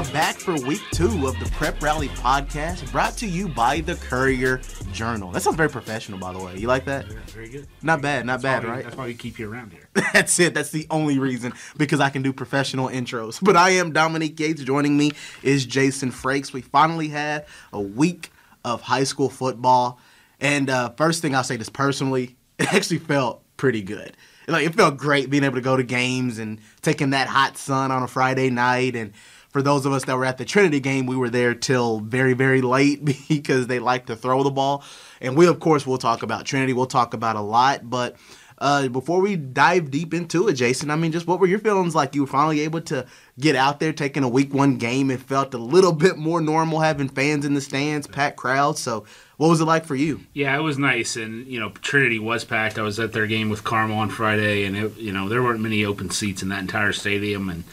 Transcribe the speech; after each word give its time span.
are 0.00 0.12
back 0.12 0.36
for 0.36 0.54
week 0.62 0.80
two 0.92 1.26
of 1.26 1.38
the 1.40 1.50
Prep 1.56 1.82
Rally 1.82 2.08
podcast, 2.08 2.90
brought 2.90 3.18
to 3.18 3.26
you 3.26 3.48
by 3.48 3.80
the 3.82 3.96
Courier 3.96 4.62
Journal. 4.92 5.30
That 5.30 5.42
sounds 5.42 5.56
very 5.58 5.68
professional, 5.68 6.18
by 6.18 6.32
the 6.32 6.38
way. 6.38 6.56
You 6.56 6.68
like 6.68 6.86
that? 6.86 7.04
Very 7.04 7.50
good. 7.50 7.66
Not 7.82 8.00
bad, 8.00 8.24
not 8.24 8.40
That's 8.40 8.62
bad, 8.62 8.64
why 8.64 8.76
right? 8.76 8.84
That's 8.84 8.96
why 8.96 9.04
we 9.04 9.14
keep 9.14 9.38
you 9.38 9.52
around 9.52 9.72
here. 9.72 9.90
That's 10.14 10.40
it. 10.40 10.54
That's 10.54 10.70
the 10.70 10.86
only 10.90 11.18
reason 11.18 11.52
because 11.76 12.00
I 12.00 12.08
can 12.08 12.22
do 12.22 12.32
professional 12.32 12.88
intros. 12.88 13.40
But 13.42 13.56
I 13.56 13.70
am 13.70 13.92
Dominique 13.92 14.36
Gates. 14.36 14.62
Joining 14.62 14.96
me 14.96 15.12
is 15.42 15.66
Jason 15.66 16.12
Frakes. 16.12 16.54
We 16.54 16.62
finally 16.62 17.08
had 17.08 17.44
a 17.70 17.80
week 17.80 18.30
of 18.64 18.80
high 18.80 19.04
school 19.04 19.28
football, 19.28 20.00
and 20.40 20.70
uh, 20.70 20.90
first 20.96 21.20
thing 21.20 21.34
I'll 21.34 21.44
say 21.44 21.58
this 21.58 21.68
personally, 21.68 22.36
it 22.58 22.72
actually 22.72 23.00
felt 23.00 23.42
pretty 23.58 23.82
good. 23.82 24.16
Like 24.48 24.66
it 24.66 24.74
felt 24.74 24.96
great 24.96 25.28
being 25.28 25.44
able 25.44 25.56
to 25.56 25.60
go 25.60 25.76
to 25.76 25.82
games 25.82 26.38
and 26.38 26.58
taking 26.80 27.10
that 27.10 27.28
hot 27.28 27.58
sun 27.58 27.90
on 27.90 28.02
a 28.02 28.08
Friday 28.08 28.48
night. 28.48 28.96
And 28.96 29.12
for 29.50 29.62
those 29.62 29.84
of 29.84 29.92
us 29.92 30.04
that 30.04 30.16
were 30.16 30.24
at 30.24 30.38
the 30.38 30.44
Trinity 30.44 30.80
game, 30.80 31.06
we 31.06 31.16
were 31.16 31.30
there 31.30 31.54
till 31.54 32.00
very 32.00 32.34
very 32.34 32.62
late 32.62 33.04
because 33.28 33.66
they 33.66 33.78
like 33.78 34.06
to 34.06 34.16
throw 34.16 34.42
the 34.42 34.50
ball. 34.50 34.84
And 35.20 35.36
we 35.36 35.46
of 35.46 35.60
course 35.60 35.86
will 35.86 35.98
talk 35.98 36.22
about 36.22 36.46
Trinity. 36.46 36.72
We'll 36.72 36.86
talk 36.86 37.14
about 37.14 37.36
a 37.36 37.42
lot, 37.42 37.88
but. 37.88 38.16
Uh, 38.62 38.88
before 38.88 39.22
we 39.22 39.36
dive 39.36 39.90
deep 39.90 40.12
into 40.12 40.46
it, 40.46 40.52
Jason, 40.52 40.90
I 40.90 40.96
mean, 40.96 41.12
just 41.12 41.26
what 41.26 41.40
were 41.40 41.46
your 41.46 41.60
feelings 41.60 41.94
like? 41.94 42.14
You 42.14 42.20
were 42.20 42.26
finally 42.26 42.60
able 42.60 42.82
to 42.82 43.06
get 43.38 43.56
out 43.56 43.80
there, 43.80 43.94
taking 43.94 44.22
a 44.22 44.28
week 44.28 44.52
one 44.52 44.76
game. 44.76 45.10
It 45.10 45.20
felt 45.20 45.54
a 45.54 45.58
little 45.58 45.92
bit 45.92 46.18
more 46.18 46.42
normal 46.42 46.80
having 46.80 47.08
fans 47.08 47.46
in 47.46 47.54
the 47.54 47.62
stands, 47.62 48.06
packed 48.06 48.36
crowds. 48.36 48.78
So, 48.78 49.06
what 49.38 49.48
was 49.48 49.62
it 49.62 49.64
like 49.64 49.86
for 49.86 49.94
you? 49.94 50.20
Yeah, 50.34 50.54
it 50.58 50.60
was 50.60 50.76
nice, 50.76 51.16
and 51.16 51.46
you 51.46 51.58
know 51.58 51.70
Trinity 51.70 52.18
was 52.18 52.44
packed. 52.44 52.78
I 52.78 52.82
was 52.82 53.00
at 53.00 53.14
their 53.14 53.26
game 53.26 53.48
with 53.48 53.64
Carmel 53.64 53.96
on 53.96 54.10
Friday, 54.10 54.66
and 54.66 54.76
it, 54.76 54.94
you 54.98 55.12
know 55.12 55.30
there 55.30 55.42
weren't 55.42 55.60
many 55.60 55.82
open 55.86 56.10
seats 56.10 56.42
in 56.42 56.50
that 56.50 56.60
entire 56.60 56.92
stadium, 56.92 57.48
and 57.48 57.64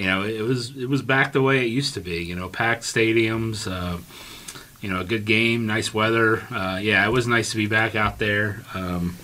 you 0.00 0.06
know 0.06 0.22
it 0.22 0.42
was 0.42 0.76
it 0.76 0.88
was 0.88 1.02
back 1.02 1.32
the 1.32 1.42
way 1.42 1.58
it 1.64 1.68
used 1.68 1.94
to 1.94 2.00
be. 2.00 2.22
You 2.24 2.34
know, 2.36 2.48
packed 2.48 2.82
stadiums. 2.82 3.70
Uh, 3.70 3.98
you 4.80 4.88
know, 4.88 5.00
a 5.00 5.04
good 5.04 5.26
game, 5.26 5.66
nice 5.66 5.92
weather. 5.92 6.42
Uh, 6.50 6.78
yeah, 6.82 7.04
it 7.06 7.10
was 7.12 7.26
nice 7.26 7.50
to 7.50 7.58
be 7.58 7.66
back 7.66 7.94
out 7.94 8.18
there. 8.18 8.62
Um, 8.72 9.16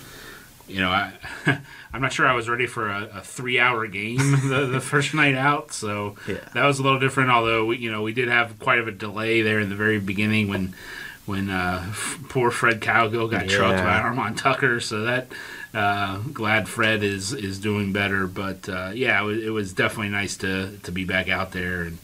you 0.67 0.79
know, 0.79 0.89
I, 0.91 1.13
I'm 1.93 1.99
not 2.01 2.13
sure 2.13 2.27
I 2.27 2.33
was 2.35 2.47
ready 2.47 2.67
for 2.67 2.87
a, 2.89 3.09
a 3.15 3.21
three-hour 3.21 3.87
game 3.87 4.17
the, 4.49 4.69
the 4.71 4.79
first 4.81 5.15
night 5.15 5.33
out, 5.33 5.71
so 5.71 6.15
Yeah. 6.27 6.37
that 6.53 6.63
was 6.65 6.77
a 6.77 6.83
little 6.83 6.99
different. 6.99 7.31
Although 7.31 7.65
we, 7.65 7.77
you 7.77 7.91
know, 7.91 8.03
we 8.03 8.13
did 8.13 8.27
have 8.27 8.59
quite 8.59 8.77
of 8.77 8.87
a 8.87 8.91
delay 8.91 9.41
there 9.41 9.59
in 9.59 9.69
the 9.69 9.75
very 9.75 9.99
beginning 9.99 10.47
when 10.47 10.75
when 11.25 11.49
uh, 11.49 11.83
f- 11.89 12.19
poor 12.29 12.51
Fred 12.51 12.79
Cowgill 12.79 13.27
got 13.31 13.49
trucked 13.49 13.83
by 13.83 13.97
Armand 13.97 14.37
Tucker. 14.37 14.79
So 14.79 15.05
that 15.05 15.27
uh, 15.73 16.19
glad 16.33 16.67
Fred 16.67 17.03
is 17.03 17.33
is 17.33 17.59
doing 17.59 17.93
better. 17.93 18.27
But 18.27 18.67
uh, 18.69 18.91
yeah, 18.93 19.21
it 19.21 19.25
was, 19.25 19.43
it 19.43 19.49
was 19.49 19.73
definitely 19.73 20.09
nice 20.09 20.37
to 20.37 20.77
to 20.83 20.91
be 20.91 21.03
back 21.03 21.29
out 21.29 21.51
there 21.51 21.83
and 21.83 21.97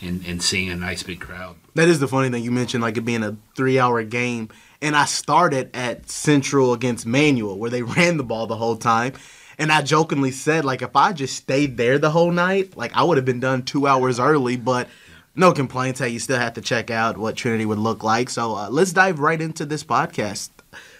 and, 0.00 0.24
and 0.26 0.42
seeing 0.42 0.70
a 0.70 0.76
nice 0.76 1.02
big 1.02 1.20
crowd. 1.20 1.56
That 1.74 1.88
is 1.88 1.98
the 1.98 2.08
funny 2.08 2.30
thing 2.30 2.44
you 2.44 2.50
mentioned, 2.50 2.82
like 2.82 2.96
it 2.96 3.02
being 3.02 3.22
a 3.22 3.36
three 3.56 3.78
hour 3.78 4.02
game. 4.04 4.48
And 4.80 4.94
I 4.94 5.06
started 5.06 5.70
at 5.74 6.10
Central 6.10 6.72
against 6.72 7.06
Manual, 7.06 7.58
where 7.58 7.70
they 7.70 7.82
ran 7.96 8.16
the 8.16 8.24
ball 8.24 8.46
the 8.46 8.56
whole 8.56 8.76
time. 8.76 9.14
And 9.56 9.70
I 9.70 9.82
jokingly 9.82 10.32
said, 10.32 10.64
like, 10.64 10.82
if 10.82 10.96
I 10.96 11.12
just 11.12 11.36
stayed 11.36 11.76
there 11.76 11.96
the 11.96 12.10
whole 12.10 12.32
night, 12.32 12.76
like, 12.76 12.92
I 12.94 13.04
would 13.04 13.16
have 13.16 13.24
been 13.24 13.38
done 13.38 13.62
two 13.62 13.86
hours 13.86 14.18
early. 14.18 14.56
But 14.56 14.88
no 15.36 15.52
complaints. 15.52 16.00
Hey, 16.00 16.08
you 16.10 16.18
still 16.18 16.38
have 16.38 16.54
to 16.54 16.60
check 16.60 16.90
out 16.90 17.16
what 17.16 17.36
Trinity 17.36 17.64
would 17.64 17.78
look 17.78 18.02
like. 18.04 18.30
So 18.30 18.54
uh, 18.54 18.68
let's 18.70 18.92
dive 18.92 19.20
right 19.20 19.40
into 19.40 19.64
this 19.64 19.84
podcast. 19.84 20.50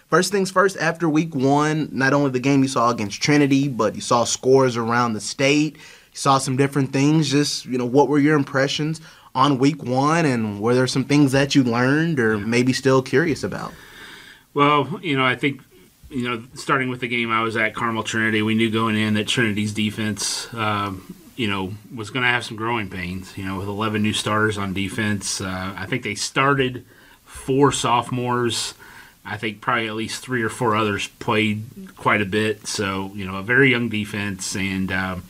First 0.07 0.31
things 0.31 0.51
first, 0.51 0.77
after 0.77 1.09
week 1.09 1.33
one, 1.33 1.89
not 1.91 2.13
only 2.13 2.31
the 2.31 2.39
game 2.39 2.61
you 2.61 2.67
saw 2.67 2.89
against 2.89 3.21
Trinity, 3.21 3.67
but 3.67 3.95
you 3.95 4.01
saw 4.01 4.23
scores 4.23 4.77
around 4.77 5.13
the 5.13 5.21
state. 5.21 5.75
You 5.75 6.17
saw 6.17 6.37
some 6.37 6.57
different 6.57 6.93
things. 6.93 7.29
Just, 7.29 7.65
you 7.65 7.77
know, 7.77 7.85
what 7.85 8.07
were 8.07 8.19
your 8.19 8.35
impressions 8.35 9.01
on 9.33 9.57
week 9.57 9.83
one? 9.83 10.25
And 10.25 10.61
were 10.61 10.75
there 10.75 10.87
some 10.87 11.05
things 11.05 11.31
that 11.31 11.55
you 11.55 11.63
learned 11.63 12.19
or 12.19 12.37
maybe 12.37 12.71
still 12.71 13.01
curious 13.01 13.43
about? 13.43 13.73
Well, 14.53 14.99
you 15.01 15.17
know, 15.17 15.25
I 15.25 15.35
think 15.35 15.61
you 16.09 16.29
know, 16.29 16.43
starting 16.53 16.89
with 16.89 17.01
the 17.01 17.07
game, 17.07 17.31
I 17.31 17.41
was 17.41 17.57
at 17.57 17.73
Carmel 17.73 18.03
Trinity. 18.03 18.41
We 18.41 18.55
knew 18.55 18.69
going 18.69 18.95
in 18.95 19.15
that 19.15 19.27
Trinity's 19.27 19.73
defense, 19.73 20.53
um, 20.53 21.15
you 21.35 21.47
know, 21.47 21.73
was 21.93 22.09
going 22.09 22.23
to 22.23 22.29
have 22.29 22.45
some 22.45 22.55
growing 22.55 22.89
pains. 22.89 23.37
You 23.37 23.45
know, 23.45 23.57
with 23.57 23.67
11 23.67 24.01
new 24.01 24.13
starters 24.13 24.57
on 24.57 24.73
defense, 24.73 25.41
uh, 25.41 25.73
I 25.75 25.85
think 25.87 26.03
they 26.03 26.15
started 26.15 26.85
four 27.25 27.71
sophomores. 27.71 28.75
I 29.25 29.37
think 29.37 29.59
probably 29.61 29.87
at 29.87 29.95
least 29.95 30.21
three 30.21 30.43
or 30.43 30.49
four 30.49 30.75
others 30.75 31.07
played 31.07 31.63
quite 31.97 32.21
a 32.21 32.25
bit. 32.25 32.67
So, 32.67 33.11
you 33.15 33.25
know, 33.25 33.37
a 33.37 33.41
very 33.43 33.71
young 33.71 33.89
defense. 33.89 34.55
And, 34.55 34.91
um, 34.91 35.23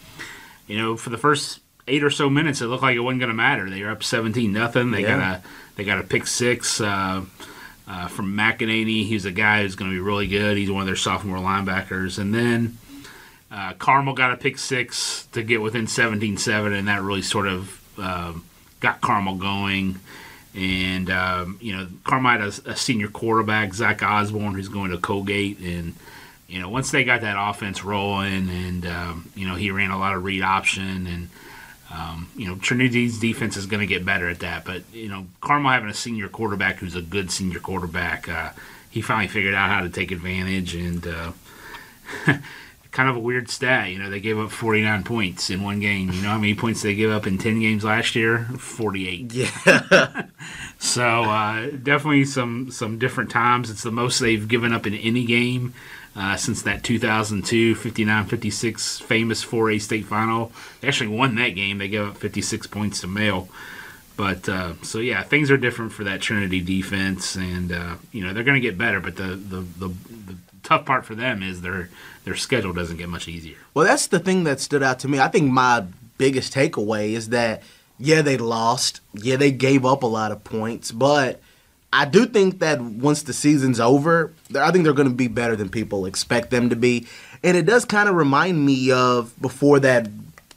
you 0.67 0.77
know, 0.77 0.97
for 0.97 1.09
the 1.09 1.17
first 1.17 1.59
eight 1.87 2.03
or 2.03 2.09
so 2.09 2.29
minutes, 2.29 2.61
it 2.61 2.65
looked 2.65 2.83
like 2.83 2.95
it 2.95 2.99
wasn't 2.99 3.21
going 3.21 3.29
to 3.29 3.35
matter. 3.35 3.69
They 3.69 3.81
were 3.83 3.91
up 3.91 4.03
17 4.03 4.51
nothing. 4.51 4.91
They 4.91 5.01
Yeah. 5.03 5.17
got 5.17 5.21
a 5.37 5.41
they 5.77 5.83
got 5.83 5.99
a 5.99 6.03
pick 6.03 6.25
six 6.27 6.79
uh, 6.81 7.23
uh, 7.87 8.07
from 8.07 8.35
McEnany. 8.35 9.05
He's 9.05 9.25
a 9.25 9.31
guy 9.31 9.61
who's 9.61 9.75
going 9.75 9.91
to 9.91 9.95
be 9.95 9.99
really 10.01 10.27
good. 10.27 10.57
He's 10.57 10.71
one 10.71 10.81
of 10.81 10.87
their 10.87 10.95
sophomore 10.95 11.37
linebackers. 11.37 12.17
And 12.17 12.33
then 12.33 12.77
uh, 13.51 13.73
Carmel 13.73 14.13
got 14.13 14.31
a 14.31 14.37
pick 14.37 14.57
six 14.57 15.27
to 15.33 15.43
get 15.43 15.61
within 15.61 15.85
17-7, 15.85 16.77
and 16.77 16.87
that 16.87 17.01
really 17.01 17.21
sort 17.21 17.47
of 17.47 17.81
um, 17.99 18.45
got 18.79 19.01
Carmel 19.01 19.35
going. 19.35 19.99
And 20.55 21.09
um, 21.09 21.57
you 21.61 21.75
know, 21.75 21.87
Carmel 22.05 22.31
had 22.31 22.41
a, 22.41 22.75
senior 22.77 23.09
quarterback, 23.09 23.73
Zach 23.73 24.01
Osborne, 24.01 24.53
who's 24.53 24.69
going 24.69 24.91
to 24.91 24.97
Colgate, 24.97 25.59
and 25.59 25.93
you 26.47 26.61
know, 26.61 26.69
once 26.69 26.91
they 26.91 27.03
got 27.03 27.21
that 27.21 27.35
offense 27.37 27.83
rolling, 27.83 28.49
and 28.49 28.85
um, 28.85 29.29
you 29.35 29.45
know, 29.47 29.55
he 29.55 29.71
ran 29.71 29.91
a 29.91 29.97
lot 29.97 30.15
of 30.15 30.23
read 30.23 30.43
option, 30.43 31.07
and 31.07 31.29
um, 31.91 32.29
you 32.37 32.47
know, 32.47 32.55
Trinity's 32.55 33.19
defense 33.19 33.57
is 33.57 33.65
going 33.65 33.81
to 33.81 33.85
get 33.85 34.05
better 34.05 34.29
at 34.29 34.39
that. 34.39 34.63
But 34.63 34.83
you 34.93 35.09
know, 35.09 35.27
Carmel 35.41 35.71
having 35.71 35.89
a 35.89 35.93
senior 35.93 36.29
quarterback 36.29 36.77
who's 36.77 36.95
a 36.95 37.01
good 37.01 37.31
senior 37.31 37.59
quarterback, 37.59 38.29
uh, 38.29 38.51
he 38.89 39.01
finally 39.01 39.27
figured 39.27 39.55
out 39.55 39.69
how 39.69 39.81
to 39.81 39.89
take 39.89 40.11
advantage, 40.11 40.73
and 40.73 41.05
uh, 41.05 41.31
kind 42.95 43.09
of 43.09 43.17
a 43.17 43.19
weird 43.19 43.49
stat. 43.49 43.89
You 43.89 43.99
know, 43.99 44.09
they 44.09 44.21
gave 44.21 44.39
up 44.39 44.49
49 44.49 45.03
points 45.03 45.49
in 45.49 45.61
one 45.61 45.81
game. 45.81 46.11
You 46.11 46.21
know 46.21 46.29
how 46.29 46.37
many 46.37 46.55
points 46.55 46.81
they 46.81 46.95
gave 46.95 47.11
up 47.11 47.27
in 47.27 47.37
10 47.37 47.59
games 47.59 47.83
last 47.83 48.15
year? 48.15 48.47
48. 48.57 49.33
Yeah. 49.33 50.23
So 50.77 51.23
uh, 51.23 51.71
definitely 51.71 52.25
some 52.25 52.69
some 52.69 52.99
different 52.99 53.31
times. 53.31 53.69
It's 53.71 53.81
the 53.81 53.91
most 53.91 54.19
they've 54.19 54.47
given 54.47 54.71
up 54.71 54.85
in 54.85 54.93
any 54.93 55.25
game 55.25 55.73
uh, 56.15 56.35
since 56.35 56.61
that 56.63 56.83
2002 56.83 57.75
59-56 57.75 59.01
famous 59.01 59.43
4A 59.43 59.81
state 59.81 60.05
final. 60.05 60.51
They 60.81 60.87
actually 60.87 61.07
won 61.07 61.35
that 61.35 61.49
game. 61.49 61.79
They 61.79 61.87
gave 61.87 62.09
up 62.09 62.17
56 62.17 62.67
points 62.67 63.01
to 63.01 63.07
Male. 63.07 63.47
But 64.15 64.47
uh, 64.47 64.73
so 64.83 64.99
yeah, 64.99 65.23
things 65.23 65.49
are 65.49 65.57
different 65.57 65.91
for 65.91 66.03
that 66.03 66.21
Trinity 66.21 66.61
defense, 66.61 67.35
and 67.35 67.71
uh, 67.71 67.95
you 68.11 68.23
know 68.23 68.33
they're 68.33 68.43
going 68.43 68.61
to 68.61 68.67
get 68.67 68.77
better. 68.77 68.99
But 68.99 69.15
the, 69.15 69.35
the 69.35 69.61
the 69.61 69.87
the 69.87 70.35
tough 70.61 70.85
part 70.85 71.05
for 71.05 71.15
them 71.15 71.41
is 71.41 71.61
their 71.61 71.89
their 72.25 72.35
schedule 72.35 72.73
doesn't 72.73 72.97
get 72.97 73.07
much 73.07 73.27
easier. 73.27 73.55
Well, 73.73 73.85
that's 73.85 74.07
the 74.07 74.19
thing 74.19 74.43
that 74.43 74.59
stood 74.59 74.83
out 74.83 74.99
to 74.99 75.07
me. 75.07 75.19
I 75.19 75.29
think 75.29 75.49
my 75.49 75.85
biggest 76.17 76.53
takeaway 76.53 77.11
is 77.11 77.29
that, 77.29 77.61
yeah, 77.97 78.21
they 78.21 78.37
lost. 78.37 78.99
Yeah, 79.13 79.37
they 79.37 79.51
gave 79.51 79.85
up 79.85 80.03
a 80.03 80.07
lot 80.07 80.31
of 80.31 80.43
points. 80.43 80.91
But 80.91 81.39
I 81.93 82.05
do 82.05 82.25
think 82.25 82.59
that 82.59 82.81
once 82.81 83.23
the 83.23 83.31
season's 83.31 83.79
over, 83.79 84.33
I 84.53 84.71
think 84.71 84.83
they're 84.83 84.93
going 84.93 85.07
to 85.07 85.13
be 85.13 85.27
better 85.27 85.55
than 85.55 85.69
people 85.69 86.05
expect 86.05 86.49
them 86.49 86.69
to 86.71 86.75
be. 86.75 87.07
And 87.43 87.55
it 87.55 87.65
does 87.65 87.85
kind 87.85 88.09
of 88.09 88.15
remind 88.15 88.65
me 88.65 88.91
of 88.91 89.39
before 89.39 89.79
that, 89.81 90.09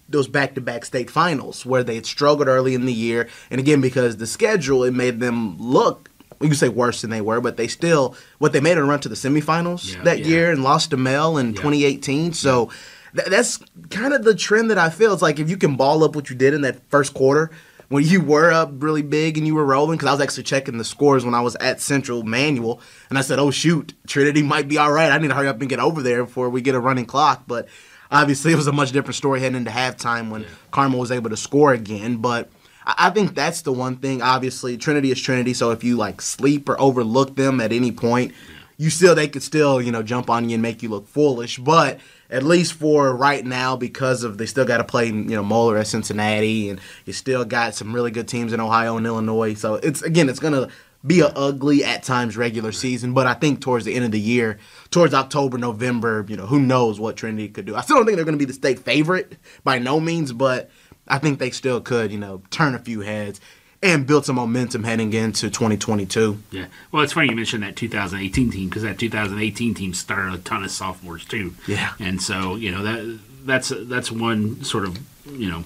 those 0.08 0.26
back 0.26 0.54
to 0.54 0.62
back 0.62 0.86
state 0.86 1.10
finals 1.10 1.66
where 1.66 1.84
they 1.84 1.96
had 1.96 2.06
struggled 2.06 2.48
early 2.48 2.74
in 2.74 2.86
the 2.86 2.94
year. 2.94 3.28
And 3.50 3.60
again, 3.60 3.82
because 3.82 4.16
the 4.16 4.26
schedule, 4.26 4.84
it 4.84 4.94
made 4.94 5.20
them 5.20 5.58
look. 5.58 6.07
You 6.40 6.48
can 6.48 6.56
say 6.56 6.68
worse 6.68 7.00
than 7.02 7.10
they 7.10 7.20
were, 7.20 7.40
but 7.40 7.56
they 7.56 7.66
still 7.68 8.14
what 8.38 8.52
they 8.52 8.60
made 8.60 8.78
a 8.78 8.84
run 8.84 9.00
to 9.00 9.08
the 9.08 9.14
semifinals 9.16 9.94
Yeah, 9.94 10.02
that 10.04 10.20
yeah. 10.20 10.26
year 10.26 10.50
and 10.52 10.62
lost 10.62 10.90
to 10.90 10.96
Male 10.96 11.36
in 11.38 11.48
Yeah. 11.48 11.52
2018. 11.62 12.32
So 12.32 12.70
th- 13.16 13.28
that's 13.28 13.58
kind 13.90 14.12
of 14.14 14.22
the 14.24 14.34
trend 14.34 14.70
that 14.70 14.78
I 14.78 14.90
feel. 14.90 15.12
It's 15.12 15.22
like 15.22 15.38
if 15.40 15.50
you 15.50 15.56
can 15.56 15.76
ball 15.76 16.04
up 16.04 16.14
what 16.14 16.30
you 16.30 16.36
did 16.36 16.54
in 16.54 16.60
that 16.62 16.78
first 16.90 17.12
quarter 17.14 17.50
when 17.88 18.04
you 18.04 18.20
were 18.20 18.52
up 18.52 18.70
really 18.78 19.02
big 19.02 19.38
and 19.38 19.46
you 19.46 19.54
were 19.54 19.64
rolling, 19.64 19.96
because 19.96 20.08
I 20.08 20.12
was 20.12 20.20
actually 20.20 20.42
checking 20.44 20.76
the 20.78 20.84
scores 20.84 21.24
when 21.24 21.34
I 21.34 21.40
was 21.40 21.56
at 21.56 21.80
Central 21.80 22.22
Manual, 22.22 22.80
and 23.08 23.16
I 23.18 23.22
said, 23.22 23.38
"Oh 23.38 23.50
shoot, 23.50 23.94
Trinity 24.06 24.42
might 24.42 24.68
be 24.68 24.76
all 24.76 24.92
right. 24.92 25.10
I 25.10 25.16
need 25.18 25.28
to 25.28 25.34
hurry 25.34 25.48
up 25.48 25.58
and 25.60 25.70
get 25.70 25.80
over 25.80 26.02
there 26.02 26.24
before 26.24 26.50
we 26.50 26.60
get 26.60 26.74
a 26.74 26.80
running 26.80 27.06
clock." 27.06 27.44
But 27.46 27.66
obviously, 28.12 28.52
it 28.52 28.56
was 28.56 28.66
a 28.66 28.72
much 28.72 28.92
different 28.92 29.14
story 29.16 29.40
heading 29.40 29.56
into 29.56 29.70
halftime 29.70 30.28
when 30.30 30.44
Carmel 30.70 31.00
was 31.00 31.10
able 31.10 31.30
to 31.30 31.36
score 31.38 31.72
again. 31.72 32.18
But 32.18 32.50
I 32.96 33.10
think 33.10 33.34
that's 33.34 33.62
the 33.62 33.72
one 33.72 33.96
thing. 33.96 34.22
Obviously, 34.22 34.78
Trinity 34.78 35.10
is 35.10 35.20
Trinity, 35.20 35.52
so 35.52 35.70
if 35.72 35.84
you 35.84 35.96
like 35.96 36.22
sleep 36.22 36.68
or 36.68 36.80
overlook 36.80 37.36
them 37.36 37.60
at 37.60 37.70
any 37.70 37.92
point, 37.92 38.32
you 38.78 38.88
still 38.88 39.14
they 39.14 39.28
could 39.28 39.42
still 39.42 39.82
you 39.82 39.92
know 39.92 40.02
jump 40.02 40.30
on 40.30 40.48
you 40.48 40.54
and 40.54 40.62
make 40.62 40.82
you 40.82 40.88
look 40.88 41.06
foolish. 41.06 41.58
But 41.58 42.00
at 42.30 42.42
least 42.42 42.72
for 42.72 43.14
right 43.14 43.44
now, 43.44 43.76
because 43.76 44.22
of 44.24 44.38
they 44.38 44.46
still 44.46 44.64
got 44.64 44.78
to 44.78 44.84
play 44.84 45.06
you 45.06 45.12
know 45.12 45.42
Moeller 45.42 45.76
at 45.76 45.86
Cincinnati, 45.86 46.70
and 46.70 46.80
you 47.04 47.12
still 47.12 47.44
got 47.44 47.74
some 47.74 47.94
really 47.94 48.10
good 48.10 48.26
teams 48.26 48.54
in 48.54 48.60
Ohio 48.60 48.96
and 48.96 49.06
Illinois. 49.06 49.54
So 49.54 49.74
it's 49.74 50.00
again, 50.00 50.30
it's 50.30 50.40
gonna 50.40 50.68
be 51.06 51.20
a 51.20 51.26
ugly 51.26 51.84
at 51.84 52.02
times 52.02 52.36
regular 52.36 52.72
season, 52.72 53.12
but 53.12 53.26
I 53.26 53.34
think 53.34 53.60
towards 53.60 53.84
the 53.84 53.94
end 53.94 54.04
of 54.04 54.10
the 54.10 54.20
year, 54.20 54.58
towards 54.90 55.14
October, 55.14 55.56
November, 55.56 56.24
you 56.28 56.36
know, 56.36 56.46
who 56.46 56.58
knows 56.58 56.98
what 56.98 57.16
Trinity 57.16 57.48
could 57.48 57.66
do. 57.66 57.76
I 57.76 57.82
still 57.82 57.96
don't 57.96 58.04
think 58.04 58.16
they're 58.16 58.24
going 58.24 58.38
to 58.38 58.44
be 58.44 58.44
the 58.44 58.52
state 58.52 58.80
favorite 58.80 59.36
by 59.62 59.78
no 59.78 60.00
means, 60.00 60.32
but 60.32 60.70
I 61.08 61.18
think 61.18 61.38
they 61.38 61.50
still 61.50 61.80
could, 61.80 62.12
you 62.12 62.18
know, 62.18 62.42
turn 62.50 62.74
a 62.74 62.78
few 62.78 63.00
heads 63.00 63.40
and 63.82 64.06
build 64.06 64.26
some 64.26 64.36
momentum 64.36 64.84
heading 64.84 65.12
into 65.12 65.50
2022. 65.50 66.42
Yeah. 66.50 66.66
Well, 66.90 67.02
it's 67.02 67.12
funny 67.12 67.28
you 67.28 67.36
mentioned 67.36 67.62
that 67.62 67.76
2018 67.76 68.50
team 68.50 68.68
because 68.68 68.82
that 68.82 68.98
2018 68.98 69.74
team 69.74 69.94
started 69.94 70.34
a 70.34 70.38
ton 70.38 70.64
of 70.64 70.70
sophomores 70.70 71.24
too. 71.24 71.54
Yeah. 71.66 71.94
And 71.98 72.20
so 72.20 72.56
you 72.56 72.70
know 72.70 72.82
that 72.82 73.18
that's 73.44 73.72
that's 73.74 74.10
one 74.10 74.62
sort 74.64 74.84
of 74.84 74.98
you 75.26 75.48
know 75.48 75.64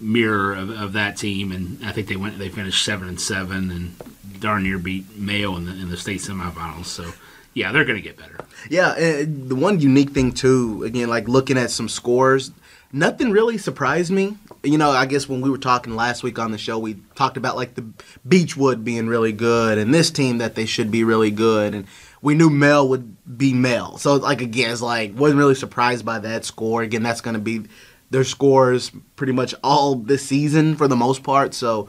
mirror 0.00 0.54
of, 0.54 0.70
of 0.70 0.92
that 0.94 1.16
team, 1.16 1.52
and 1.52 1.84
I 1.84 1.92
think 1.92 2.08
they 2.08 2.16
went 2.16 2.38
they 2.38 2.48
finished 2.48 2.84
seven 2.84 3.08
and 3.08 3.20
seven 3.20 3.70
and 3.70 4.40
darn 4.40 4.64
near 4.64 4.78
beat 4.78 5.16
Male 5.16 5.56
in 5.56 5.66
the 5.66 5.72
in 5.72 5.90
the 5.90 5.96
state 5.96 6.20
semifinals. 6.20 6.86
So 6.86 7.12
yeah, 7.54 7.72
they're 7.72 7.84
going 7.84 7.96
to 7.96 8.02
get 8.02 8.18
better. 8.18 8.38
Yeah, 8.68 8.94
and 8.94 9.48
the 9.48 9.54
one 9.54 9.80
unique 9.80 10.10
thing 10.10 10.32
too, 10.32 10.82
again, 10.84 11.08
like 11.08 11.28
looking 11.28 11.56
at 11.56 11.70
some 11.70 11.88
scores, 11.88 12.50
nothing 12.92 13.30
really 13.30 13.58
surprised 13.58 14.10
me. 14.10 14.36
You 14.64 14.78
know, 14.78 14.90
I 14.90 15.06
guess 15.06 15.28
when 15.28 15.42
we 15.42 15.50
were 15.50 15.58
talking 15.58 15.94
last 15.94 16.22
week 16.22 16.38
on 16.38 16.50
the 16.50 16.58
show, 16.58 16.78
we 16.78 16.94
talked 17.14 17.36
about 17.36 17.54
like 17.54 17.74
the 17.74 17.84
Beechwood 18.26 18.82
being 18.84 19.06
really 19.06 19.32
good 19.32 19.76
and 19.76 19.92
this 19.92 20.10
team 20.10 20.38
that 20.38 20.54
they 20.54 20.64
should 20.64 20.90
be 20.90 21.04
really 21.04 21.30
good, 21.30 21.74
and 21.74 21.86
we 22.22 22.34
knew 22.34 22.48
Male 22.48 22.88
would 22.88 23.38
be 23.38 23.52
Male. 23.52 23.98
So 23.98 24.14
like 24.16 24.40
again, 24.40 24.72
it's 24.72 24.80
like 24.80 25.16
wasn't 25.16 25.38
really 25.38 25.54
surprised 25.54 26.04
by 26.04 26.18
that 26.20 26.46
score. 26.46 26.82
Again, 26.82 27.02
that's 27.02 27.20
going 27.20 27.34
to 27.34 27.40
be 27.40 27.64
their 28.10 28.24
scores 28.24 28.90
pretty 29.16 29.32
much 29.32 29.54
all 29.62 29.96
this 29.96 30.24
season 30.24 30.76
for 30.76 30.88
the 30.88 30.96
most 30.96 31.22
part. 31.22 31.52
So 31.52 31.88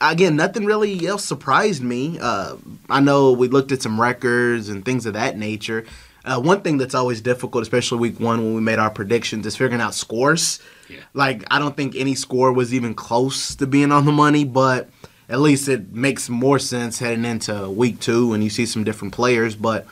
again, 0.00 0.36
nothing 0.36 0.64
really 0.64 1.06
else 1.06 1.24
surprised 1.24 1.82
me. 1.82 2.18
Uh, 2.20 2.56
I 2.88 3.00
know 3.00 3.32
we 3.32 3.48
looked 3.48 3.72
at 3.72 3.82
some 3.82 4.00
records 4.00 4.68
and 4.68 4.84
things 4.84 5.06
of 5.06 5.14
that 5.14 5.36
nature. 5.36 5.84
Uh, 6.24 6.40
one 6.40 6.60
thing 6.60 6.78
that's 6.78 6.94
always 6.94 7.20
difficult, 7.20 7.62
especially 7.62 7.98
week 7.98 8.20
one 8.20 8.38
when 8.38 8.54
we 8.54 8.60
made 8.60 8.78
our 8.78 8.90
predictions, 8.90 9.44
is 9.44 9.56
figuring 9.56 9.80
out 9.80 9.94
scores. 9.94 10.60
Yeah. 10.92 11.00
Like 11.14 11.44
I 11.50 11.58
don't 11.58 11.76
think 11.76 11.94
any 11.96 12.14
score 12.14 12.52
was 12.52 12.74
even 12.74 12.94
close 12.94 13.54
to 13.56 13.66
being 13.66 13.92
on 13.92 14.04
the 14.04 14.12
money, 14.12 14.44
but 14.44 14.90
at 15.28 15.40
least 15.40 15.68
it 15.68 15.92
makes 15.92 16.28
more 16.28 16.58
sense 16.58 16.98
heading 16.98 17.24
into 17.24 17.70
week 17.70 18.00
two 18.00 18.28
when 18.28 18.42
you 18.42 18.50
see 18.50 18.66
some 18.66 18.84
different 18.84 19.14
players. 19.14 19.56
But 19.56 19.86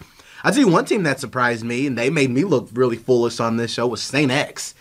I 0.44 0.50
tell 0.50 0.60
you 0.60 0.68
one 0.68 0.84
team 0.84 1.02
that 1.04 1.20
surprised 1.20 1.64
me 1.64 1.86
and 1.86 1.96
they 1.96 2.10
made 2.10 2.30
me 2.30 2.44
look 2.44 2.68
really 2.72 2.96
foolish 2.96 3.40
on 3.40 3.56
this 3.56 3.72
show 3.72 3.86
was 3.86 4.02
Saint 4.02 4.30
X. 4.30 4.74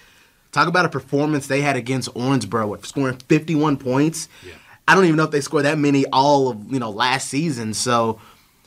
Talk 0.51 0.67
about 0.67 0.85
a 0.85 0.89
performance 0.89 1.47
they 1.47 1.61
had 1.61 1.75
against 1.75 2.13
Owensboro, 2.15 2.83
scoring 2.85 3.17
51 3.17 3.77
points. 3.77 4.27
Yeah. 4.45 4.53
I 4.87 4.95
don't 4.95 5.05
even 5.05 5.17
know 5.17 5.25
if 5.25 5.31
they 5.31 5.41
scored 5.41 5.65
that 5.65 5.77
many 5.77 6.07
all 6.07 6.49
of 6.49 6.73
you 6.73 6.79
know 6.79 6.89
last 6.89 7.29
season. 7.29 7.75
So, 7.75 8.19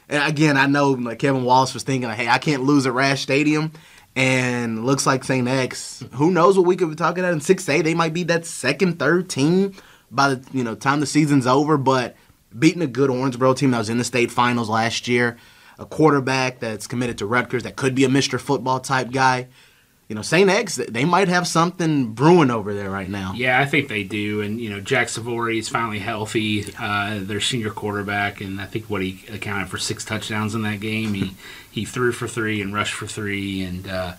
and 0.08 0.22
again, 0.30 0.56
I 0.56 0.66
know 0.66 0.90
like 0.90 1.18
Kevin 1.18 1.42
Wallace 1.44 1.74
was 1.74 1.82
thinking, 1.82 2.08
hey, 2.10 2.28
I 2.28 2.38
can't 2.38 2.62
lose 2.62 2.86
at 2.86 2.92
Rash 2.92 3.22
Stadium, 3.22 3.72
and 4.14 4.84
looks 4.84 5.06
like 5.06 5.24
Saint 5.24 5.48
X. 5.48 6.04
Who 6.12 6.30
knows 6.30 6.56
what 6.56 6.66
we 6.66 6.76
could 6.76 6.90
be 6.90 6.96
talking 6.96 7.24
about 7.24 7.32
in 7.32 7.40
six 7.40 7.68
A? 7.68 7.82
They 7.82 7.94
might 7.94 8.12
be 8.12 8.24
that 8.24 8.46
second, 8.46 8.98
third 8.98 9.28
team 9.28 9.74
by 10.10 10.34
the 10.34 10.46
you 10.52 10.64
know 10.64 10.74
time 10.74 11.00
the 11.00 11.06
season's 11.06 11.46
over. 11.46 11.76
But 11.76 12.16
beating 12.56 12.82
a 12.82 12.86
good 12.86 13.10
Owensboro 13.10 13.56
team 13.56 13.70
that 13.70 13.78
was 13.78 13.88
in 13.88 13.98
the 13.98 14.04
state 14.04 14.30
finals 14.30 14.68
last 14.68 15.08
year, 15.08 15.38
a 15.78 15.86
quarterback 15.86 16.60
that's 16.60 16.86
committed 16.86 17.18
to 17.18 17.26
Rutgers 17.26 17.62
that 17.62 17.76
could 17.76 17.94
be 17.94 18.04
a 18.04 18.08
Mr. 18.08 18.38
Football 18.38 18.80
type 18.80 19.10
guy. 19.10 19.48
You 20.08 20.16
know, 20.16 20.22
Saint 20.22 20.50
X, 20.50 20.76
they 20.76 21.06
might 21.06 21.28
have 21.28 21.46
something 21.46 22.12
brewing 22.12 22.50
over 22.50 22.74
there 22.74 22.90
right 22.90 23.08
now. 23.08 23.32
Yeah, 23.34 23.58
I 23.58 23.64
think 23.64 23.88
they 23.88 24.02
do. 24.02 24.42
And, 24.42 24.60
you 24.60 24.68
know, 24.68 24.78
Jack 24.78 25.08
Savory 25.08 25.58
is 25.58 25.70
finally 25.70 26.00
healthy, 26.00 26.66
uh, 26.78 27.20
their 27.22 27.40
senior 27.40 27.70
quarterback, 27.70 28.42
and 28.42 28.60
I 28.60 28.66
think 28.66 28.90
what 28.90 29.00
he 29.00 29.24
accounted 29.32 29.70
for 29.70 29.78
six 29.78 30.04
touchdowns 30.04 30.54
in 30.54 30.62
that 30.62 30.80
game. 30.80 31.14
He 31.14 31.32
he 31.70 31.86
threw 31.86 32.12
for 32.12 32.28
three 32.28 32.60
and 32.60 32.74
rushed 32.74 32.92
for 32.92 33.06
three. 33.06 33.62
And, 33.62 33.88
uh, 33.88 34.12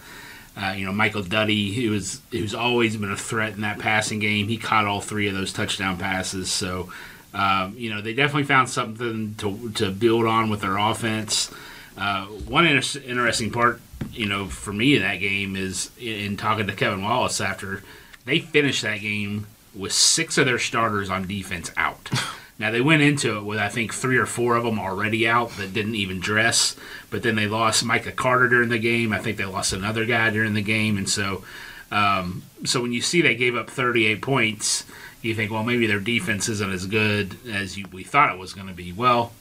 uh, 0.57 0.73
you 0.75 0.85
know, 0.85 0.91
Michael 0.91 1.21
Duddy, 1.21 1.73
who 1.73 1.91
was, 1.91 2.21
who's 2.31 2.55
always 2.55 2.97
been 2.97 3.11
a 3.11 3.15
threat 3.15 3.53
in 3.53 3.61
that 3.61 3.77
passing 3.77 4.17
game, 4.17 4.47
he 4.47 4.57
caught 4.57 4.85
all 4.85 5.01
three 5.01 5.27
of 5.27 5.35
those 5.35 5.53
touchdown 5.53 5.97
passes. 5.99 6.51
So, 6.51 6.91
um, 7.35 7.75
you 7.77 7.91
know, 7.91 8.01
they 8.01 8.15
definitely 8.15 8.45
found 8.45 8.69
something 8.69 9.35
to, 9.35 9.69
to 9.75 9.91
build 9.91 10.25
on 10.25 10.49
with 10.49 10.61
their 10.61 10.77
offense. 10.77 11.51
Uh, 11.97 12.25
one 12.25 12.65
inter- 12.65 13.01
interesting 13.01 13.51
part, 13.51 13.81
you 14.11 14.25
know, 14.25 14.47
for 14.47 14.73
me 14.73 14.95
in 14.95 15.01
that 15.01 15.17
game 15.17 15.55
is 15.55 15.91
in 15.99 16.37
talking 16.37 16.67
to 16.67 16.73
Kevin 16.73 17.03
Wallace 17.03 17.39
after 17.39 17.83
they 18.25 18.39
finished 18.39 18.81
that 18.83 19.01
game 19.01 19.47
with 19.75 19.91
six 19.91 20.37
of 20.37 20.45
their 20.45 20.59
starters 20.59 21.09
on 21.09 21.27
defense 21.27 21.71
out. 21.77 22.09
Now 22.59 22.71
they 22.71 22.81
went 22.81 23.01
into 23.01 23.37
it 23.37 23.43
with 23.43 23.59
I 23.59 23.69
think 23.69 23.93
three 23.93 24.17
or 24.17 24.25
four 24.25 24.55
of 24.55 24.63
them 24.63 24.79
already 24.79 25.27
out 25.27 25.49
that 25.57 25.73
didn't 25.73 25.95
even 25.95 26.19
dress, 26.19 26.75
but 27.09 27.23
then 27.23 27.35
they 27.35 27.47
lost 27.47 27.83
Micah 27.83 28.11
Carter 28.11 28.47
during 28.47 28.69
the 28.69 28.77
game. 28.77 29.11
I 29.11 29.19
think 29.19 29.37
they 29.37 29.45
lost 29.45 29.73
another 29.73 30.05
guy 30.05 30.29
during 30.29 30.53
the 30.53 30.61
game, 30.61 30.95
and 30.97 31.09
so 31.09 31.43
um, 31.91 32.43
so 32.63 32.81
when 32.81 32.93
you 32.93 33.01
see 33.01 33.21
they 33.21 33.35
gave 33.35 33.55
up 33.55 33.69
38 33.69 34.21
points, 34.21 34.85
you 35.23 35.35
think, 35.35 35.51
well, 35.51 35.63
maybe 35.63 35.87
their 35.87 35.99
defense 35.99 36.49
isn't 36.49 36.71
as 36.71 36.85
good 36.85 37.37
as 37.49 37.77
you, 37.77 37.85
we 37.91 38.03
thought 38.03 38.33
it 38.33 38.39
was 38.39 38.53
going 38.53 38.67
to 38.67 38.73
be. 38.73 38.91
Well, 38.91 39.33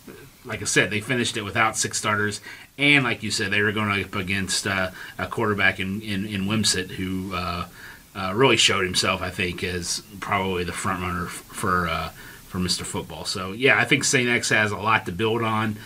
like 0.45 0.61
I 0.61 0.65
said, 0.65 0.91
they 0.91 1.01
finished 1.01 1.37
it 1.37 1.43
without 1.43 1.77
six 1.77 1.99
starters, 1.99 2.41
and 2.79 3.05
like 3.05 3.23
you 3.23 3.31
said, 3.31 3.51
they 3.51 3.63
were 3.63 3.73
going 3.73 4.03
up 4.03 4.15
against 4.15 4.67
uh, 4.67 4.91
a 5.19 5.27
quarterback 5.27 5.79
in 5.79 6.01
in, 6.01 6.27
in 6.27 6.43
Wimsett 6.43 6.91
who 6.91 7.35
uh, 7.35 7.67
uh, 8.15 8.33
really 8.35 8.57
showed 8.57 8.85
himself. 8.85 9.23
I 9.23 9.31
think 9.31 9.63
as 9.63 10.03
probably 10.21 10.65
the 10.65 10.73
front 10.73 11.03
runner 11.03 11.27
for 11.27 11.89
uh, 11.89 12.09
for 12.49 12.59
Mr. 12.59 12.83
Football. 12.83 13.25
So 13.25 13.53
yeah, 13.53 13.79
I 13.79 13.85
think 13.85 14.05
Saint 14.05 14.29
X 14.29 14.51
has 14.51 14.73
a 14.73 14.77
lot 14.77 15.07
to 15.07 15.13
build 15.13 15.43
on. 15.43 15.77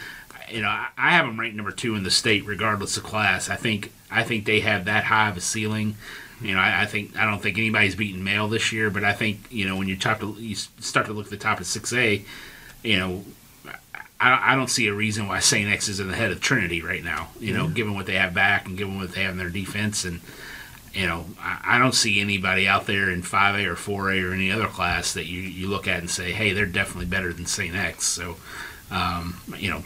You 0.51 0.63
know, 0.63 0.69
I, 0.69 0.89
I 0.97 1.11
have 1.11 1.27
them 1.27 1.39
ranked 1.39 1.57
number 1.57 1.73
two 1.73 1.95
in 1.95 2.03
the 2.03 2.11
state, 2.11 2.47
regardless 2.47 2.97
of 2.97 3.03
class. 3.03 3.51
I 3.51 3.57
think 3.57 3.93
I 4.11 4.23
think 4.23 4.47
they 4.47 4.61
have 4.61 4.87
that 4.87 5.05
high 5.05 5.29
of 5.29 5.37
a 5.37 5.41
ceiling. 5.41 5.97
You 6.41 6.55
know, 6.55 6.61
I, 6.61 6.83
I 6.83 6.87
think 6.87 7.17
I 7.19 7.25
don't 7.25 7.41
think 7.43 7.57
anybody's 7.57 7.95
beaten 7.95 8.23
Male 8.23 8.49
this 8.49 8.73
year, 8.73 8.91
but 8.91 9.05
I 9.05 9.13
think 9.13 9.47
you 9.51 9.67
know 9.67 9.77
when 9.77 9.89
you 9.89 9.97
talk 9.97 10.21
to 10.21 10.35
you 10.39 10.55
start 10.55 11.07
to 11.07 11.13
look 11.13 11.27
at 11.27 11.31
the 11.31 11.37
top 11.37 11.61
of 11.61 11.67
six 11.67 11.93
A, 11.93 12.23
you 12.83 12.99
know, 12.99 13.25
I, 14.21 14.53
I 14.53 14.55
don't 14.55 14.69
see 14.69 14.87
a 14.89 14.93
reason 14.95 15.29
why 15.29 15.41
Saint 15.41 15.71
X 15.71 15.89
is 15.89 15.99
in 15.99 16.09
the 16.09 16.15
head 16.15 16.31
of 16.33 16.41
Trinity 16.41 16.83
right 16.83 17.03
now. 17.03 17.29
You 17.41 17.55
know, 17.55 17.69
given 17.69 17.95
what 17.95 18.07
they 18.07 18.17
have 18.17 18.35
back 18.35 18.67
and 18.67 18.77
given 18.77 18.99
what 18.99 19.13
they 19.13 19.23
have 19.23 19.33
in 19.33 19.39
their 19.39 19.49
defense, 19.49 20.05
and 20.05 20.21
you 20.93 21.07
know, 21.07 21.25
I, 21.41 21.61
I 21.65 21.79
don't 21.79 21.95
see 21.95 22.21
anybody 22.21 22.69
out 22.69 22.87
there 22.87 23.11
in 23.11 23.23
five 23.23 23.55
A 23.55 23.67
or 23.67 23.77
four 23.77 24.11
A 24.11 24.23
or 24.23 24.33
any 24.33 24.51
other 24.53 24.67
class 24.67 25.15
that 25.15 25.27
you 25.27 25.41
you 25.41 25.69
look 25.69 25.89
at 25.89 26.01
and 26.01 26.11
say, 26.11 26.33
hey, 26.33 26.53
they're 26.53 26.67
definitely 26.67 27.07
better 27.07 27.33
than 27.33 27.47
Saint 27.47 27.75
X. 27.75 28.05
So, 28.05 28.37
um, 28.91 29.41
you 29.57 29.71
know, 29.71 29.85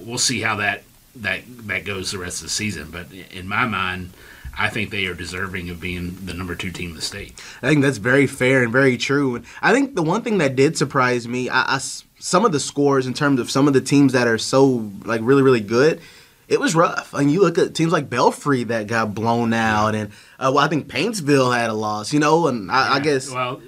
we'll 0.00 0.16
see 0.16 0.40
how 0.40 0.56
that 0.56 0.82
that 1.16 1.42
that 1.66 1.84
goes 1.84 2.10
the 2.10 2.18
rest 2.18 2.38
of 2.38 2.44
the 2.44 2.50
season. 2.50 2.90
But 2.90 3.12
in 3.12 3.46
my 3.46 3.66
mind. 3.66 4.12
I 4.58 4.68
think 4.68 4.90
they 4.90 5.06
are 5.06 5.14
deserving 5.14 5.70
of 5.70 5.80
being 5.80 6.16
the 6.26 6.34
number 6.34 6.54
two 6.54 6.70
team 6.70 6.90
in 6.90 6.96
the 6.96 7.02
state. 7.02 7.40
I 7.62 7.68
think 7.68 7.82
that's 7.82 7.98
very 7.98 8.26
fair 8.26 8.62
and 8.62 8.72
very 8.72 8.96
true. 8.96 9.36
And 9.36 9.44
I 9.62 9.72
think 9.72 9.94
the 9.94 10.02
one 10.02 10.22
thing 10.22 10.38
that 10.38 10.56
did 10.56 10.76
surprise 10.76 11.26
me, 11.26 11.48
I, 11.48 11.76
I 11.76 11.78
some 11.78 12.44
of 12.44 12.52
the 12.52 12.60
scores 12.60 13.06
in 13.06 13.14
terms 13.14 13.40
of 13.40 13.50
some 13.50 13.66
of 13.66 13.74
the 13.74 13.80
teams 13.80 14.12
that 14.12 14.26
are 14.26 14.38
so 14.38 14.90
like 15.04 15.20
really 15.22 15.42
really 15.42 15.60
good, 15.60 16.00
it 16.48 16.60
was 16.60 16.74
rough. 16.74 17.14
I 17.14 17.20
mean, 17.20 17.30
you 17.30 17.40
look 17.40 17.58
at 17.58 17.74
teams 17.74 17.92
like 17.92 18.10
Belfry 18.10 18.64
that 18.64 18.86
got 18.86 19.14
blown 19.14 19.52
out, 19.54 19.94
and 19.94 20.10
uh, 20.38 20.50
well, 20.54 20.58
I 20.58 20.68
think 20.68 20.88
Paintsville 20.88 21.56
had 21.56 21.70
a 21.70 21.74
loss. 21.74 22.12
You 22.12 22.20
know, 22.20 22.48
and 22.48 22.70
I, 22.70 22.96
I 22.96 23.00
guess 23.00 23.30
Well, 23.30 23.62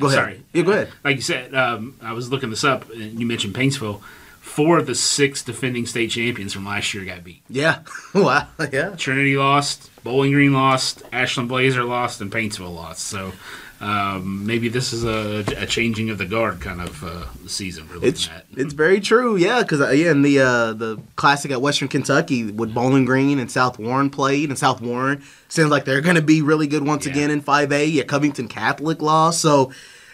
go 0.00 0.06
ahead. 0.06 0.18
Sorry. 0.18 0.44
Yeah, 0.52 0.62
go 0.62 0.72
ahead. 0.72 0.90
Like 1.04 1.16
you 1.16 1.22
said, 1.22 1.54
um, 1.54 1.96
I 2.02 2.12
was 2.12 2.30
looking 2.30 2.50
this 2.50 2.64
up, 2.64 2.90
and 2.90 3.18
you 3.18 3.26
mentioned 3.26 3.54
Paintsville. 3.54 4.02
Four 4.58 4.78
of 4.78 4.86
the 4.86 4.94
six 4.96 5.42
defending 5.44 5.86
state 5.86 6.10
champions 6.10 6.52
from 6.52 6.66
last 6.66 6.92
year 6.92 7.04
got 7.04 7.22
beat. 7.22 7.42
yeah, 7.48 7.78
wow, 8.14 8.48
yeah. 8.72 8.96
Trinity 8.96 9.36
lost, 9.36 9.88
Bowling 10.02 10.32
Green 10.32 10.52
lost, 10.52 11.04
Ashland 11.12 11.48
Blazer 11.48 11.84
lost, 11.84 12.20
and 12.20 12.32
Paintsville 12.32 12.74
lost. 12.74 13.06
So 13.06 13.32
um, 13.80 14.44
maybe 14.44 14.68
this 14.68 14.92
is 14.92 15.04
a, 15.04 15.44
a 15.56 15.64
changing 15.64 16.10
of 16.10 16.18
the 16.18 16.24
guard 16.26 16.60
kind 16.60 16.80
of 16.80 17.04
uh, 17.04 17.26
season 17.46 17.86
we're 17.86 17.94
looking 17.94 18.08
It's 18.08 18.28
at. 18.28 18.46
it's 18.56 18.72
very 18.74 18.98
true, 19.00 19.36
yeah. 19.36 19.62
Because 19.62 19.78
yeah, 19.96 20.10
in 20.10 20.22
the 20.22 20.40
uh, 20.40 20.72
the 20.72 20.98
classic 21.14 21.52
at 21.52 21.62
Western 21.62 21.86
Kentucky 21.86 22.50
with 22.50 22.74
Bowling 22.74 23.04
Green 23.04 23.38
and 23.38 23.48
South 23.48 23.78
Warren 23.78 24.10
played, 24.10 24.48
and 24.48 24.58
South 24.58 24.80
Warren 24.80 25.22
seems 25.48 25.70
like 25.70 25.84
they're 25.84 26.00
going 26.00 26.16
to 26.16 26.22
be 26.22 26.42
really 26.42 26.66
good 26.66 26.84
once 26.84 27.06
Yeah. 27.06 27.12
again 27.12 27.30
in 27.30 27.40
five 27.42 27.70
A. 27.70 27.86
Yeah, 27.86 28.02
Covington 28.02 28.48
Catholic 28.48 29.00
lost, 29.00 29.40
so 29.40 29.70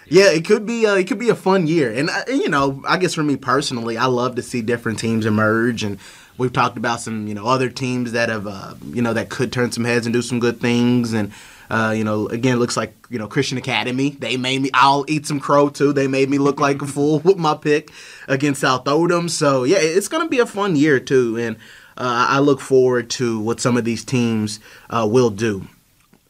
yeah, 0.09 0.31
it 0.31 0.45
could 0.45 0.67
be 0.67 0.87
uh, 0.87 0.95
it 0.95 1.07
could 1.07 1.19
be 1.19 1.31
a 1.31 1.35
fun 1.35 1.67
year. 1.67 1.93
And, 1.93 2.11
uh, 2.11 2.23
and 2.29 2.41
you 2.41 2.49
know, 2.49 2.83
I 2.87 2.99
guess 2.99 3.15
for 3.15 3.23
me 3.23 3.37
personally, 3.37 3.97
I 3.97 4.07
love 4.07 4.37
to 4.37 4.43
see 4.43 4.63
different 4.63 4.99
teams 4.99 5.27
emerge, 5.27 5.83
and 5.83 5.99
we've 6.37 6.53
talked 6.53 6.77
about 6.77 7.01
some 7.01 7.27
you 7.27 7.35
know 7.35 7.47
other 7.47 7.69
teams 7.69 8.13
that 8.13 8.29
have 8.29 8.47
uh, 8.47 8.75
you 8.87 9.03
know 9.03 9.13
that 9.13 9.31
could 9.31 9.53
turn 9.53 9.73
some 9.73 9.85
heads 9.85 10.07
and 10.07 10.13
do 10.13 10.23
some 10.23 10.41
good 10.41 10.61
things, 10.61 11.13
and. 11.13 11.33
Uh, 11.71 11.93
you 11.93 12.05
know, 12.05 12.29
again, 12.29 12.57
it 12.57 12.59
looks 12.59 12.77
like 12.77 12.95
you 13.09 13.19
know 13.19 13.27
Christian 13.27 13.57
Academy. 13.57 14.11
They 14.11 14.37
made 14.37 14.61
me. 14.61 14.71
I'll 14.75 15.07
eat 15.09 15.27
some 15.27 15.41
crow 15.41 15.71
too. 15.71 15.95
They 15.95 16.07
made 16.07 16.29
me 16.29 16.37
look 16.37 16.61
like 16.61 16.83
a 16.83 16.87
fool 16.95 17.21
with 17.21 17.39
my 17.39 17.57
pick 17.57 17.91
against 18.29 18.61
South 18.61 18.87
Oldham. 18.87 19.31
So 19.31 19.65
yeah, 19.65 19.79
it's 19.81 20.07
gonna 20.07 20.29
be 20.29 20.41
a 20.41 20.47
fun 20.47 20.77
year 20.77 21.01
too, 21.01 21.39
and 21.39 21.57
uh, 21.97 22.27
I 22.29 22.41
look 22.41 22.61
forward 22.61 23.09
to 23.11 23.41
what 23.41 23.61
some 23.61 23.79
of 23.79 23.85
these 23.87 24.05
teams 24.05 24.61
uh, 24.91 25.09
will 25.11 25.31
do. 25.31 25.67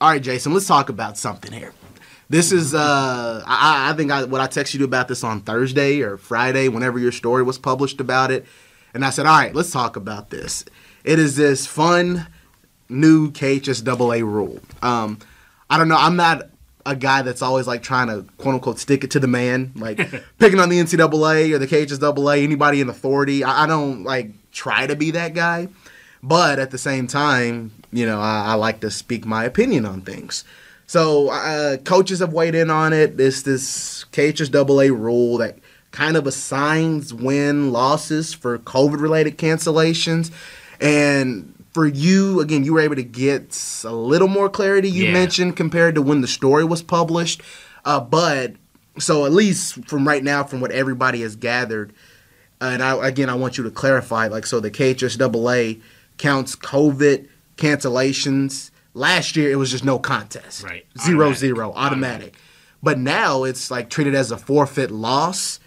All 0.00 0.10
right, 0.10 0.22
Jason, 0.22 0.54
let's 0.54 0.68
talk 0.68 0.88
about 0.88 1.18
something 1.18 1.50
here. 1.52 1.72
This 2.28 2.52
is, 2.52 2.74
uh, 2.74 3.42
I, 3.46 3.90
I 3.90 3.92
think 3.94 4.10
I, 4.10 4.24
what 4.24 4.40
I 4.40 4.46
texted 4.46 4.78
you 4.78 4.84
about 4.84 5.08
this 5.08 5.22
on 5.22 5.40
Thursday 5.40 6.00
or 6.00 6.16
Friday, 6.16 6.68
whenever 6.68 6.98
your 6.98 7.12
story 7.12 7.42
was 7.42 7.58
published 7.58 8.00
about 8.00 8.30
it. 8.30 8.46
And 8.94 9.04
I 9.04 9.10
said, 9.10 9.26
all 9.26 9.36
right, 9.36 9.54
let's 9.54 9.70
talk 9.70 9.96
about 9.96 10.30
this. 10.30 10.64
It 11.04 11.18
is 11.18 11.36
this 11.36 11.66
fun 11.66 12.26
new 12.88 13.30
KHSAA 13.30 14.22
rule. 14.22 14.60
Um, 14.82 15.18
I 15.68 15.78
don't 15.78 15.88
know. 15.88 15.96
I'm 15.98 16.16
not 16.16 16.48
a 16.86 16.94
guy 16.94 17.22
that's 17.22 17.42
always 17.42 17.66
like 17.66 17.82
trying 17.82 18.08
to 18.08 18.30
quote 18.38 18.54
unquote 18.54 18.78
stick 18.78 19.04
it 19.04 19.10
to 19.12 19.20
the 19.20 19.26
man, 19.26 19.72
like 19.76 19.98
picking 20.38 20.60
on 20.60 20.68
the 20.68 20.78
NCAA 20.78 21.52
or 21.54 21.58
the 21.58 21.66
KHSAA, 21.66 22.42
anybody 22.42 22.80
in 22.80 22.88
authority. 22.88 23.44
I, 23.44 23.64
I 23.64 23.66
don't 23.66 24.04
like 24.04 24.30
try 24.52 24.86
to 24.86 24.96
be 24.96 25.10
that 25.12 25.34
guy, 25.34 25.68
but 26.22 26.58
at 26.58 26.70
the 26.70 26.78
same 26.78 27.06
time, 27.06 27.72
you 27.92 28.06
know, 28.06 28.20
I, 28.20 28.44
I 28.48 28.54
like 28.54 28.80
to 28.80 28.90
speak 28.90 29.24
my 29.26 29.44
opinion 29.44 29.86
on 29.86 30.02
things. 30.02 30.44
So 30.86 31.30
uh, 31.30 31.78
coaches 31.78 32.18
have 32.20 32.32
weighed 32.32 32.54
in 32.54 32.70
on 32.70 32.92
it. 32.92 33.16
This 33.16 33.42
this 33.42 34.04
KHSAA 34.12 34.90
rule 34.90 35.38
that 35.38 35.58
kind 35.90 36.16
of 36.16 36.26
assigns 36.26 37.14
win 37.14 37.72
losses 37.72 38.34
for 38.34 38.58
COVID 38.58 39.00
related 39.00 39.38
cancellations, 39.38 40.30
and 40.80 41.52
for 41.72 41.86
you 41.86 42.40
again, 42.40 42.64
you 42.64 42.74
were 42.74 42.80
able 42.80 42.96
to 42.96 43.02
get 43.02 43.82
a 43.84 43.92
little 43.92 44.28
more 44.28 44.48
clarity. 44.48 44.88
You 44.90 45.04
Yeah. 45.06 45.12
mentioned 45.12 45.56
compared 45.56 45.94
to 45.96 46.02
when 46.02 46.20
the 46.20 46.28
story 46.28 46.64
was 46.64 46.82
published, 46.82 47.40
uh, 47.84 48.00
but 48.00 48.52
so 48.98 49.24
at 49.24 49.32
least 49.32 49.84
from 49.86 50.06
right 50.06 50.22
now, 50.22 50.44
from 50.44 50.60
what 50.60 50.70
everybody 50.70 51.22
has 51.22 51.34
gathered, 51.34 51.92
and 52.60 52.82
I, 52.82 53.08
again, 53.08 53.28
I 53.28 53.34
want 53.34 53.58
you 53.58 53.64
to 53.64 53.70
clarify. 53.70 54.28
Like, 54.28 54.46
so 54.46 54.60
the 54.60 54.70
KHSAA 54.70 55.80
counts 56.18 56.54
COVID 56.54 57.26
cancellations. 57.56 58.70
Last 58.94 59.34
year, 59.36 59.50
it 59.50 59.56
was 59.56 59.70
just 59.70 59.84
no 59.84 59.98
contest. 59.98 60.62
Right. 60.62 60.86
Zero, 61.00 61.26
Automatic. 61.26 61.38
zero, 61.38 61.72
automatic. 61.72 61.82
Automatic. 61.84 62.34
But 62.82 62.98
now 62.98 63.44
it's 63.44 63.70
like 63.70 63.90
treated 63.90 64.14
as 64.14 64.30
a 64.30 64.36
forfeit 64.36 64.90
loss. 64.90 65.58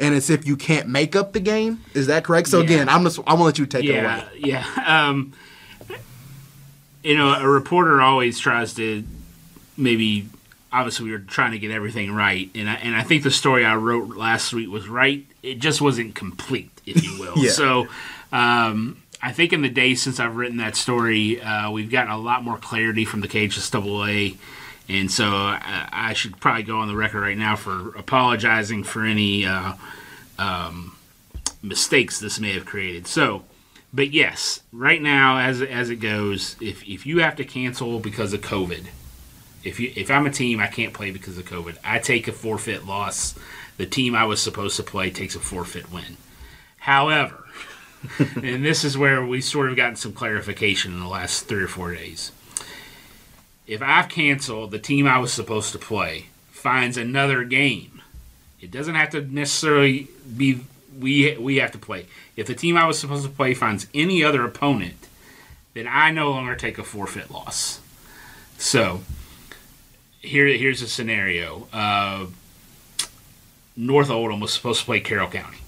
And 0.00 0.14
it's 0.14 0.30
if 0.30 0.46
you 0.46 0.56
can't 0.56 0.88
make 0.88 1.14
up 1.14 1.32
the 1.32 1.40
game. 1.40 1.80
Is 1.94 2.06
that 2.08 2.24
correct? 2.24 2.48
So 2.48 2.58
Yeah. 2.58 2.64
again, 2.64 2.88
I'm 2.88 3.04
just 3.04 3.18
I'm 3.20 3.24
gonna 3.34 3.44
let 3.44 3.58
you 3.58 3.66
take 3.66 3.84
it 3.84 3.88
yeah, 3.94 4.22
away. 4.22 4.28
yeah. 4.38 4.64
Um, 5.06 5.32
you 7.02 7.16
know, 7.16 7.34
a 7.34 7.46
reporter 7.48 8.00
always 8.00 8.38
tries 8.38 8.74
to 8.74 9.04
maybe. 9.76 10.28
Obviously, 10.74 11.04
we 11.04 11.10
were 11.12 11.18
trying 11.18 11.50
to 11.52 11.58
get 11.58 11.70
everything 11.70 12.12
right, 12.14 12.48
and 12.54 12.66
I, 12.70 12.74
and 12.76 12.96
I 12.96 13.02
think 13.02 13.24
the 13.24 13.30
story 13.30 13.62
I 13.62 13.76
wrote 13.76 14.16
last 14.16 14.54
week 14.54 14.70
was 14.70 14.88
right. 14.88 15.26
It 15.42 15.58
just 15.58 15.82
wasn't 15.82 16.14
complete, 16.14 16.70
if 16.86 17.04
you 17.04 17.18
will. 17.20 17.34
Yeah. 17.36 17.50
So, 17.50 17.88
um, 18.32 19.01
I 19.22 19.32
think 19.32 19.52
in 19.52 19.62
the 19.62 19.68
days 19.68 20.02
since 20.02 20.18
I've 20.18 20.36
written 20.36 20.56
that 20.56 20.74
story, 20.74 21.40
uh, 21.40 21.70
we've 21.70 21.90
gotten 21.90 22.10
a 22.10 22.18
lot 22.18 22.42
more 22.42 22.58
clarity 22.58 23.04
from 23.04 23.20
the 23.20 23.28
KHSAA. 23.28 24.36
And 24.88 25.10
so 25.10 25.26
I, 25.26 25.88
I 25.92 26.12
should 26.12 26.40
probably 26.40 26.64
go 26.64 26.78
on 26.78 26.88
the 26.88 26.96
record 26.96 27.20
right 27.20 27.38
now 27.38 27.54
for 27.54 27.90
apologizing 27.94 28.82
for 28.82 29.04
any 29.04 29.46
uh, 29.46 29.74
um, 30.38 30.96
mistakes 31.62 32.18
this 32.18 32.40
may 32.40 32.52
have 32.54 32.66
created. 32.66 33.06
So, 33.06 33.44
but 33.92 34.10
yes, 34.10 34.62
right 34.72 35.00
now 35.00 35.38
as 35.38 35.62
as 35.62 35.88
it 35.88 35.96
goes, 35.96 36.56
if 36.60 36.82
if 36.88 37.06
you 37.06 37.18
have 37.20 37.36
to 37.36 37.44
cancel 37.44 38.00
because 38.00 38.32
of 38.32 38.40
COVID, 38.40 38.86
if 39.62 39.78
you 39.78 39.92
if 39.94 40.10
I'm 40.10 40.26
a 40.26 40.30
team 40.30 40.58
I 40.58 40.66
can't 40.66 40.92
play 40.92 41.10
because 41.12 41.38
of 41.38 41.44
COVID, 41.44 41.76
I 41.84 41.98
take 41.98 42.26
a 42.26 42.32
forfeit 42.32 42.86
loss. 42.86 43.34
The 43.76 43.86
team 43.86 44.14
I 44.14 44.24
was 44.24 44.42
supposed 44.42 44.76
to 44.76 44.82
play 44.82 45.10
takes 45.10 45.36
a 45.36 45.40
forfeit 45.40 45.92
win. 45.92 46.16
However, 46.78 47.44
and 48.36 48.64
this 48.64 48.84
is 48.84 48.98
where 48.98 49.24
we've 49.24 49.44
sort 49.44 49.70
of 49.70 49.76
gotten 49.76 49.96
some 49.96 50.12
clarification 50.12 50.92
in 50.92 51.00
the 51.00 51.08
last 51.08 51.46
three 51.46 51.62
or 51.62 51.68
four 51.68 51.94
days. 51.94 52.32
If 53.66 53.80
I've 53.82 54.08
canceled, 54.08 54.70
the 54.70 54.78
team 54.78 55.06
I 55.06 55.18
was 55.18 55.32
supposed 55.32 55.72
to 55.72 55.78
play 55.78 56.26
finds 56.50 56.96
another 56.96 57.44
game. 57.44 58.02
It 58.60 58.70
doesn't 58.70 58.94
have 58.94 59.10
to 59.10 59.22
necessarily 59.22 60.08
be 60.36 60.60
we 60.98 61.36
we 61.38 61.56
have 61.56 61.72
to 61.72 61.78
play. 61.78 62.06
If 62.36 62.46
the 62.46 62.54
team 62.54 62.76
I 62.76 62.86
was 62.86 62.98
supposed 62.98 63.24
to 63.24 63.30
play 63.30 63.54
finds 63.54 63.86
any 63.94 64.22
other 64.22 64.44
opponent, 64.44 65.08
then 65.74 65.88
I 65.88 66.10
no 66.10 66.30
longer 66.30 66.54
take 66.54 66.78
a 66.78 66.84
forfeit 66.84 67.30
loss. 67.30 67.80
So 68.58 69.00
here 70.20 70.46
here's 70.46 70.82
a 70.82 70.88
scenario. 70.88 71.66
Uh, 71.72 72.26
North 73.76 74.10
Oldham 74.10 74.40
was 74.40 74.52
supposed 74.52 74.80
to 74.80 74.86
play 74.86 75.00
Carroll 75.00 75.30
County. 75.30 75.58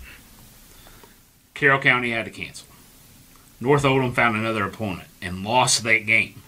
Carroll 1.55 1.81
County 1.81 2.11
had 2.11 2.25
to 2.25 2.31
cancel. 2.31 2.67
North 3.61 3.85
Oldham 3.85 4.13
found 4.13 4.37
another 4.37 4.65
opponent 4.65 5.09
and 5.23 5.45
lost 5.45 5.85
that 5.85 6.07
game. 6.07 6.43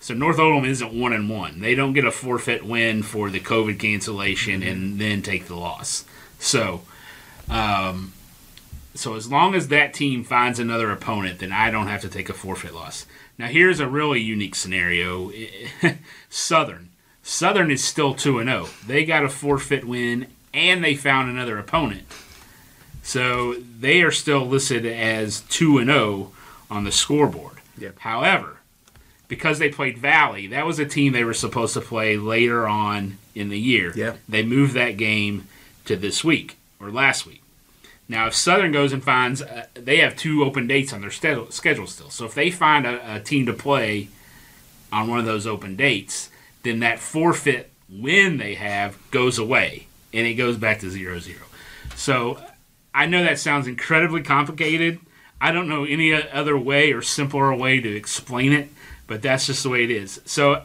So 0.00 0.14
North 0.14 0.38
Oldham 0.38 0.68
isn't 0.68 0.98
one 0.98 1.12
and 1.12 1.28
one. 1.28 1.60
They 1.60 1.74
don't 1.74 1.92
get 1.92 2.04
a 2.04 2.10
forfeit 2.10 2.64
win 2.64 3.02
for 3.02 3.30
the 3.30 3.40
COVID 3.40 3.78
cancellation 3.78 4.62
and 4.62 4.98
then 4.98 5.22
take 5.22 5.46
the 5.46 5.54
loss. 5.54 6.04
So, 6.38 6.82
um, 7.48 8.14
so 8.94 9.14
as 9.14 9.30
long 9.30 9.54
as 9.54 9.68
that 9.68 9.94
team 9.94 10.24
finds 10.24 10.58
another 10.58 10.90
opponent, 10.90 11.38
then 11.38 11.52
I 11.52 11.70
don't 11.70 11.86
have 11.86 12.00
to 12.00 12.08
take 12.08 12.28
a 12.28 12.34
forfeit 12.34 12.74
loss. 12.74 13.06
Now 13.38 13.46
here's 13.46 13.78
a 13.78 13.86
really 13.86 14.20
unique 14.20 14.54
scenario. 14.54 15.30
Southern. 16.30 16.88
Southern 17.22 17.70
is 17.70 17.84
still 17.84 18.14
2 18.14 18.38
and 18.38 18.48
0. 18.48 18.68
They 18.86 19.04
got 19.04 19.24
a 19.24 19.28
forfeit 19.28 19.84
win 19.84 20.26
and 20.52 20.82
they 20.82 20.96
found 20.96 21.30
another 21.30 21.58
opponent. 21.58 22.02
So 23.10 23.54
they 23.54 24.02
are 24.02 24.12
still 24.12 24.46
listed 24.46 24.86
as 24.86 25.40
2 25.48 25.78
and 25.78 25.90
0 25.90 26.30
on 26.70 26.84
the 26.84 26.92
scoreboard. 26.92 27.56
Yep. 27.76 27.98
However, 27.98 28.58
because 29.26 29.58
they 29.58 29.68
played 29.68 29.98
Valley, 29.98 30.46
that 30.46 30.64
was 30.64 30.78
a 30.78 30.86
team 30.86 31.12
they 31.12 31.24
were 31.24 31.34
supposed 31.34 31.74
to 31.74 31.80
play 31.80 32.16
later 32.16 32.68
on 32.68 33.18
in 33.34 33.48
the 33.48 33.58
year. 33.58 33.92
Yeah. 33.96 34.14
They 34.28 34.44
moved 34.44 34.74
that 34.74 34.96
game 34.96 35.48
to 35.86 35.96
this 35.96 36.22
week 36.22 36.56
or 36.78 36.92
last 36.92 37.26
week. 37.26 37.42
Now, 38.08 38.28
if 38.28 38.34
Southern 38.36 38.70
goes 38.70 38.92
and 38.92 39.02
finds, 39.02 39.42
uh, 39.42 39.66
they 39.74 39.96
have 39.96 40.14
two 40.14 40.44
open 40.44 40.68
dates 40.68 40.92
on 40.92 41.00
their 41.00 41.10
schedule, 41.10 41.50
schedule 41.50 41.88
still. 41.88 42.10
So 42.10 42.26
if 42.26 42.34
they 42.36 42.52
find 42.52 42.86
a, 42.86 43.16
a 43.16 43.18
team 43.18 43.44
to 43.46 43.52
play 43.52 44.06
on 44.92 45.08
one 45.08 45.18
of 45.18 45.24
those 45.24 45.48
open 45.48 45.74
dates, 45.74 46.30
then 46.62 46.78
that 46.78 47.00
forfeit 47.00 47.72
win 47.88 48.36
they 48.36 48.54
have 48.54 48.96
goes 49.10 49.36
away 49.36 49.88
and 50.14 50.28
it 50.28 50.34
goes 50.34 50.56
back 50.56 50.78
to 50.78 50.90
zero 50.90 51.18
zero. 51.18 51.46
So 51.96 52.38
I 52.94 53.06
know 53.06 53.22
that 53.22 53.38
sounds 53.38 53.66
incredibly 53.66 54.22
complicated. 54.22 55.00
I 55.40 55.52
don't 55.52 55.68
know 55.68 55.84
any 55.84 56.12
other 56.12 56.58
way 56.58 56.92
or 56.92 57.02
simpler 57.02 57.54
way 57.54 57.80
to 57.80 57.96
explain 57.96 58.52
it, 58.52 58.68
but 59.06 59.22
that's 59.22 59.46
just 59.46 59.62
the 59.62 59.68
way 59.68 59.84
it 59.84 59.90
is. 59.90 60.20
So 60.24 60.62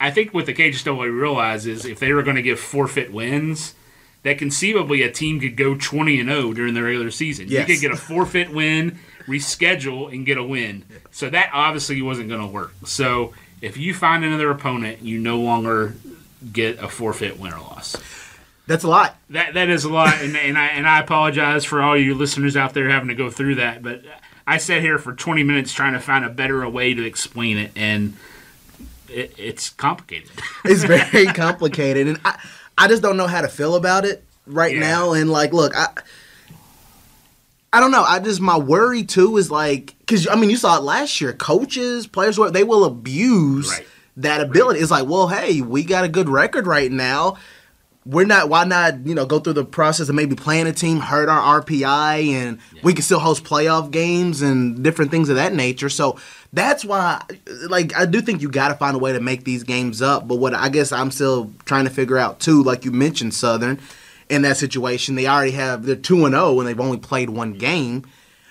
I 0.00 0.10
think 0.10 0.34
what 0.34 0.46
the 0.46 0.54
Cages 0.54 0.82
don't 0.82 0.98
really 0.98 1.10
realize 1.10 1.66
is 1.66 1.84
if 1.84 1.98
they 1.98 2.12
were 2.12 2.22
going 2.22 2.36
to 2.36 2.42
give 2.42 2.58
forfeit 2.58 3.12
wins, 3.12 3.74
that 4.22 4.38
conceivably 4.38 5.02
a 5.02 5.10
team 5.10 5.40
could 5.40 5.56
go 5.56 5.76
20 5.76 6.20
and 6.20 6.28
0 6.28 6.52
during 6.52 6.74
the 6.74 6.82
regular 6.82 7.10
season. 7.10 7.48
Yes. 7.48 7.68
You 7.68 7.74
could 7.74 7.80
get 7.80 7.92
a 7.92 7.96
forfeit 7.96 8.50
win, 8.50 8.98
reschedule, 9.26 10.12
and 10.12 10.26
get 10.26 10.36
a 10.36 10.42
win. 10.42 10.84
So 11.10 11.30
that 11.30 11.50
obviously 11.52 12.02
wasn't 12.02 12.28
going 12.28 12.40
to 12.40 12.46
work. 12.46 12.74
So 12.84 13.34
if 13.60 13.76
you 13.76 13.94
find 13.94 14.24
another 14.24 14.50
opponent, 14.50 15.02
you 15.02 15.18
no 15.18 15.38
longer 15.38 15.94
get 16.52 16.78
a 16.78 16.88
forfeit 16.88 17.38
win 17.38 17.52
or 17.52 17.60
loss. 17.60 17.96
That's 18.68 18.84
a 18.84 18.88
lot. 18.88 19.16
That 19.30 19.54
that 19.54 19.68
is 19.68 19.84
a 19.84 19.88
lot, 19.88 20.14
and, 20.22 20.36
and 20.36 20.56
I 20.56 20.66
and 20.66 20.86
I 20.86 21.00
apologize 21.00 21.64
for 21.64 21.82
all 21.82 21.96
you 21.96 22.14
listeners 22.14 22.56
out 22.56 22.74
there 22.74 22.88
having 22.90 23.08
to 23.08 23.14
go 23.16 23.30
through 23.30 23.56
that. 23.56 23.82
But 23.82 24.02
I 24.46 24.58
sat 24.58 24.82
here 24.82 24.98
for 24.98 25.12
20 25.14 25.42
minutes 25.42 25.72
trying 25.72 25.94
to 25.94 26.00
find 26.00 26.24
a 26.24 26.28
better 26.28 26.68
way 26.68 26.94
to 26.94 27.02
explain 27.04 27.58
it, 27.58 27.72
and 27.74 28.14
it, 29.08 29.34
it's 29.36 29.70
complicated. 29.70 30.30
It's 30.64 30.84
very 30.84 31.26
complicated, 31.32 32.06
and 32.08 32.20
I, 32.24 32.38
I 32.76 32.88
just 32.88 33.02
don't 33.02 33.16
know 33.16 33.26
how 33.26 33.40
to 33.40 33.48
feel 33.48 33.74
about 33.74 34.04
it 34.04 34.22
right 34.46 34.74
Yeah. 34.74 34.80
now. 34.80 35.12
And 35.14 35.30
like, 35.30 35.52
look, 35.54 35.74
I, 35.74 35.88
I 37.72 37.80
don't 37.80 37.90
know. 37.90 38.02
I 38.02 38.18
just 38.18 38.40
my 38.40 38.58
worry 38.58 39.02
too 39.04 39.36
is 39.38 39.50
like, 39.50 39.94
because 40.00 40.26
I 40.28 40.36
mean, 40.36 40.50
you 40.50 40.56
saw 40.56 40.76
it 40.76 40.82
last 40.82 41.20
year. 41.20 41.32
Coaches, 41.32 42.06
players, 42.06 42.38
they 42.52 42.64
will 42.64 42.84
abuse 42.84 43.68
Right. 43.70 43.86
that 44.18 44.40
ability. 44.40 44.80
It's 44.80 44.90
like, 44.90 45.06
well, 45.08 45.28
hey, 45.28 45.60
we 45.60 45.84
got 45.84 46.04
a 46.04 46.08
good 46.08 46.28
record 46.28 46.66
right 46.66 46.90
now. 46.90 47.36
We're 48.08 48.24
not. 48.24 48.48
Why 48.48 48.64
not? 48.64 49.06
You 49.06 49.14
know, 49.14 49.26
go 49.26 49.38
through 49.38 49.52
the 49.52 49.66
process 49.66 50.08
of 50.08 50.14
maybe 50.14 50.34
playing 50.34 50.66
a 50.66 50.72
team, 50.72 50.98
hurt 50.98 51.28
our 51.28 51.60
RPI, 51.60 52.28
and 52.30 52.58
we 52.82 52.94
can 52.94 53.02
still 53.02 53.18
host 53.18 53.44
playoff 53.44 53.90
games 53.90 54.40
and 54.40 54.82
different 54.82 55.10
things 55.10 55.28
of 55.28 55.36
that 55.36 55.52
nature. 55.52 55.90
So 55.90 56.18
that's 56.50 56.86
why, 56.86 57.22
like, 57.68 57.94
I 57.94 58.06
do 58.06 58.22
think 58.22 58.40
you 58.40 58.48
got 58.48 58.68
to 58.68 58.76
find 58.76 58.96
a 58.96 58.98
way 58.98 59.12
to 59.12 59.20
make 59.20 59.44
these 59.44 59.62
games 59.62 60.00
up. 60.00 60.26
But 60.26 60.36
what 60.36 60.54
I 60.54 60.70
guess 60.70 60.90
I'm 60.90 61.10
still 61.10 61.52
trying 61.66 61.84
to 61.84 61.90
figure 61.90 62.16
out 62.16 62.40
too, 62.40 62.62
like 62.62 62.86
you 62.86 62.92
mentioned, 62.92 63.34
Southern, 63.34 63.78
in 64.30 64.40
that 64.40 64.56
situation, 64.56 65.14
they 65.14 65.26
already 65.26 65.50
have 65.50 65.84
they're 65.84 65.94
two 65.94 66.24
and 66.24 66.34
zero 66.34 66.58
and 66.60 66.66
they've 66.66 66.80
only 66.80 66.98
played 66.98 67.28
one 67.28 67.52
game. 67.52 68.06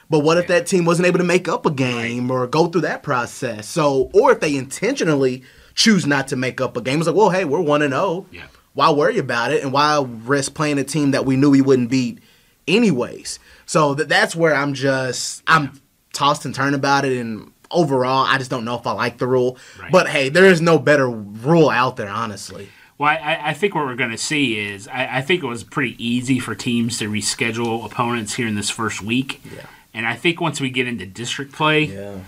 But 0.08 0.20
what 0.20 0.38
if 0.38 0.46
that 0.50 0.68
team 0.68 0.86
wasn't 0.86 1.08
able 1.08 1.18
to 1.18 1.26
make 1.26 1.48
up 1.48 1.66
a 1.66 1.72
game 1.72 2.30
or 2.30 2.46
go 2.46 2.68
through 2.68 2.82
that 2.82 3.02
process? 3.02 3.68
So, 3.68 4.12
or 4.14 4.34
if 4.34 4.40
they 4.40 4.56
intentionally 4.56 5.44
choose 5.74 6.06
not 6.06 6.28
to 6.28 6.36
make 6.36 6.62
up 6.62 6.78
a 6.78 6.82
game, 6.82 7.00
it's 7.00 7.08
like, 7.08 7.16
well, 7.16 7.32
hey, 7.32 7.44
we're 7.44 7.60
one 7.60 7.82
and 7.82 7.92
zero. 7.92 8.28
Yeah. 8.32 8.46
Why 8.78 8.92
worry 8.92 9.18
about 9.18 9.52
it, 9.52 9.64
and 9.64 9.74
why 9.74 10.00
risk 10.08 10.54
playing 10.54 10.78
a 10.78 10.84
team 10.84 11.10
that 11.12 11.26
we 11.26 11.36
knew 11.36 11.50
we 11.50 11.62
wouldn't 11.62 11.90
beat, 11.90 12.20
anyways? 12.68 13.40
So 13.66 13.96
th- 13.96 14.08
that's 14.08 14.36
where 14.36 14.54
I'm 14.54 14.76
just 14.76 15.42
I'm 15.48 15.82
tossed 16.14 16.46
and 16.46 16.54
turned 16.54 16.76
about 16.76 17.04
it, 17.04 17.18
and 17.18 17.52
overall, 17.72 18.26
I 18.26 18.38
just 18.38 18.52
don't 18.52 18.66
know 18.66 18.76
if 18.76 18.86
I 18.86 18.92
like 18.92 19.18
the 19.18 19.26
rule. 19.26 19.58
Right. 19.82 19.92
But 19.92 20.08
hey, 20.10 20.30
there 20.30 20.46
is 20.46 20.62
no 20.62 20.78
better 20.78 21.10
rule 21.10 21.70
out 21.72 21.96
there, 21.98 22.08
honestly. 22.10 22.70
Well, 23.00 23.10
I, 23.10 23.40
I 23.46 23.54
think 23.54 23.74
what 23.74 23.86
we're 23.86 23.96
going 23.96 24.12
to 24.12 24.18
see 24.18 24.60
is 24.60 24.88
I, 24.88 25.18
I 25.18 25.22
think 25.22 25.44
it 25.44 25.48
was 25.48 25.64
pretty 25.64 25.96
easy 26.04 26.38
for 26.40 26.54
teams 26.54 27.00
to 27.00 27.10
reschedule 27.10 27.84
opponents 27.84 28.36
here 28.36 28.48
in 28.48 28.54
this 28.56 28.70
first 28.70 29.02
week. 29.02 29.42
Yeah. 29.56 29.66
And 29.94 30.06
I 30.06 30.16
think 30.16 30.40
once 30.40 30.62
we 30.62 30.70
get 30.70 30.88
into 30.88 31.06
district 31.08 31.52
play, 31.54 31.86
Yeah. 31.86 32.20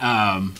um, 0.00 0.54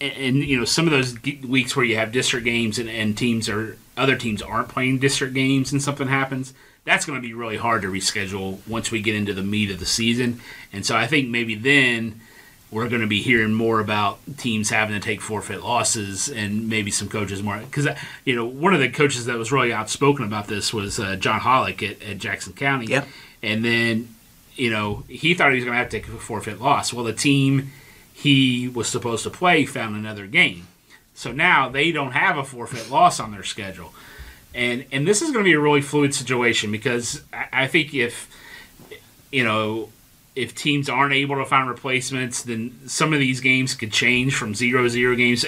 and, 0.00 0.12
and 0.12 0.36
you 0.38 0.56
know 0.58 0.64
some 0.64 0.86
of 0.86 0.92
those 0.92 1.20
weeks 1.42 1.74
where 1.76 1.84
you 1.84 1.96
have 1.96 2.12
district 2.12 2.44
games 2.44 2.78
and, 2.78 2.88
and 2.88 3.18
teams 3.18 3.48
are 3.48 3.76
other 3.96 4.16
teams 4.16 4.42
aren't 4.42 4.68
playing 4.68 4.98
district 4.98 5.34
games 5.34 5.72
and 5.72 5.82
something 5.82 6.08
happens, 6.08 6.54
that's 6.84 7.06
going 7.06 7.20
to 7.20 7.26
be 7.26 7.34
really 7.34 7.56
hard 7.56 7.82
to 7.82 7.88
reschedule 7.88 8.58
once 8.68 8.90
we 8.90 9.00
get 9.00 9.14
into 9.14 9.32
the 9.32 9.42
meat 9.42 9.70
of 9.70 9.78
the 9.78 9.86
season. 9.86 10.40
And 10.72 10.84
so 10.84 10.96
I 10.96 11.06
think 11.06 11.28
maybe 11.28 11.54
then 11.54 12.20
we're 12.70 12.88
going 12.88 13.00
to 13.00 13.06
be 13.06 13.22
hearing 13.22 13.54
more 13.54 13.78
about 13.78 14.18
teams 14.36 14.70
having 14.70 14.94
to 14.94 15.00
take 15.00 15.20
forfeit 15.20 15.62
losses 15.62 16.28
and 16.28 16.68
maybe 16.68 16.90
some 16.90 17.08
coaches 17.08 17.40
more 17.40 17.58
because 17.58 17.86
you 18.24 18.34
know 18.34 18.44
one 18.44 18.74
of 18.74 18.80
the 18.80 18.88
coaches 18.88 19.26
that 19.26 19.38
was 19.38 19.52
really 19.52 19.72
outspoken 19.72 20.24
about 20.24 20.48
this 20.48 20.74
was 20.74 20.98
uh, 20.98 21.14
John 21.14 21.40
Hollick 21.40 21.88
at, 21.88 22.02
at, 22.02 22.18
Jackson 22.18 22.52
County. 22.52 22.86
Yep. 22.86 23.06
And 23.44 23.64
then 23.64 24.14
you 24.56 24.70
know 24.70 25.04
he 25.08 25.34
thought 25.34 25.50
he 25.50 25.56
was 25.56 25.64
going 25.64 25.74
to 25.74 25.78
have 25.78 25.88
to 25.90 26.00
take 26.00 26.08
a 26.08 26.18
forfeit 26.18 26.60
loss. 26.60 26.92
Well, 26.92 27.04
the 27.04 27.12
team 27.12 27.70
he 28.12 28.68
was 28.68 28.88
supposed 28.88 29.22
to 29.22 29.30
play 29.30 29.64
found 29.66 29.94
another 29.94 30.26
game, 30.26 30.66
so 31.14 31.32
now 31.32 31.68
they 31.68 31.92
don't 31.92 32.12
have 32.12 32.36
a 32.36 32.44
forfeit 32.44 32.90
loss 32.90 33.20
on 33.20 33.32
their 33.32 33.44
schedule. 33.44 33.94
And 34.54 34.84
and 34.92 35.06
this 35.06 35.22
is 35.22 35.30
going 35.30 35.44
to 35.44 35.48
be 35.48 35.54
a 35.54 35.60
really 35.60 35.80
fluid 35.80 36.14
situation 36.14 36.70
because 36.70 37.22
I, 37.32 37.46
I 37.52 37.66
think 37.66 37.94
if 37.94 38.28
you 39.32 39.44
know 39.44 39.90
if 40.36 40.54
teams 40.54 40.88
aren't 40.88 41.14
able 41.14 41.36
to 41.36 41.44
find 41.44 41.68
replacements, 41.68 42.42
then 42.42 42.80
some 42.86 43.12
of 43.12 43.20
these 43.20 43.40
games 43.40 43.74
could 43.74 43.92
change 43.92 44.34
from 44.34 44.54
zero 44.54 44.88
zero 44.88 45.14
games. 45.14 45.44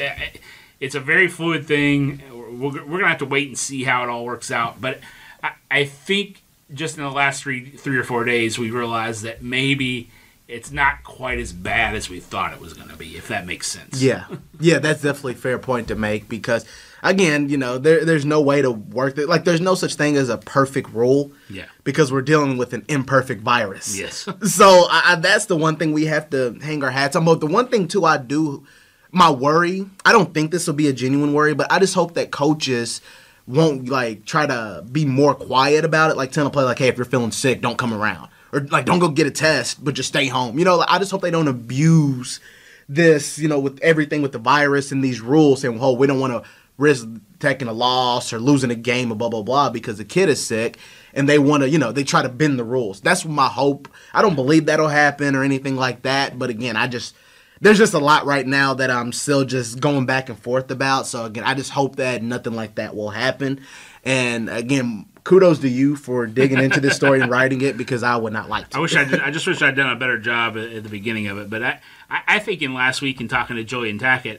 It's 0.78 0.94
a 0.94 1.00
very 1.00 1.28
fluid 1.28 1.66
thing. 1.66 2.22
We're, 2.30 2.84
we're 2.84 2.84
going 2.84 3.00
to 3.00 3.08
have 3.08 3.18
to 3.18 3.26
wait 3.26 3.48
and 3.48 3.58
see 3.58 3.84
how 3.84 4.02
it 4.04 4.08
all 4.08 4.24
works 4.24 4.50
out. 4.50 4.80
But 4.80 5.00
I, 5.42 5.52
I 5.70 5.84
think 5.84 6.42
just 6.72 6.96
in 6.96 7.04
the 7.04 7.10
last 7.10 7.42
three 7.42 7.70
three 7.70 7.98
or 7.98 8.04
four 8.04 8.24
days, 8.24 8.58
we 8.58 8.70
realized 8.70 9.22
that 9.22 9.42
maybe 9.42 10.10
it's 10.48 10.70
not 10.70 11.02
quite 11.02 11.38
as 11.38 11.52
bad 11.52 11.94
as 11.94 12.08
we 12.08 12.20
thought 12.20 12.52
it 12.52 12.60
was 12.60 12.72
going 12.72 12.88
to 12.88 12.96
be, 12.96 13.16
if 13.16 13.28
that 13.28 13.46
makes 13.46 13.66
sense. 13.66 14.00
Yeah, 14.02 14.26
yeah, 14.60 14.78
that's 14.78 15.02
definitely 15.02 15.32
a 15.32 15.36
fair 15.36 15.58
point 15.58 15.88
to 15.88 15.94
make 15.94 16.28
because 16.28 16.64
again, 17.02 17.48
you 17.48 17.56
know, 17.56 17.78
there, 17.78 18.04
there's 18.04 18.24
no 18.24 18.40
way 18.40 18.62
to 18.62 18.70
work 18.70 19.16
it. 19.18 19.28
Like, 19.28 19.44
there's 19.44 19.60
no 19.60 19.74
such 19.74 19.94
thing 19.94 20.16
as 20.16 20.28
a 20.28 20.38
perfect 20.38 20.90
rule. 20.90 21.32
Yeah. 21.48 21.66
Because 21.84 22.12
we're 22.12 22.22
dealing 22.22 22.58
with 22.58 22.72
an 22.72 22.84
imperfect 22.88 23.42
virus. 23.42 23.98
Yes. 23.98 24.28
so 24.42 24.86
I, 24.90 25.12
I, 25.12 25.14
that's 25.16 25.46
the 25.46 25.56
one 25.56 25.76
thing 25.76 25.92
we 25.92 26.06
have 26.06 26.30
to 26.30 26.58
hang 26.62 26.82
our 26.82 26.90
hats 26.90 27.16
on. 27.16 27.24
But 27.24 27.40
the 27.40 27.46
one 27.46 27.68
thing 27.68 27.88
too, 27.88 28.04
I 28.04 28.18
do, 28.18 28.66
my 29.10 29.30
worry. 29.30 29.86
I 30.04 30.12
don't 30.12 30.32
think 30.34 30.50
this 30.50 30.66
will 30.66 30.74
be 30.74 30.88
a 30.88 30.92
genuine 30.92 31.32
worry, 31.32 31.54
but 31.54 31.70
I 31.70 31.78
just 31.78 31.94
hope 31.94 32.14
that 32.14 32.30
coaches 32.30 33.00
won't 33.46 33.88
like 33.88 34.24
try 34.24 34.46
to 34.46 34.84
be 34.90 35.04
more 35.04 35.34
quiet 35.34 35.84
about 35.84 36.10
it. 36.10 36.16
Like 36.16 36.32
tell 36.32 36.46
a 36.46 36.50
play 36.50 36.64
like, 36.64 36.78
hey, 36.78 36.88
if 36.88 36.96
you're 36.96 37.04
feeling 37.04 37.30
sick, 37.30 37.60
don't 37.60 37.78
come 37.78 37.94
around, 37.94 38.28
or 38.52 38.60
like 38.60 38.86
don't 38.86 38.98
go 38.98 39.08
get 39.08 39.26
a 39.26 39.30
test, 39.30 39.84
but 39.84 39.94
just 39.94 40.08
stay 40.08 40.28
home. 40.28 40.58
You 40.58 40.64
know, 40.64 40.76
like, 40.76 40.90
I 40.90 40.98
just 40.98 41.10
hope 41.10 41.22
they 41.22 41.30
don't 41.30 41.48
abuse 41.48 42.40
this. 42.88 43.38
You 43.38 43.48
know, 43.48 43.58
with 43.58 43.78
everything 43.82 44.22
with 44.22 44.32
the 44.32 44.38
virus 44.38 44.92
and 44.92 45.02
these 45.02 45.20
rules, 45.20 45.60
saying, 45.60 45.78
"Oh, 45.80 45.92
we 45.92 46.06
don't 46.06 46.20
want 46.20 46.32
to." 46.32 46.48
risk 46.78 47.08
taking 47.38 47.68
a 47.68 47.72
loss 47.72 48.32
or 48.32 48.38
losing 48.38 48.70
a 48.70 48.74
game 48.74 49.10
or 49.10 49.14
blah 49.14 49.28
blah 49.28 49.42
blah 49.42 49.70
because 49.70 49.98
the 49.98 50.04
kid 50.04 50.28
is 50.28 50.44
sick 50.44 50.78
and 51.14 51.28
they 51.28 51.38
want 51.38 51.62
to 51.62 51.68
you 51.68 51.78
know 51.78 51.92
they 51.92 52.04
try 52.04 52.22
to 52.22 52.28
bend 52.28 52.58
the 52.58 52.64
rules 52.64 53.00
that's 53.00 53.24
my 53.24 53.48
hope 53.48 53.88
i 54.12 54.22
don't 54.22 54.34
believe 54.34 54.66
that'll 54.66 54.88
happen 54.88 55.34
or 55.34 55.42
anything 55.42 55.76
like 55.76 56.02
that 56.02 56.38
but 56.38 56.50
again 56.50 56.76
i 56.76 56.86
just 56.86 57.14
there's 57.60 57.78
just 57.78 57.94
a 57.94 57.98
lot 57.98 58.24
right 58.26 58.46
now 58.46 58.74
that 58.74 58.90
i'm 58.90 59.12
still 59.12 59.44
just 59.44 59.80
going 59.80 60.06
back 60.06 60.28
and 60.28 60.38
forth 60.38 60.70
about 60.70 61.06
so 61.06 61.24
again 61.24 61.44
i 61.44 61.54
just 61.54 61.70
hope 61.70 61.96
that 61.96 62.22
nothing 62.22 62.54
like 62.54 62.74
that 62.76 62.94
will 62.94 63.10
happen 63.10 63.60
and 64.04 64.48
again 64.48 65.06
kudos 65.26 65.58
to 65.58 65.68
you 65.68 65.96
for 65.96 66.26
digging 66.26 66.58
into 66.58 66.80
this 66.80 66.94
story 66.96 67.20
and 67.20 67.30
writing 67.30 67.60
it 67.60 67.76
because 67.76 68.02
i 68.02 68.16
would 68.16 68.32
not 68.32 68.48
like 68.48 68.68
to 68.70 68.78
i 68.78 68.80
wish 68.80 68.94
i 68.94 69.04
did, 69.04 69.20
i 69.20 69.30
just 69.30 69.46
wish 69.46 69.60
i'd 69.60 69.74
done 69.74 69.90
a 69.90 69.96
better 69.96 70.18
job 70.18 70.56
at, 70.56 70.72
at 70.72 70.82
the 70.82 70.88
beginning 70.88 71.26
of 71.26 71.36
it 71.36 71.50
but 71.50 71.62
i 71.62 71.80
i 72.08 72.38
think 72.38 72.62
in 72.62 72.72
last 72.72 73.02
week 73.02 73.20
in 73.20 73.26
talking 73.26 73.56
to 73.56 73.64
julian 73.64 73.98
tackett 73.98 74.38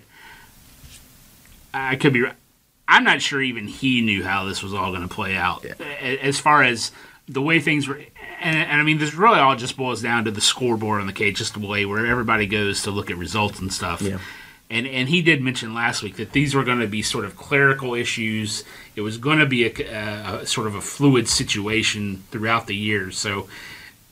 I 1.78 1.96
could 1.96 2.14
be. 2.14 2.26
I'm 2.88 3.04
not 3.04 3.22
sure 3.22 3.42
even 3.42 3.68
he 3.68 4.02
knew 4.02 4.24
how 4.24 4.46
this 4.46 4.64
was 4.64 4.74
all 4.74 4.92
going 4.92 5.08
to 5.08 5.14
play 5.14 5.36
out. 5.36 5.66
Yeah. 5.66 5.86
As 6.22 6.40
far 6.40 6.64
as 6.64 6.92
the 7.28 7.42
way 7.42 7.60
things 7.60 7.88
were, 7.88 7.96
and, 8.40 8.56
and, 8.56 8.80
I 8.80 8.84
mean, 8.84 8.98
this 8.98 9.14
really 9.14 9.40
all 9.40 9.56
just 9.56 9.76
boils 9.76 10.02
down 10.02 10.26
to 10.26 10.32
the 10.32 10.42
scoreboard 10.42 11.02
on 11.02 11.08
the 11.08 11.14
cage, 11.14 11.38
just 11.38 11.54
the 11.54 11.68
way 11.68 11.86
where 11.86 12.06
everybody 12.06 12.48
goes 12.48 12.84
to 12.84 12.92
look 12.92 13.12
at 13.12 13.18
results 13.18 13.60
and 13.60 13.74
stuff. 13.74 14.02
Yeah. 14.02 14.20
And 14.70 14.86
and 14.86 15.08
he 15.08 15.22
did 15.22 15.42
mention 15.42 15.74
last 15.74 16.04
week 16.04 16.18
that 16.18 16.34
these 16.34 16.54
were 16.54 16.64
going 16.64 16.80
to 16.80 16.88
be 16.88 17.02
sort 17.02 17.24
of 17.24 17.38
clerical 17.38 17.94
issues. 17.94 18.64
It 18.96 19.02
was 19.02 19.18
going 19.18 19.40
to 19.40 19.46
be 19.46 19.66
a, 19.66 20.42
a, 20.42 20.46
sort 20.46 20.68
of 20.68 20.76
a 20.76 20.82
fluid 20.82 21.30
situation 21.30 22.24
throughout 22.32 22.68
the 22.68 22.76
year. 22.76 23.12
So, 23.12 23.48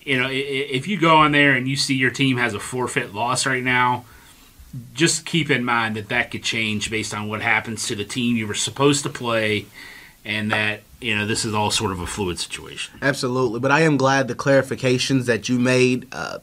you 0.02 0.18
know, 0.18 0.30
if 0.32 0.88
you 0.88 0.98
go 0.98 1.18
on 1.18 1.34
there 1.34 1.52
and 1.54 1.68
you 1.68 1.76
see 1.76 1.96
your 1.96 2.12
team 2.12 2.38
has 2.38 2.54
a 2.54 2.60
forfeit 2.60 3.14
loss 3.14 3.46
right 3.46 3.64
now 3.64 4.06
just 4.94 5.26
keep 5.26 5.50
in 5.50 5.64
mind 5.64 5.96
that 5.96 6.10
that 6.10 6.32
could 6.32 6.44
change 6.44 6.90
based 6.90 7.14
on 7.14 7.28
what 7.28 7.42
happens 7.42 7.88
to 7.88 7.96
the 7.96 8.04
team 8.04 8.36
you 8.36 8.48
were 8.48 8.54
supposed 8.54 9.04
to 9.04 9.10
play, 9.10 9.66
and 10.24 10.52
that 10.52 10.82
you 11.00 11.16
know 11.16 11.26
this 11.26 11.46
is 11.46 11.54
all 11.54 11.72
sort 11.72 11.92
of 11.92 12.00
a 12.00 12.08
fluid 12.08 12.40
situation. 12.40 12.98
Absolutely, 13.02 13.60
but 13.60 13.72
I 13.72 13.82
am 13.82 13.98
glad 13.98 14.28
the 14.28 14.36
clarifications 14.36 15.26
that 15.26 15.50
you 15.50 15.60
made. 15.60 16.08
Uh, 16.12 16.40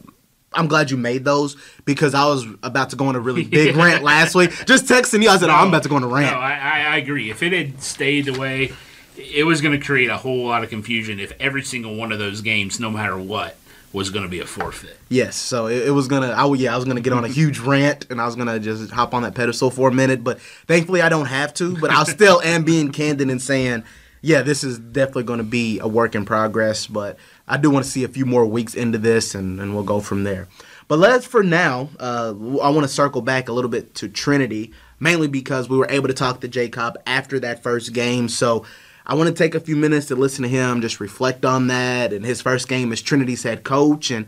I'm 0.53 0.67
glad 0.67 0.91
you 0.91 0.97
made 0.97 1.25
those 1.25 1.55
because 1.85 2.13
I 2.13 2.25
was 2.25 2.45
about 2.63 2.89
to 2.91 2.95
go 2.95 3.07
on 3.07 3.15
a 3.15 3.19
really 3.19 3.43
big 3.43 3.75
yeah. 3.75 3.83
rant 3.83 4.03
last 4.03 4.35
week. 4.35 4.51
Just 4.65 4.85
texting 4.85 5.23
you, 5.23 5.29
I 5.29 5.37
said, 5.37 5.47
no, 5.47 5.53
oh, 5.53 5.57
"I'm 5.57 5.69
about 5.69 5.83
to 5.83 5.89
go 5.89 5.95
on 5.95 6.03
a 6.03 6.07
rant." 6.07 6.35
No, 6.35 6.39
I, 6.39 6.79
I 6.81 6.97
agree. 6.97 7.29
If 7.29 7.43
it 7.43 7.53
had 7.53 7.81
stayed 7.81 8.25
the 8.25 8.39
way, 8.39 8.71
it 9.17 9.45
was 9.45 9.61
going 9.61 9.77
to 9.79 9.85
create 9.85 10.09
a 10.09 10.17
whole 10.17 10.45
lot 10.45 10.63
of 10.63 10.69
confusion. 10.69 11.19
If 11.19 11.33
every 11.39 11.63
single 11.63 11.95
one 11.95 12.11
of 12.11 12.19
those 12.19 12.41
games, 12.41 12.79
no 12.79 12.89
matter 12.89 13.17
what, 13.17 13.55
was 13.93 14.09
going 14.09 14.23
to 14.23 14.29
be 14.29 14.39
a 14.39 14.45
forfeit. 14.45 14.97
Yes, 15.09 15.35
so 15.35 15.67
it, 15.67 15.87
it 15.87 15.91
was 15.91 16.07
gonna. 16.07 16.29
I 16.29 16.51
yeah, 16.53 16.73
I 16.73 16.75
was 16.75 16.85
gonna 16.85 17.01
get 17.01 17.13
on 17.13 17.23
a 17.23 17.29
huge 17.29 17.59
rant 17.71 18.07
and 18.09 18.19
I 18.19 18.25
was 18.25 18.35
gonna 18.35 18.59
just 18.59 18.91
hop 18.91 19.13
on 19.13 19.23
that 19.23 19.35
pedestal 19.35 19.69
for 19.69 19.89
a 19.89 19.93
minute, 19.93 20.23
but 20.23 20.41
thankfully 20.67 21.01
I 21.01 21.09
don't 21.09 21.27
have 21.27 21.53
to. 21.55 21.77
But 21.77 21.91
I 21.91 22.03
still 22.03 22.41
am 22.41 22.63
being 22.63 22.91
candid 22.91 23.29
and 23.29 23.41
saying, 23.41 23.83
yeah, 24.23 24.41
this 24.41 24.63
is 24.63 24.79
definitely 24.79 25.23
going 25.23 25.37
to 25.37 25.43
be 25.43 25.79
a 25.79 25.87
work 25.87 26.15
in 26.15 26.25
progress. 26.25 26.87
But 26.87 27.17
I 27.47 27.57
do 27.57 27.69
want 27.69 27.85
to 27.85 27.91
see 27.91 28.03
a 28.03 28.09
few 28.09 28.25
more 28.25 28.45
weeks 28.45 28.73
into 28.73 28.97
this, 28.97 29.35
and, 29.35 29.59
and 29.59 29.73
we'll 29.73 29.83
go 29.83 29.99
from 29.99 30.23
there. 30.23 30.47
But 30.87 30.99
let's 30.99 31.25
for 31.25 31.43
now. 31.43 31.89
Uh, 31.99 32.29
I 32.61 32.69
want 32.69 32.83
to 32.83 32.87
circle 32.87 33.21
back 33.21 33.49
a 33.49 33.53
little 33.53 33.69
bit 33.69 33.95
to 33.95 34.07
Trinity, 34.07 34.71
mainly 34.99 35.27
because 35.27 35.69
we 35.69 35.77
were 35.77 35.87
able 35.89 36.07
to 36.07 36.13
talk 36.13 36.41
to 36.41 36.47
Jay 36.47 36.69
Cobb 36.69 36.97
after 37.05 37.39
that 37.39 37.63
first 37.63 37.93
game. 37.93 38.29
So 38.29 38.65
I 39.05 39.15
want 39.15 39.27
to 39.27 39.35
take 39.35 39.55
a 39.55 39.59
few 39.59 39.75
minutes 39.75 40.07
to 40.07 40.15
listen 40.15 40.43
to 40.43 40.49
him, 40.49 40.81
just 40.81 40.99
reflect 40.99 41.45
on 41.45 41.67
that. 41.67 42.13
And 42.13 42.25
his 42.25 42.41
first 42.41 42.67
game 42.67 42.91
as 42.91 43.01
Trinity's 43.01 43.43
head 43.43 43.63
coach. 43.63 44.11
And 44.11 44.25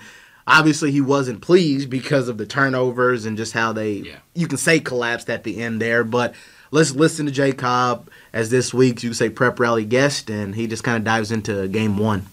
obviously, 0.48 0.92
he 0.92 1.02
wasn't 1.02 1.42
pleased 1.42 1.90
because 1.90 2.28
of 2.28 2.38
the 2.38 2.46
turnovers 2.46 3.26
and 3.26 3.38
just 3.38 3.54
how 3.54 3.72
they, 3.72 3.94
yeah. 3.94 4.18
you 4.34 4.48
can 4.48 4.58
say, 4.58 4.80
collapsed 4.80 5.30
at 5.30 5.44
the 5.44 5.62
end 5.62 5.82
there. 5.82 6.04
But 6.04 6.36
let's 6.72 6.92
listen 6.92 7.26
to 7.26 7.32
Jay 7.32 7.54
Cobb 7.54 8.10
as 8.34 8.50
this 8.50 8.74
week's, 8.74 9.04
you 9.04 9.14
say, 9.14 9.30
prep 9.30 9.60
rally 9.60 9.86
guest. 9.86 10.30
And 10.30 10.56
he 10.56 10.68
just 10.68 10.84
kind 10.84 10.98
of 10.98 11.04
dives 11.04 11.32
into 11.32 11.68
game 11.70 11.98
one. 11.98 12.26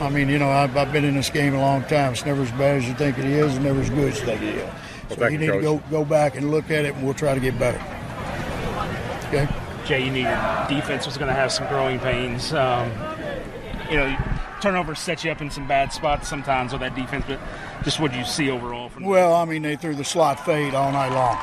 I 0.00 0.08
mean, 0.08 0.30
you 0.30 0.38
know, 0.38 0.48
I've, 0.48 0.74
I've, 0.78 0.90
been 0.92 1.04
in 1.04 1.14
this 1.14 1.28
game 1.28 1.54
a 1.54 1.60
long 1.60 1.82
time. 1.82 2.12
It's 2.12 2.24
never 2.24 2.40
as 2.40 2.50
bad 2.52 2.78
as 2.78 2.88
you 2.88 2.94
think 2.94 3.18
it 3.18 3.26
is, 3.26 3.56
and 3.56 3.64
never 3.64 3.80
as 3.82 3.90
good 3.90 4.12
as 4.12 4.18
you 4.18 4.24
think 4.24 4.42
it 4.42 4.54
is. 4.56 4.70
So 5.14 5.26
you 5.28 5.36
need 5.36 5.48
to 5.48 5.60
go, 5.60 5.82
go 5.90 6.06
back 6.06 6.36
and 6.36 6.50
look 6.50 6.70
at 6.70 6.86
it, 6.86 6.94
and 6.94 7.04
we'll 7.04 7.12
try 7.12 7.34
to 7.34 7.40
get 7.40 7.58
better. 7.58 7.78
Okay? 9.28 9.46
Jay, 9.84 10.04
you 10.06 10.10
knew 10.10 10.22
your 10.22 10.66
defense 10.70 11.04
was 11.04 11.18
going 11.18 11.28
to 11.28 11.34
have 11.34 11.52
some 11.52 11.68
growing 11.68 11.98
pains. 11.98 12.54
Um, 12.54 12.90
you 13.90 13.96
know, 13.98 14.16
turnovers 14.62 15.00
set 15.00 15.22
you 15.22 15.32
up 15.32 15.42
in 15.42 15.50
some 15.50 15.68
bad 15.68 15.92
spots 15.92 16.28
sometimes 16.28 16.72
with 16.72 16.80
that 16.80 16.94
defense, 16.94 17.26
but 17.28 17.38
just 17.84 18.00
what 18.00 18.10
do 18.10 18.18
you 18.18 18.24
see 18.24 18.48
overall 18.48 18.88
from 18.88 19.04
Well, 19.04 19.34
I 19.34 19.44
mean, 19.44 19.60
they 19.60 19.76
threw 19.76 19.94
the 19.94 20.04
slot 20.04 20.40
fade 20.46 20.74
all 20.74 20.92
night 20.92 21.12
long. 21.12 21.38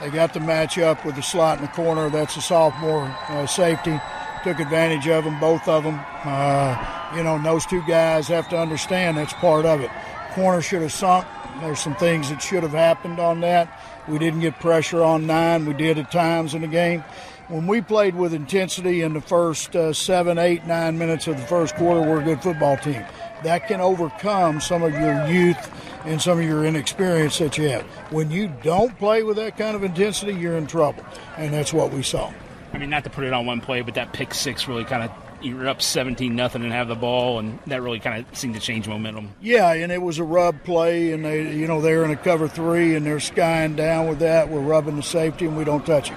They 0.00 0.14
got 0.14 0.32
the 0.32 0.40
match 0.40 0.78
up 0.78 1.04
with 1.04 1.16
the 1.16 1.22
slot 1.22 1.58
in 1.58 1.64
the 1.64 1.72
corner. 1.72 2.08
That's 2.08 2.36
a 2.36 2.42
sophomore 2.42 3.04
uh, 3.28 3.46
safety. 3.46 3.98
Took 4.44 4.60
advantage 4.60 5.08
of 5.08 5.24
them, 5.24 5.40
both 5.40 5.66
of 5.66 5.82
them. 5.82 5.98
Uh, 6.22 7.05
you 7.14 7.22
know, 7.22 7.40
those 7.42 7.66
two 7.66 7.82
guys 7.86 8.28
have 8.28 8.48
to 8.50 8.58
understand 8.58 9.16
that's 9.16 9.32
part 9.34 9.64
of 9.64 9.80
it. 9.80 9.90
Corner 10.32 10.60
should 10.60 10.82
have 10.82 10.92
sunk. 10.92 11.26
There's 11.60 11.80
some 11.80 11.94
things 11.96 12.28
that 12.30 12.42
should 12.42 12.62
have 12.62 12.72
happened 12.72 13.18
on 13.18 13.40
that. 13.40 13.82
We 14.08 14.18
didn't 14.18 14.40
get 14.40 14.58
pressure 14.60 15.02
on 15.02 15.26
nine. 15.26 15.66
We 15.66 15.72
did 15.74 15.98
at 15.98 16.12
times 16.12 16.54
in 16.54 16.60
the 16.60 16.68
game 16.68 17.02
when 17.48 17.66
we 17.66 17.80
played 17.80 18.14
with 18.16 18.34
intensity 18.34 19.02
in 19.02 19.12
the 19.12 19.20
first 19.20 19.76
uh, 19.76 19.92
seven, 19.92 20.38
eight, 20.38 20.66
nine 20.66 20.98
minutes 20.98 21.26
of 21.28 21.36
the 21.36 21.46
first 21.46 21.76
quarter, 21.76 22.00
we're 22.00 22.20
a 22.20 22.24
good 22.24 22.42
football 22.42 22.76
team. 22.76 23.04
That 23.44 23.68
can 23.68 23.80
overcome 23.80 24.60
some 24.60 24.82
of 24.82 24.92
your 24.92 25.26
youth 25.28 25.70
and 26.04 26.20
some 26.20 26.38
of 26.38 26.44
your 26.44 26.64
inexperience 26.64 27.38
that 27.38 27.56
you 27.56 27.68
have. 27.68 27.82
When 28.10 28.30
you 28.30 28.52
don't 28.62 28.96
play 28.98 29.22
with 29.22 29.36
that 29.36 29.56
kind 29.56 29.76
of 29.76 29.84
intensity, 29.84 30.34
you're 30.34 30.56
in 30.56 30.66
trouble, 30.66 31.04
and 31.36 31.52
that's 31.52 31.72
what 31.72 31.92
we 31.92 32.02
saw. 32.02 32.32
I 32.72 32.78
mean, 32.78 32.90
not 32.90 33.04
to 33.04 33.10
put 33.10 33.24
it 33.24 33.32
on 33.32 33.46
one 33.46 33.60
play, 33.60 33.80
but 33.82 33.94
that 33.94 34.12
pick 34.12 34.34
six 34.34 34.66
really 34.66 34.84
kind 34.84 35.04
of 35.04 35.10
you 35.42 35.56
were 35.56 35.68
up 35.68 35.82
17 35.82 36.34
nothing 36.34 36.62
and 36.62 36.72
have 36.72 36.88
the 36.88 36.94
ball 36.94 37.38
and 37.38 37.58
that 37.66 37.82
really 37.82 38.00
kind 38.00 38.24
of 38.26 38.36
seemed 38.36 38.54
to 38.54 38.60
change 38.60 38.88
momentum 38.88 39.30
yeah 39.40 39.72
and 39.72 39.92
it 39.92 40.00
was 40.00 40.18
a 40.18 40.24
rub 40.24 40.62
play 40.64 41.12
and 41.12 41.24
they 41.24 41.54
you 41.54 41.66
know 41.66 41.80
they're 41.80 42.04
in 42.04 42.10
a 42.10 42.16
cover 42.16 42.48
three 42.48 42.94
and 42.94 43.04
they're 43.04 43.20
skying 43.20 43.76
down 43.76 44.08
with 44.08 44.18
that 44.20 44.48
we're 44.48 44.60
rubbing 44.60 44.96
the 44.96 45.02
safety 45.02 45.46
and 45.46 45.56
we 45.56 45.64
don't 45.64 45.84
touch 45.86 46.10
it 46.10 46.16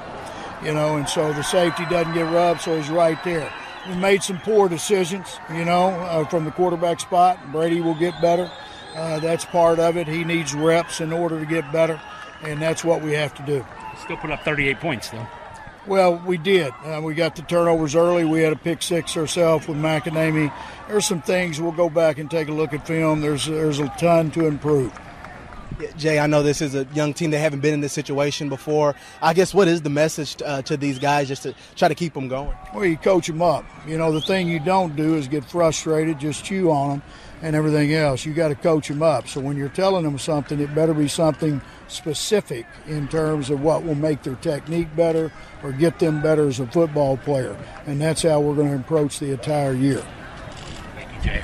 you 0.63 0.73
know, 0.73 0.97
and 0.97 1.07
so 1.07 1.31
the 1.33 1.41
safety 1.41 1.85
doesn't 1.89 2.13
get 2.13 2.31
rubbed, 2.33 2.61
so 2.61 2.75
he's 2.75 2.89
right 2.89 3.21
there. 3.23 3.51
We 3.87 3.95
made 3.95 4.23
some 4.23 4.39
poor 4.39 4.67
decisions, 4.67 5.39
you 5.53 5.63
know, 5.63 5.89
uh, 5.89 6.25
from 6.25 6.45
the 6.45 6.51
quarterback 6.51 6.99
spot. 6.99 7.51
Brady 7.51 7.79
will 7.79 7.95
get 7.95 8.19
better. 8.21 8.51
Uh, 8.95 9.19
that's 9.19 9.45
part 9.45 9.79
of 9.79 9.95
it. 9.95 10.07
He 10.07 10.23
needs 10.23 10.53
reps 10.53 10.99
in 10.99 11.13
order 11.13 11.39
to 11.39 11.45
get 11.45 11.71
better, 11.71 11.99
and 12.41 12.61
that's 12.61 12.83
what 12.83 13.01
we 13.01 13.13
have 13.13 13.33
to 13.35 13.43
do. 13.43 13.65
Still 14.03 14.17
put 14.17 14.31
up 14.31 14.43
38 14.43 14.79
points, 14.79 15.09
though. 15.09 15.27
Well, 15.89 16.21
we 16.23 16.37
did. 16.37 16.71
Uh, 16.85 17.01
we 17.03 17.15
got 17.15 17.35
the 17.35 17.41
turnovers 17.41 17.95
early. 17.95 18.23
We 18.23 18.41
had 18.41 18.53
a 18.53 18.55
pick 18.55 18.83
six 18.83 19.17
ourselves 19.17 19.67
with 19.67 19.75
McAnamy. 19.77 20.53
There's 20.87 21.07
some 21.07 21.23
things 21.23 21.59
we'll 21.59 21.71
go 21.71 21.89
back 21.89 22.19
and 22.19 22.29
take 22.29 22.47
a 22.47 22.51
look 22.51 22.73
at 22.73 22.85
film. 22.85 23.21
There's 23.21 23.47
there's 23.47 23.79
a 23.79 23.87
ton 23.97 24.29
to 24.31 24.45
improve. 24.45 24.93
Jay, 25.97 26.19
I 26.19 26.27
know 26.27 26.43
this 26.43 26.61
is 26.61 26.75
a 26.75 26.85
young 26.93 27.15
team. 27.15 27.31
They 27.31 27.39
haven't 27.39 27.61
been 27.61 27.73
in 27.73 27.81
this 27.81 27.93
situation 27.93 28.49
before. 28.49 28.93
I 29.19 29.33
guess 29.33 29.51
what 29.51 29.67
is 29.67 29.81
the 29.81 29.89
message 29.89 30.39
uh, 30.45 30.61
to 30.63 30.77
these 30.77 30.99
guys 30.99 31.27
just 31.27 31.41
to 31.43 31.55
try 31.75 31.87
to 31.87 31.95
keep 31.95 32.13
them 32.13 32.27
going? 32.27 32.55
Well, 32.75 32.85
you 32.85 32.97
coach 32.97 33.25
them 33.25 33.41
up. 33.41 33.65
You 33.87 33.97
know, 33.97 34.11
the 34.11 34.21
thing 34.21 34.47
you 34.47 34.59
don't 34.59 34.95
do 34.95 35.15
is 35.15 35.27
get 35.27 35.43
frustrated, 35.43 36.19
just 36.19 36.45
chew 36.45 36.69
on 36.69 36.89
them 36.89 37.03
and 37.41 37.55
everything 37.55 37.93
else. 37.93 38.25
You 38.25 38.33
got 38.33 38.49
to 38.49 38.55
coach 38.55 38.87
them 38.87 39.01
up. 39.01 39.27
So 39.27 39.39
when 39.39 39.57
you're 39.57 39.69
telling 39.69 40.03
them 40.03 40.17
something, 40.17 40.59
it 40.59 40.73
better 40.75 40.93
be 40.93 41.07
something 41.07 41.61
specific 41.87 42.65
in 42.87 43.07
terms 43.07 43.49
of 43.49 43.61
what 43.61 43.83
will 43.83 43.95
make 43.95 44.23
their 44.23 44.35
technique 44.35 44.93
better 44.95 45.31
or 45.63 45.71
get 45.71 45.99
them 45.99 46.21
better 46.21 46.47
as 46.47 46.59
a 46.59 46.67
football 46.67 47.17
player. 47.17 47.57
And 47.85 48.01
that's 48.01 48.21
how 48.23 48.39
we're 48.39 48.55
going 48.55 48.69
to 48.69 48.75
approach 48.75 49.19
the 49.19 49.31
entire 49.31 49.73
year. 49.73 50.05
Thank 50.95 51.13
you, 51.15 51.31
Jay. 51.31 51.43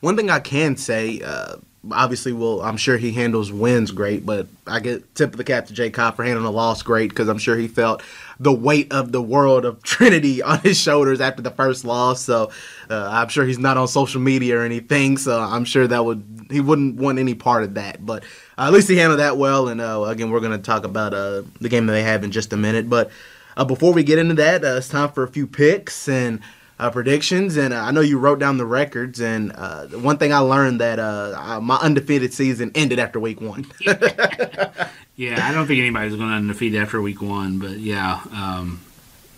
One 0.00 0.16
thing 0.16 0.30
I 0.30 0.40
can 0.40 0.76
say, 0.76 1.20
uh, 1.24 1.56
obviously, 1.90 2.32
well, 2.32 2.60
I'm 2.62 2.76
sure 2.76 2.96
he 2.96 3.12
handles 3.12 3.52
wins 3.52 3.90
great, 3.90 4.24
but 4.24 4.46
I 4.66 4.80
get 4.80 5.14
tip 5.14 5.32
of 5.32 5.36
the 5.36 5.44
cap 5.44 5.66
to 5.66 5.72
Jay 5.72 5.90
Cobb 5.90 6.16
for 6.16 6.24
handling 6.24 6.46
a 6.46 6.50
loss 6.50 6.82
great 6.82 7.10
because 7.10 7.28
I'm 7.28 7.38
sure 7.38 7.56
he 7.56 7.68
felt 7.68 8.02
the 8.40 8.52
weight 8.52 8.92
of 8.92 9.12
the 9.12 9.22
world 9.22 9.64
of 9.64 9.82
Trinity 9.84 10.42
on 10.42 10.60
his 10.60 10.78
shoulders 10.78 11.20
after 11.20 11.42
the 11.42 11.50
first 11.50 11.84
loss. 11.84 12.22
So 12.22 12.50
uh, 12.90 13.08
I'm 13.10 13.28
sure 13.28 13.44
he's 13.44 13.58
not 13.58 13.76
on 13.76 13.88
social 13.88 14.20
media 14.20 14.58
or 14.58 14.62
anything. 14.62 15.16
So 15.16 15.40
I'm 15.40 15.64
sure 15.64 15.86
that 15.86 16.04
would 16.04 16.46
he 16.50 16.60
wouldn't 16.60 16.96
want 16.96 17.18
any 17.18 17.34
part 17.34 17.64
of 17.64 17.74
that. 17.74 18.04
But 18.04 18.24
uh, 18.58 18.66
at 18.66 18.72
least 18.72 18.88
he 18.88 18.96
handled 18.96 19.20
that 19.20 19.36
well. 19.36 19.68
And 19.68 19.80
uh, 19.80 20.02
again, 20.04 20.30
we're 20.30 20.40
going 20.40 20.52
to 20.52 20.58
talk 20.58 20.84
about 20.84 21.14
uh, 21.14 21.42
the 21.60 21.68
game 21.68 21.86
that 21.86 21.92
they 21.92 22.02
have 22.02 22.24
in 22.24 22.30
just 22.30 22.52
a 22.52 22.56
minute. 22.56 22.88
But 22.88 23.10
uh, 23.56 23.64
before 23.64 23.92
we 23.92 24.02
get 24.02 24.18
into 24.18 24.34
that, 24.34 24.64
uh, 24.64 24.76
it's 24.78 24.88
time 24.88 25.10
for 25.10 25.22
a 25.22 25.28
few 25.28 25.46
picks 25.46 26.08
and 26.08 26.40
uh, 26.78 26.90
predictions, 26.90 27.56
and 27.56 27.72
uh, 27.72 27.80
I 27.80 27.90
know 27.90 28.00
you 28.00 28.18
wrote 28.18 28.38
down 28.38 28.58
the 28.58 28.66
records. 28.66 29.20
And 29.20 29.52
uh, 29.54 29.86
one 29.86 30.18
thing 30.18 30.32
I 30.32 30.38
learned 30.38 30.80
that 30.80 30.98
uh, 30.98 31.60
my 31.62 31.76
undefeated 31.76 32.32
season 32.32 32.72
ended 32.74 32.98
after 32.98 33.20
week 33.20 33.40
one. 33.40 33.66
yeah, 33.80 35.46
I 35.46 35.52
don't 35.52 35.66
think 35.66 35.80
anybody's 35.80 36.16
going 36.16 36.28
to 36.28 36.34
undefeated 36.34 36.80
after 36.80 37.00
week 37.00 37.22
one, 37.22 37.58
but 37.58 37.78
yeah, 37.78 38.20
um, 38.32 38.80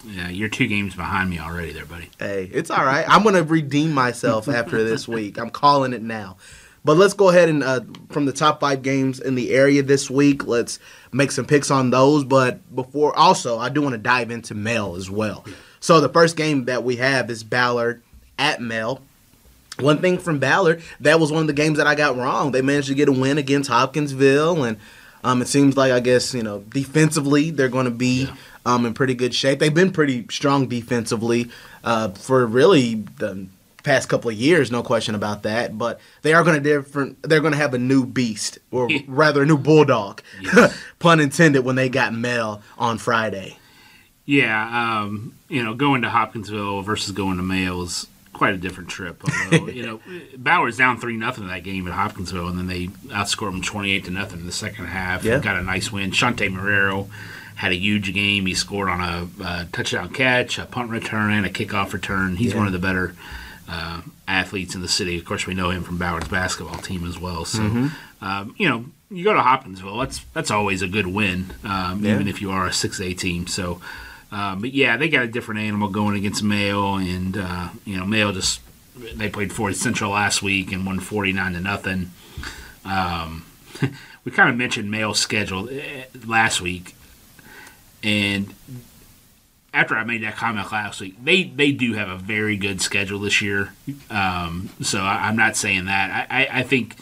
yeah, 0.07 0.29
you're 0.29 0.49
two 0.49 0.67
games 0.67 0.95
behind 0.95 1.29
me 1.31 1.39
already, 1.39 1.73
there, 1.73 1.85
buddy. 1.85 2.11
Hey, 2.19 2.49
it's 2.53 2.71
all 2.71 2.85
right. 2.85 3.05
I'm 3.09 3.23
going 3.23 3.35
to 3.35 3.45
redeem 3.45 3.93
myself 3.93 4.49
after 4.49 4.85
this 4.85 5.07
week. 5.07 5.39
I'm 5.39 5.51
calling 5.51 5.93
it 5.93 6.03
now. 6.03 6.37
But 6.85 6.99
let's 6.99 7.15
go 7.15 7.31
ahead 7.31 7.49
and 7.49 7.65
uh, 7.65 7.81
from 8.11 8.27
the 8.27 8.33
top 8.33 8.61
five 8.61 8.83
games 8.83 9.19
in 9.19 9.35
the 9.35 9.51
area 9.51 9.83
this 9.83 10.09
week, 10.09 10.47
let's 10.47 10.79
make 11.11 11.33
some 11.33 11.45
picks 11.45 11.69
on 11.69 11.91
those. 11.91 12.23
But 12.23 12.77
before, 12.77 13.17
also, 13.19 13.59
I 13.59 13.71
do 13.71 13.83
want 13.83 13.95
to 13.95 13.99
dive 13.99 14.31
into 14.31 14.55
Male 14.55 14.95
as 14.95 15.11
well. 15.11 15.45
So 15.87 16.01
the 16.01 16.09
first 16.09 16.37
game 16.37 16.65
that 16.65 16.83
we 16.83 16.97
have 16.97 17.31
is 17.31 17.45
Ballard 17.45 18.03
at 18.41 18.61
Male. 18.61 19.01
One 19.79 19.99
thing 19.99 20.19
from 20.19 20.41
Ballard, 20.41 20.83
that 20.99 21.21
was 21.21 21.31
one 21.31 21.43
of 21.43 21.47
the 21.47 21.53
games 21.53 21.79
that 21.79 21.87
I 21.87 21.95
got 21.95 22.17
wrong. 22.17 22.51
They 22.51 22.61
managed 22.61 22.89
to 22.89 22.95
get 22.97 23.09
a 23.09 23.13
win 23.13 23.39
against 23.39 23.71
Hopkinsville, 23.71 24.65
and 24.65 24.79
um, 25.23 25.41
it 25.43 25.47
seems 25.47 25.77
like 25.77 25.93
I 25.93 26.01
guess 26.01 26.35
you 26.35 26.43
know 26.43 26.65
defensively 26.71 27.53
they're 27.53 27.69
going 27.69 27.85
to 27.85 27.93
be 27.93 28.25
Yeah. 28.25 28.35
um, 28.65 28.85
in 28.85 28.95
pretty 28.95 29.15
good 29.15 29.33
shape. 29.33 29.61
They've 29.61 29.73
been 29.73 29.93
pretty 29.93 30.27
strong 30.29 30.67
defensively 30.67 31.51
uh, 31.85 32.09
for 32.09 32.45
really 32.47 32.97
the 33.19 33.47
past 33.85 34.09
couple 34.09 34.29
of 34.29 34.37
years, 34.37 34.73
no 34.73 34.83
question 34.83 35.15
about 35.15 35.45
that. 35.45 35.79
But 35.79 36.01
they 36.23 36.35
are 36.35 36.43
going 36.43 36.61
to 36.61 36.69
different. 36.69 37.23
They're 37.23 37.39
going 37.39 37.53
to 37.53 37.59
have 37.59 37.75
a 37.75 37.79
new 37.79 38.05
beast, 38.05 38.59
or 38.73 38.89
rather, 39.07 39.43
a 39.43 39.47
new 39.47 39.57
bulldog, 39.57 40.21
pun 40.99 41.21
intended, 41.21 41.65
when 41.65 41.77
they 41.77 41.89
got 41.89 42.13
Male 42.13 42.61
on 42.77 42.99
Friday. 42.99 43.57
Yeah, 44.27 45.03
um, 45.03 45.35
you 45.49 45.63
know, 45.63 45.75
going 45.75 46.03
to 46.03 46.11
Hopkinsville 46.11 46.83
versus 46.83 47.13
going 47.13 47.37
to 47.37 47.43
Male 47.45 47.83
is 47.83 48.07
quite 48.33 48.55
a 48.55 48.59
different 48.59 48.91
trip. 48.91 49.23
Although, 49.25 49.69
you 49.69 49.83
know, 49.87 50.01
Ballard's 50.37 50.77
down 50.77 50.99
three 51.01 51.17
nothing 51.17 51.45
in 51.45 51.51
that 51.51 51.63
game 51.63 51.87
at 51.87 51.95
Hopkinsville, 51.95 52.49
and 52.49 52.59
then 52.59 52.67
they 52.67 52.89
outscored 53.15 53.53
them 53.53 53.63
twenty 53.63 53.93
eight 53.93 54.05
to 54.07 54.11
nothing 54.11 54.41
in 54.41 54.47
the 54.47 54.53
second 54.53 54.87
half. 54.87 55.25
Yeah. 55.25 55.39
Got 55.39 55.57
a 55.57 55.63
nice 55.63 55.93
win. 55.93 56.11
Shante 56.11 56.53
Marrero 56.53 57.09
had 57.55 57.71
a 57.73 57.77
huge 57.77 58.13
game. 58.13 58.47
He 58.47 58.55
scored 58.55 58.89
on 58.89 59.01
a, 59.01 59.29
uh 59.43 59.65
touchdown 59.73 60.11
catch, 60.11 60.59
a 60.59 60.67
punt 60.67 60.91
return, 60.91 61.31
and 61.33 61.47
a 61.47 61.51
kickoff 61.51 61.93
return. 61.93 62.37
He's 62.37 62.53
Yeah. 62.53 62.59
one 62.59 62.67
of 62.67 62.73
the 62.73 62.79
better 62.81 63.15
uh, 63.69 64.01
athletes 64.29 64.75
in 64.75 64.81
the 64.83 64.89
city. 64.89 65.17
Of 65.19 65.25
course, 65.25 65.47
we 65.47 65.55
know 65.55 65.71
him 65.71 65.83
from 65.85 65.99
Ballard's 65.99 66.29
basketball 66.29 66.79
team 66.79 67.05
as 67.07 67.19
well. 67.19 67.45
So, 67.45 67.61
Mm-hmm. 67.63 68.25
um, 68.25 68.55
you 68.59 68.69
know, 68.69 68.85
you 69.11 69.25
go 69.25 69.33
to 69.35 69.41
Hopkinsville. 69.41 69.99
That's 69.99 70.19
that's 70.35 70.51
always 70.51 70.83
a 70.83 70.89
good 70.89 71.07
win, 71.07 71.53
um, 71.65 72.05
Yeah. 72.05 72.15
even 72.15 72.27
if 72.29 72.43
you 72.43 72.51
are 72.51 72.67
a 72.67 72.73
six 72.73 73.01
A 73.01 73.15
team. 73.15 73.47
So. 73.47 73.81
Uh, 74.31 74.57
but 74.57 74.73
yeah, 74.73 74.97
they 74.97 75.09
got 75.09 75.25
a 75.25 75.29
different 75.29 75.61
animal 75.61 75.89
going 75.89 76.17
against 76.17 76.43
Male, 76.43 76.97
and 76.97 77.37
uh, 77.37 77.69
you 77.85 77.97
know 77.97 78.05
Male 78.05 78.33
just 78.33 78.61
they 79.15 79.29
played 79.29 79.53
Floyd 79.53 79.77
Central 79.77 80.11
last 80.13 80.43
week 80.43 80.73
and 80.73 80.85
won 80.85 81.01
forty 81.01 81.33
nine 81.33 81.53
to 81.53 81.61
nothing. 81.61 82.11
Um, 82.85 83.47
we 84.25 84.33
kind 84.33 84.51
of 84.51 84.57
mentioned 84.57 84.91
Male's 84.91 85.21
schedule 85.21 85.69
eh, 85.71 86.05
last 86.27 86.61
week, 86.61 86.97
and 88.03 88.53
after 89.73 89.95
I 89.97 90.05
made 90.05 90.23
that 90.23 90.37
comment 90.37 90.73
last 90.73 91.01
week, 91.01 91.23
they 91.23 91.45
they 91.45 91.71
do 91.71 91.93
have 91.95 92.09
a 92.09 92.17
very 92.17 92.57
good 92.57 92.81
schedule 92.81 93.21
this 93.21 93.41
year. 93.41 93.73
Um, 94.11 94.71
so 94.81 95.01
I, 95.01 95.29
I'm 95.29 95.37
not 95.37 95.57
saying 95.57 95.85
that. 95.85 96.29
I, 96.31 96.43
I, 96.43 96.61
I 96.61 96.63
think 96.63 96.97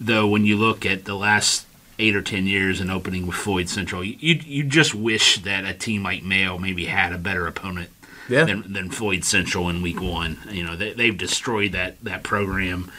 though 0.00 0.26
when 0.26 0.44
you 0.46 0.56
look 0.56 0.86
at 0.86 1.04
the 1.04 1.14
last 1.14 1.65
eight 1.98 2.14
or 2.16 2.22
ten 2.22 2.46
years 2.46 2.80
in 2.80 2.90
opening 2.90 3.26
with 3.26 3.36
Floyd 3.36 3.68
Central, 3.68 4.04
you 4.04 4.34
you 4.34 4.64
just 4.64 4.94
wish 4.94 5.38
that 5.42 5.64
a 5.64 5.72
team 5.74 6.02
like 6.02 6.22
Male 6.22 6.58
maybe 6.58 6.86
had 6.86 7.12
a 7.12 7.18
better 7.18 7.46
opponent 7.46 7.90
Yeah. 8.28 8.44
than, 8.44 8.72
than 8.72 8.90
Floyd 8.90 9.24
Central 9.24 9.68
in 9.68 9.82
Week 9.82 10.00
One. 10.00 10.38
You 10.50 10.64
know 10.64 10.76
they, 10.76 10.92
they've 10.92 11.16
destroyed 11.16 11.72
that 11.72 12.02
that 12.04 12.22
program 12.22 12.90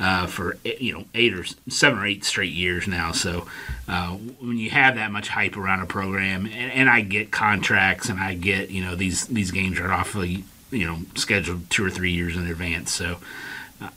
uh, 0.00 0.26
for 0.26 0.56
you 0.64 0.92
know 0.92 1.04
eight 1.14 1.32
or 1.32 1.44
seven 1.68 1.98
or 2.00 2.06
eight 2.06 2.24
straight 2.24 2.52
years 2.52 2.86
now. 2.88 3.12
So 3.12 3.46
uh, 3.88 4.08
when 4.10 4.58
you 4.58 4.70
have 4.70 4.96
that 4.96 5.12
much 5.12 5.28
hype 5.28 5.56
around 5.56 5.80
a 5.80 5.86
program, 5.86 6.46
and, 6.46 6.72
and 6.72 6.90
I 6.90 7.02
get 7.02 7.30
contracts, 7.30 8.08
and 8.08 8.18
I 8.20 8.34
get 8.34 8.70
you 8.70 8.82
know 8.84 8.96
these 8.96 9.26
these 9.28 9.50
games 9.50 9.78
are 9.78 9.92
awfully 9.92 10.44
you 10.70 10.86
know 10.86 10.98
scheduled 11.14 11.70
two 11.70 11.84
or 11.84 11.90
three 11.90 12.12
years 12.12 12.36
in 12.36 12.46
advance. 12.46 12.92
So. 12.92 13.18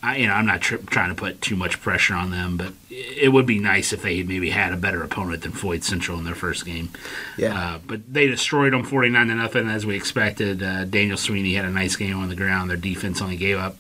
I, 0.01 0.17
you 0.17 0.27
know, 0.27 0.33
I'm 0.33 0.45
not 0.45 0.61
tr- 0.61 0.77
trying 0.77 1.09
to 1.09 1.15
put 1.15 1.41
too 1.41 1.55
much 1.55 1.81
pressure 1.81 2.13
on 2.13 2.31
them, 2.31 2.57
but 2.57 2.73
it 2.89 3.31
would 3.31 3.45
be 3.45 3.59
nice 3.59 3.93
if 3.93 4.01
they 4.01 4.23
maybe 4.23 4.49
had 4.49 4.73
a 4.73 4.77
better 4.77 5.03
opponent 5.03 5.43
than 5.43 5.51
Floyd 5.51 5.83
Central 5.83 6.17
in 6.17 6.23
their 6.23 6.35
first 6.35 6.65
game. 6.65 6.91
Yeah. 7.37 7.57
Uh, 7.57 7.79
but 7.85 8.13
they 8.13 8.27
destroyed 8.27 8.73
them 8.73 8.83
49 8.83 9.27
to 9.27 9.35
nothing 9.35 9.69
as 9.69 9.85
we 9.85 9.95
expected. 9.95 10.63
Uh, 10.63 10.85
Daniel 10.85 11.17
Sweeney 11.17 11.53
had 11.53 11.65
a 11.65 11.69
nice 11.69 11.95
game 11.95 12.17
on 12.17 12.29
the 12.29 12.35
ground. 12.35 12.69
Their 12.69 12.77
defense 12.77 13.21
only 13.21 13.37
gave 13.37 13.57
up 13.57 13.77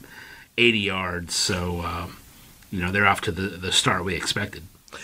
80 0.57 0.79
yards, 0.79 1.35
so 1.35 1.81
uh, 1.83 2.07
you 2.71 2.81
know 2.81 2.91
they're 2.91 3.07
off 3.07 3.21
to 3.21 3.31
the 3.31 3.49
the 3.49 3.71
start 3.71 4.05
we 4.05 4.15
expected. 4.15 4.63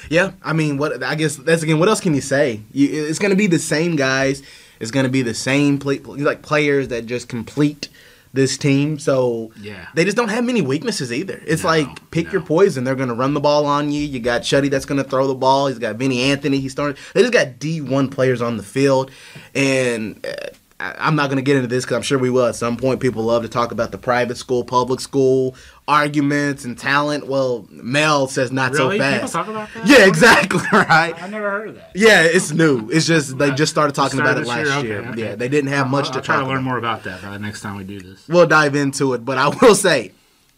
Yeah, 0.10 0.32
I 0.44 0.54
mean, 0.54 0.78
what 0.78 1.04
I 1.04 1.16
guess 1.16 1.36
that's 1.36 1.64
again. 1.64 1.80
What 1.80 1.90
else 1.90 2.00
can 2.00 2.14
you 2.14 2.22
say? 2.22 2.62
You, 2.72 3.06
it's 3.08 3.20
going 3.20 3.32
to 3.32 3.38
be 3.38 3.48
the 3.48 3.60
same 3.60 3.96
guys. 3.96 4.42
It's 4.80 4.92
going 4.92 5.06
to 5.06 5.12
be 5.12 5.22
the 5.22 5.34
same 5.34 5.78
play, 5.78 6.00
like 6.00 6.42
players 6.42 6.88
that 6.88 7.06
just 7.06 7.28
complete 7.28 7.90
this 8.34 8.58
team. 8.58 8.98
So 9.00 9.52
Yeah. 9.62 9.88
they 9.94 10.06
just 10.06 10.16
don't 10.18 10.30
have 10.30 10.44
many 10.46 10.62
weaknesses 10.62 11.12
either. 11.12 11.42
It's 11.46 11.64
No, 11.64 11.70
like 11.70 12.12
pick 12.12 12.28
no. 12.28 12.32
your 12.34 12.42
poison. 12.42 12.84
They're 12.84 12.96
going 12.96 13.10
to 13.10 13.16
run 13.16 13.34
the 13.34 13.40
ball 13.42 13.66
on 13.66 13.92
you. 13.92 14.02
You 14.04 14.20
got 14.20 14.42
Shuddy 14.42 14.70
that's 14.70 14.86
going 14.86 15.04
to 15.04 15.10
throw 15.10 15.28
the 15.28 15.36
ball. 15.36 15.68
He's 15.68 15.80
got 15.80 15.98
Vinny 15.98 16.22
Anthony. 16.22 16.60
He's 16.60 16.72
starting. 16.72 16.98
They 17.14 17.22
just 17.22 17.34
got 17.34 17.60
D 17.60 17.82
one 17.82 18.08
players 18.10 18.42
on 18.42 18.58
the 18.58 18.64
field, 18.64 19.12
and. 19.56 20.26
Uh, 20.26 20.48
I- 20.80 20.96
I'm 20.98 21.16
not 21.16 21.28
going 21.28 21.38
to 21.38 21.44
get 21.44 21.58
into 21.58 21.68
this 21.68 21.86
because 21.86 21.96
I'm 21.98 22.02
sure 22.02 22.18
we 22.18 22.32
will 22.32 22.48
at 22.48 22.56
some 22.56 22.76
point. 22.76 23.00
People 23.02 23.22
love 23.22 23.44
to 23.44 23.48
talk 23.50 23.72
about 23.72 23.92
the 23.92 24.00
private 24.00 24.36
school, 24.36 24.64
public 24.64 25.00
school 25.00 25.54
arguments 25.92 26.64
and 26.66 26.78
talent. 26.78 27.28
Well, 27.28 27.68
Male 27.70 28.28
says 28.28 28.52
not 28.52 28.72
Really? 28.72 28.98
so 28.98 29.04
People 29.04 29.20
fast. 29.20 29.34
talk 29.34 29.48
about 29.48 29.70
that? 29.74 29.86
Yeah, 29.88 30.08
exactly. 30.08 30.60
Right. 30.72 31.14
I 31.22 31.28
never 31.30 31.50
heard 31.52 31.70
of 31.70 31.76
that. 31.76 31.92
Yeah, 31.96 32.24
it's 32.24 32.52
new. 32.52 32.90
It's 32.90 33.06
just 33.06 33.38
they 33.38 33.52
just 33.52 33.72
started 33.72 33.94
talking 33.94 34.20
Started 34.20 34.44
about 34.44 34.64
it 34.64 34.66
last 34.66 34.84
year? 34.84 34.94
year. 34.94 35.00
Okay, 35.02 35.10
okay. 35.10 35.22
Yeah, 35.22 35.36
they 35.36 35.50
didn't 35.50 35.70
have 35.72 35.90
much 35.90 36.06
I'll, 36.08 36.12
to 36.14 36.18
I'll 36.20 36.24
try 36.24 36.36
talk 36.36 36.44
to 36.46 36.50
learn 36.50 36.58
about. 36.60 36.64
more 36.70 36.78
about 36.78 37.04
that 37.04 37.22
by 37.22 37.30
the 37.32 37.40
next 37.40 37.62
time 37.62 37.76
we 37.78 37.84
do 37.84 38.00
this. 38.00 38.28
We'll 38.28 38.48
dive 38.48 38.76
into 38.76 39.14
it, 39.14 39.26
but 39.26 39.38
I 39.38 39.50
will 39.62 39.76
say, 39.76 40.12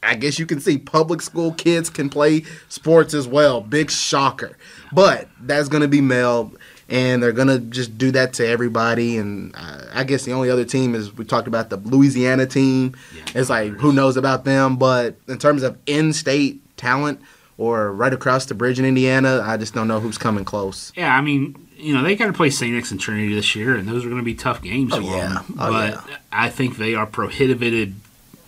I 0.04 0.16
guess 0.16 0.38
you 0.38 0.46
can 0.46 0.60
see 0.60 0.78
public 0.78 1.22
school 1.22 1.54
kids 1.54 1.90
can 1.90 2.10
play 2.10 2.44
sports 2.70 3.14
as 3.14 3.28
well. 3.28 3.62
Big 3.62 3.90
shocker, 3.90 4.58
but 4.92 5.28
that's 5.42 5.68
gonna 5.70 5.88
be 5.88 6.02
Male, 6.02 6.52
and 6.94 7.22
they're 7.24 7.32
gonna 7.34 7.58
just 7.60 7.98
do 7.98 8.12
that 8.12 8.34
to 8.34 8.48
everybody. 8.48 9.18
And 9.18 9.54
uh, 9.56 9.86
I 9.94 10.04
guess 10.04 10.24
the 10.26 10.32
only 10.34 10.50
other 10.50 10.64
team 10.66 10.94
is 10.96 11.12
we 11.18 11.26
talked 11.26 11.48
about 11.48 11.70
the 11.70 11.78
Louisiana 11.78 12.46
team. 12.46 12.96
Yeah, 13.16 13.24
it's 13.42 13.50
like 13.50 13.72
who 13.74 13.92
knows 13.92 14.16
about 14.16 14.46
them, 14.46 14.78
but 14.78 15.16
in 15.28 15.40
terms 15.40 15.64
of 15.64 15.78
in-state 15.88 16.62
talent 16.78 17.20
or 17.58 17.92
right 17.92 18.14
across 18.14 18.46
the 18.46 18.54
bridge 18.54 18.78
in 18.80 18.86
Indiana, 18.86 19.42
I 19.46 19.58
just 19.58 19.74
don't 19.74 19.88
know 19.88 20.00
who's 20.00 20.18
coming 20.18 20.46
close. 20.46 20.92
Yeah, 20.96 21.16
I 21.16 21.22
mean, 21.22 21.56
you 21.78 21.94
know, 21.96 22.04
they 22.04 22.16
got 22.16 22.28
to 22.28 22.34
play 22.34 22.50
St. 22.50 22.76
X 22.76 22.92
and 22.92 23.00
Trinity 23.00 23.34
this 23.34 23.56
year, 23.56 23.76
and 23.76 23.88
those 23.88 24.04
are 24.06 24.10
going 24.10 24.22
to 24.22 24.26
be 24.26 24.34
tough 24.36 24.62
games 24.62 24.92
Oh, 24.94 24.98
for 24.98 25.04
yeah. 25.18 25.28
them. 25.34 25.46
Oh, 25.60 25.72
but 25.72 25.94
yeah. 26.10 26.18
I 26.32 26.50
think 26.50 26.78
they 26.78 26.96
are 26.96 27.06
prohibited, 27.06 27.94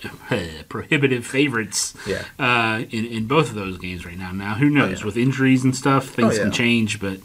prohibitive 0.69 1.25
favorites 1.25 1.93
Yeah. 2.07 2.23
uh, 2.39 2.83
in 2.91 3.05
in 3.05 3.27
both 3.27 3.49
of 3.49 3.55
those 3.55 3.77
games 3.77 4.05
right 4.05 4.17
now. 4.17 4.31
Now, 4.31 4.55
who 4.55 4.69
knows 4.69 4.99
yeah. 4.99 5.05
with 5.05 5.17
injuries 5.17 5.63
and 5.63 5.75
stuff, 5.75 6.07
things 6.09 6.33
Oh, 6.33 6.37
yeah. 6.37 6.43
can 6.43 6.51
change, 6.51 6.99
but. 6.99 7.19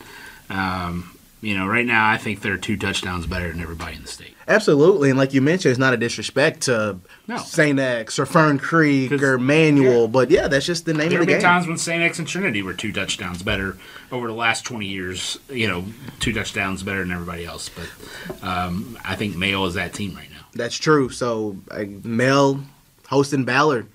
Um, 0.51 1.17
you 1.43 1.57
know, 1.57 1.67
right 1.67 1.87
now 1.87 2.11
I 2.11 2.19
think 2.19 2.43
they're 2.43 2.59
two 2.59 2.77
touchdowns 2.77 3.27
better 3.27 3.51
than 3.51 3.63
everybody 3.63 3.97
in 3.97 4.03
the 4.03 4.09
state. 4.09 4.35
Absolutely, 4.47 5.09
and 5.09 5.19
like 5.19 5.33
you 5.33 5.41
mentioned, 5.41 5.71
it's 5.71 5.79
not 5.79 5.95
a 5.95 5.97
disrespect 5.97 6.63
to 6.63 6.99
No. 7.29 7.39
Saint 7.39 7.79
X 7.79 8.19
or 8.19 8.27
Fern 8.27 8.59
Creek 8.59 9.13
or 9.13 9.39
Manual, 9.39 10.03
yeah. 10.03 10.07
but 10.09 10.31
yeah, 10.31 10.49
that's 10.49 10.67
just 10.67 10.85
the 10.85 10.93
name 10.93 11.09
There 11.09 11.23
of 11.23 11.29
have 11.29 11.39
been 11.39 11.43
times 11.43 11.67
when 11.67 11.79
St. 11.79 12.03
X 12.03 12.19
and 12.19 12.29
Trinity 12.29 12.63
were 12.63 12.75
two 12.75 12.93
touchdowns 12.93 13.43
better 13.43 13.79
over 14.13 14.27
the 14.27 14.35
last 14.35 14.67
20 14.67 14.87
years. 14.87 15.39
You 15.49 15.69
know, 15.69 15.85
two 16.19 16.33
touchdowns 16.33 16.83
better 16.83 17.01
than 17.01 17.13
everybody 17.13 17.47
else. 17.47 17.71
But 17.71 18.43
um, 18.45 18.99
I 19.05 19.15
think 19.15 19.37
Male 19.37 19.65
is 19.67 19.75
that 19.75 19.95
team 19.95 20.15
right 20.15 20.31
now. 20.31 20.45
That's 20.55 20.77
true. 20.77 21.09
So 21.09 21.57
uh, 21.71 21.85
Male 22.03 22.61
hosting 23.07 23.45
Ballard. 23.45 23.87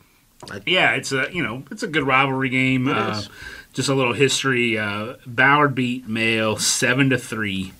Yeah, 0.65 0.91
it's 0.91 1.11
a 1.11 1.27
you 1.31 1.43
know 1.43 1.63
it's 1.69 1.83
a 1.83 1.87
good 1.87 2.07
rivalry 2.07 2.49
game. 2.49 2.87
Uh. 2.87 3.21
Just 3.75 3.89
a 3.89 3.93
little 3.93 4.13
history. 4.13 4.77
Uh, 4.77 5.15
Ballard 5.27 5.75
beat 5.75 6.07
Male 6.07 6.57
seven 6.57 7.11
to 7.11 7.17
three 7.17 7.73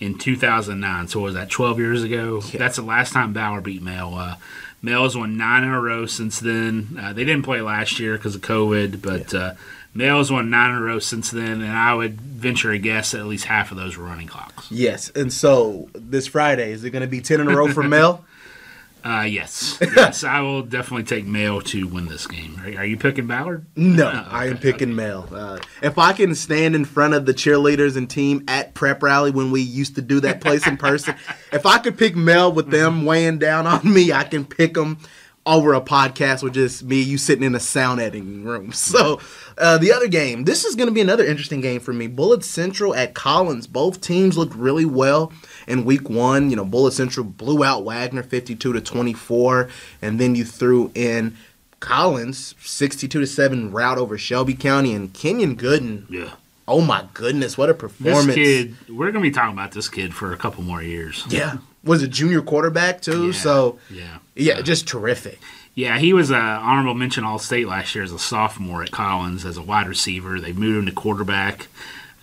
in 0.00 0.18
2009. 0.18 1.08
So 1.08 1.20
what 1.20 1.26
was 1.26 1.34
that 1.34 1.50
12 1.50 1.78
years 1.78 2.02
ago? 2.02 2.40
That's 2.40 2.76
the 2.76 2.82
last 2.82 3.12
time 3.12 3.32
Ballard 3.32 3.62
beat 3.62 3.82
Male. 3.82 4.14
Uh, 4.14 4.36
Male's 4.82 5.16
won 5.16 5.36
nine 5.36 5.62
in 5.64 5.70
a 5.70 5.80
row 5.80 6.06
since 6.06 6.40
then. 6.40 6.98
Uh, 7.00 7.12
they 7.12 7.24
didn't 7.24 7.44
play 7.44 7.60
last 7.60 7.98
year 8.00 8.16
because 8.16 8.34
of 8.34 8.40
COVID, 8.42 9.00
but 9.00 9.32
uh, 9.32 9.54
Male's 9.94 10.30
won 10.32 10.50
nine 10.50 10.70
in 10.72 10.76
a 10.76 10.82
row 10.82 10.98
since 10.98 11.30
then, 11.30 11.62
and 11.62 11.72
I 11.72 11.94
would 11.94 12.20
venture 12.20 12.70
a 12.70 12.78
guess 12.78 13.12
that 13.12 13.20
at 13.20 13.26
least 13.26 13.44
half 13.44 13.70
of 13.70 13.76
those 13.76 13.96
were 13.96 14.04
running 14.04 14.26
clocks. 14.26 14.70
Yes, 14.70 15.10
and 15.10 15.32
so 15.32 15.88
this 15.94 16.26
Friday 16.26 16.72
is 16.72 16.84
it 16.84 16.90
going 16.90 17.02
to 17.02 17.08
be 17.08 17.20
ten 17.20 17.40
in 17.40 17.48
a 17.48 17.56
row 17.56 17.72
for 17.72 17.82
Male? 17.82 18.24
Uh, 19.04 19.20
yes, 19.28 19.76
yes, 19.82 20.24
I 20.24 20.40
will 20.40 20.62
definitely 20.62 21.04
take 21.04 21.26
Male 21.26 21.60
to 21.60 21.86
win 21.86 22.06
this 22.06 22.26
game. 22.26 22.58
Are, 22.64 22.78
are 22.80 22.86
you 22.86 22.96
picking 22.96 23.26
Ballard? 23.26 23.66
No, 23.76 24.06
Oh, 24.06 24.28
I 24.30 24.46
am 24.46 24.54
okay, 24.54 24.72
picking 24.72 24.94
Male. 24.94 25.28
Uh, 25.30 25.58
if 25.82 25.98
I 25.98 26.14
can 26.14 26.34
stand 26.34 26.74
in 26.74 26.86
front 26.86 27.12
of 27.12 27.26
the 27.26 27.34
cheerleaders 27.34 27.98
and 27.98 28.08
team 28.08 28.44
at 28.48 28.72
prep 28.72 29.02
rally 29.02 29.30
when 29.30 29.50
we 29.50 29.60
used 29.60 29.94
to 29.96 30.02
do 30.02 30.20
that 30.20 30.40
place 30.40 30.66
in 30.66 30.78
person, 30.78 31.14
if 31.52 31.66
I 31.66 31.78
could 31.78 31.98
pick 31.98 32.16
Male 32.16 32.50
with 32.50 32.70
them 32.70 33.04
weighing 33.04 33.38
down 33.38 33.66
on 33.66 33.92
me, 33.92 34.10
I 34.10 34.24
can 34.24 34.46
pick 34.46 34.72
them 34.72 34.98
over 35.46 35.74
a 35.74 35.80
podcast 35.80 36.42
with 36.42 36.54
just 36.54 36.82
me, 36.82 37.00
you 37.00 37.18
sitting 37.18 37.44
in 37.44 37.54
a 37.54 37.60
sound 37.60 38.00
editing 38.00 38.44
room. 38.44 38.72
So 38.94 39.20
uh, 39.58 39.78
the 39.78 39.92
other 39.92 40.08
game, 40.08 40.44
this 40.44 40.64
is 40.64 40.74
going 40.76 40.88
to 40.88 40.92
be 40.94 41.00
another 41.00 41.24
interesting 41.24 41.60
game 41.60 41.80
for 41.80 41.92
me. 41.92 42.06
Bullitt 42.06 42.44
Central 42.44 42.94
at 42.94 43.14
Collins. 43.14 43.66
Both 43.66 44.00
teams 44.00 44.38
looked 44.38 44.54
really 44.54 44.84
well 44.84 45.32
in 45.66 45.84
week 45.84 46.08
one. 46.08 46.50
You 46.50 46.56
know, 46.56 46.64
Bullitt 46.64 46.92
Central 46.92 47.24
blew 47.24 47.64
out 47.64 47.84
Waggener 47.84 48.24
52 48.24 48.72
to 48.72 48.80
24, 48.80 49.68
and 50.00 50.20
then 50.20 50.34
you 50.34 50.44
threw 50.44 50.90
in 50.94 51.36
Collins 51.80 52.54
62 52.60 53.20
to 53.20 53.26
7 53.26 53.72
route 53.72 53.98
over 53.98 54.16
Shelby 54.16 54.54
County 54.54 54.94
and 54.94 55.12
Kenyon 55.12 55.56
Gooden. 55.56 56.08
Yeah. 56.08 56.34
Oh 56.66 56.80
my 56.80 57.06
goodness, 57.12 57.58
what 57.58 57.68
a 57.68 57.74
performance. 57.74 58.26
This 58.26 58.34
kid, 58.34 58.76
we're 58.88 59.12
going 59.12 59.22
to 59.22 59.28
be 59.28 59.30
talking 59.30 59.52
about 59.52 59.72
this 59.72 59.88
kid 59.88 60.14
for 60.14 60.32
a 60.32 60.36
couple 60.36 60.62
more 60.62 60.82
years. 60.82 61.24
Yeah. 61.28 61.58
Was 61.84 62.02
a 62.02 62.08
junior 62.08 62.40
quarterback 62.42 63.00
too, 63.02 63.26
Yeah, 63.26 63.32
so 63.32 63.78
yeah. 63.90 64.18
yeah, 64.34 64.60
just 64.62 64.86
terrific. 64.88 65.38
Yeah, 65.74 65.98
he 65.98 66.12
was 66.12 66.30
a 66.30 66.36
honorable 66.36 66.94
mention 66.94 67.24
All 67.24 67.38
State 67.38 67.66
last 67.66 67.94
year 67.94 68.04
as 68.04 68.12
a 68.12 68.18
sophomore 68.18 68.82
at 68.82 68.90
Collins 68.92 69.44
as 69.44 69.56
a 69.56 69.62
wide 69.62 69.88
receiver. 69.88 70.38
They 70.40 70.52
moved 70.52 70.78
him 70.78 70.86
to 70.86 70.92
quarterback, 70.92 71.66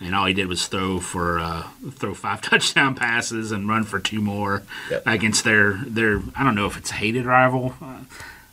and 0.00 0.14
all 0.14 0.24
he 0.24 0.32
did 0.32 0.46
was 0.48 0.66
throw 0.66 1.00
for 1.00 1.38
uh, 1.38 1.64
throw 1.92 2.14
five 2.14 2.40
touchdown 2.50 2.94
passes 2.94 3.52
and 3.52 3.68
run 3.68 3.84
for 3.84 4.00
two 4.00 4.20
more 4.20 4.62
Yep. 4.90 5.02
against 5.06 5.44
their 5.44 5.74
their. 5.86 6.22
I 6.34 6.44
don't 6.44 6.54
know 6.54 6.66
if 6.66 6.76
it's 6.78 6.90
a 6.90 6.94
hated 6.94 7.26
rival. 7.26 7.74
Uh, 7.80 7.98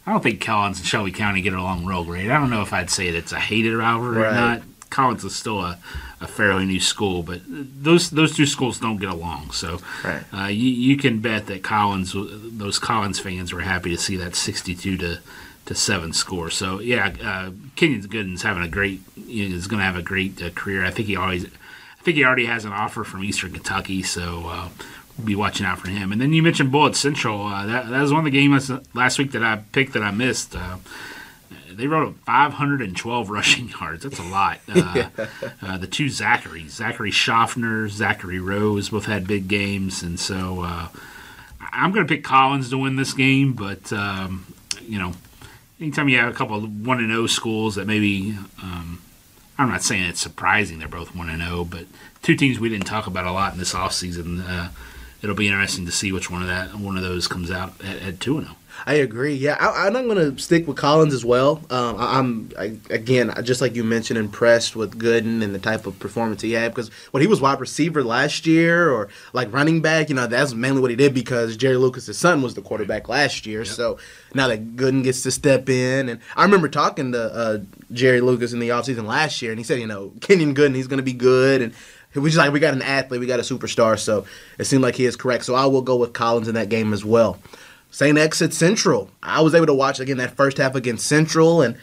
I 0.06 0.12
don't 0.12 0.22
think 0.24 0.41
Collins 0.41 0.80
and 0.80 0.88
Shelby 0.88 1.12
County 1.12 1.41
get 1.41 1.54
along 1.54 1.86
real 1.86 2.04
great. 2.04 2.30
I 2.30 2.38
don't 2.39 2.50
know 2.50 2.62
if 2.62 2.74
I'd 2.74 2.89
say 2.89 3.12
that 3.12 3.17
it's 3.17 3.32
a 3.32 3.39
hated 3.39 3.76
rivalry 3.76 4.17
Right. 4.17 4.32
or 4.32 4.34
not. 4.36 4.62
Collins 4.89 5.24
is 5.24 5.36
still 5.36 5.60
a, 5.62 5.78
a 6.22 6.28
fairly 6.28 6.66
new 6.66 6.80
school, 6.80 7.24
but 7.24 7.42
those 7.48 8.10
those 8.10 8.36
two 8.36 8.46
schools 8.46 8.80
don't 8.80 8.98
get 8.98 9.10
along. 9.10 9.52
So 9.52 9.80
Right. 10.04 10.24
uh, 10.34 10.48
you, 10.48 10.70
you 10.70 10.98
can 10.98 11.20
bet 11.20 11.48
that 11.48 11.64
Collins, 11.64 12.14
those 12.16 12.78
Collins 12.80 13.20
fans 13.20 13.54
were 13.54 13.62
happy 13.62 13.90
to 13.96 13.98
see 14.02 14.18
that 14.18 14.36
62 14.36 14.98
to 14.98 15.20
to 15.66 15.76
seven 15.76 16.12
score. 16.14 16.50
So 16.50 16.80
yeah, 16.80 17.14
uh, 17.24 17.52
Kenyon 17.76 18.02
Gooden's 18.02 18.42
having 18.42 18.64
a 18.64 18.68
great, 18.68 19.02
is 19.28 19.68
going 19.68 19.80
to 19.80 19.86
have 19.86 19.96
a 19.98 20.02
great 20.02 20.42
uh, 20.42 20.50
career. 20.50 20.84
I 20.84 20.90
think 20.92 21.08
he 21.08 21.16
always, 21.16 21.46
I 21.46 22.04
think 22.04 22.18
he 22.18 22.26
already 22.26 22.46
has 22.48 22.66
an 22.66 22.74
offer 22.74 23.04
from 23.04 23.24
Eastern 23.24 23.52
Kentucky. 23.54 24.02
So 24.04 24.44
uh, 24.48 24.70
we'll 25.18 25.28
be 25.28 25.36
watching 25.36 25.66
out 25.68 25.78
for 25.80 25.90
him. 25.90 26.12
And 26.12 26.20
then 26.20 26.34
you 26.34 26.42
mentioned 26.42 26.72
Bullitt 26.72 26.96
Central. 26.96 27.46
Uh, 27.46 27.66
that 27.68 27.88
that 27.90 28.02
was 28.02 28.12
one 28.12 28.26
of 28.26 28.26
the 28.26 28.32
games 28.40 28.72
last 28.94 29.20
week 29.20 29.32
that 29.34 29.44
I 29.44 29.58
picked 29.72 29.94
that 29.94 30.02
I 30.04 30.12
missed. 30.12 30.56
They 31.80 31.88
wrote 31.88 32.10
up 32.10 32.15
512 32.26 33.30
rushing 33.30 33.70
yards. 33.80 34.04
That's 34.04 34.20
a 34.20 34.24
lot. 34.24 34.60
Uh, 34.68 35.10
uh, 35.62 35.78
the 35.78 35.88
two 35.88 36.10
Zachary, 36.10 36.68
Zachary 36.68 37.12
Schaffner, 37.12 37.88
Zachary 37.88 38.39
Rose, 38.39 38.89
both 38.89 39.06
had 39.06 39.26
big 39.26 39.48
games, 39.48 40.04
and 40.04 40.20
so 40.20 40.62
uh, 40.63 40.88
I'm 41.72 41.92
going 41.92 42.06
to 42.06 42.13
pick 42.13 42.24
Collins 42.24 42.70
to 42.72 42.78
win 42.78 42.98
this 42.98 43.13
game. 43.13 43.54
But 43.54 43.94
um, 43.94 44.46
you 44.82 45.00
know, 45.00 45.13
anytime 45.80 46.10
you 46.10 46.18
have 46.18 46.30
a 46.30 46.36
couple 46.36 46.58
of 46.58 46.86
one 46.86 47.00
and 47.00 47.10
zero 47.10 47.28
schools 47.28 47.76
that 47.76 47.88
maybe, 47.88 48.38
um, 48.62 49.02
I'm 49.58 49.70
not 49.70 49.82
saying 49.82 50.04
it's 50.04 50.20
surprising 50.20 50.80
they're 50.80 50.88
both 50.88 51.15
one 51.15 51.30
and 51.30 51.42
zero, 51.42 51.63
but 51.63 51.86
two 52.22 52.36
teams 52.36 52.60
we 52.60 52.70
didn't 52.70 52.88
talk 52.88 53.08
about 53.08 53.26
a 53.26 53.32
lot 53.32 53.54
in 53.54 53.60
this 53.60 53.74
offseason. 53.74 54.44
Uh, 54.46 54.70
it'll 55.22 55.36
be 55.36 55.48
interesting 55.48 55.86
to 55.86 55.92
see 55.92 56.12
which 56.12 56.30
one 56.30 56.42
of 56.42 56.48
that 56.50 56.76
one 56.76 56.98
of 56.98 57.04
those 57.04 57.28
comes 57.28 57.50
out 57.50 57.74
at, 57.82 58.02
at 58.02 58.20
two 58.20 58.38
and 58.38 58.48
zero. 58.48 58.58
I 58.86 58.96
agree. 58.96 59.34
Yeah, 59.36 59.58
I, 59.60 59.88
I'm 59.88 59.94
going 59.94 60.15
to 60.15 60.42
stick 60.42 60.68
with 60.68 60.78
Collins 60.78 61.13
as 61.13 61.26
well. 61.26 61.62
Um, 61.70 61.96
I, 61.98 62.20
I'm 62.20 62.52
I, 62.58 62.78
again, 62.89 63.34
just 63.44 63.62
like 63.62 63.76
you 63.76 63.84
mentioned, 63.84 64.18
impressed 64.18 64.76
with 64.76 64.98
Gooden 64.98 65.44
and 65.44 65.54
the 65.54 65.60
type 65.60 65.86
of 65.86 66.00
performance 66.00 66.42
he 66.42 66.54
had 66.54 66.74
because 66.74 66.89
when 67.12 67.22
he 67.22 67.28
was 67.28 67.42
wide 67.42 67.60
receiver 67.60 68.04
last 68.04 68.46
year 68.46 68.92
or 68.92 69.10
like 69.34 69.52
running 69.52 69.82
back, 69.82 70.10
you 70.10 70.15
know, 70.15 70.28
that's 70.28 70.54
mainly 70.54 70.82
what 70.82 70.89
he 70.89 70.96
did 70.96 71.13
because 71.13 71.58
Jerry 71.58 71.78
Lucas's 71.78 72.18
son 72.18 72.42
was 72.42 72.56
the 72.56 72.62
quarterback 72.62 73.10
last 73.10 73.46
year. 73.46 73.65
So 73.65 73.98
now 74.34 74.48
that 74.48 74.76
Gooden 74.76 75.04
gets 75.04 75.24
to 75.24 75.32
step 75.32 75.70
in, 75.70 76.10
and 76.10 76.20
I 76.36 76.44
remember 76.44 76.70
talking 76.70 77.12
to 77.12 77.34
uh, 77.34 77.58
Jerry 77.92 78.22
Lucas 78.22 78.54
in 78.54 78.60
the 78.60 78.70
offseason 78.70 79.06
last 79.06 79.42
year, 79.42 79.52
and 79.52 79.60
he 79.60 79.63
said, 79.63 79.80
you 79.80 79.88
know, 79.88 80.12
Kenyon 80.22 80.56
Gooden, 80.56 80.76
he's 80.76 80.88
going 80.88 80.98
to 80.98 81.04
be 81.04 81.13
good, 81.13 81.62
and 81.62 81.74
we 82.15 82.30
just 82.30 82.38
like 82.38 82.52
we 82.52 82.60
got 82.60 82.74
an 82.74 82.82
athlete, 82.82 83.20
we 83.20 83.28
got 83.28 83.39
a 83.39 83.44
superstar, 83.44 83.98
so 83.98 84.26
it 84.58 84.65
seemed 84.65 84.82
like 84.82 84.96
he 84.96 85.06
is 85.06 85.15
correct. 85.15 85.46
So 85.46 85.56
I 85.56 85.65
will 85.68 85.82
go 85.82 85.96
with 85.96 86.13
Collins 86.13 86.48
in 86.48 86.56
that 86.56 86.70
game 86.70 86.94
as 86.94 87.06
well. 87.06 87.38
St. 87.91 88.17
X 88.17 88.41
at 88.41 88.54
Central. 88.54 89.10
I 89.23 89.41
was 89.41 89.56
able 89.56 89.65
to 89.67 89.73
watch 89.73 89.99
again 89.99 90.17
that 90.17 90.36
first 90.36 90.58
half 90.58 90.75
against 90.75 91.08
Central, 91.08 91.62
and 91.62 91.78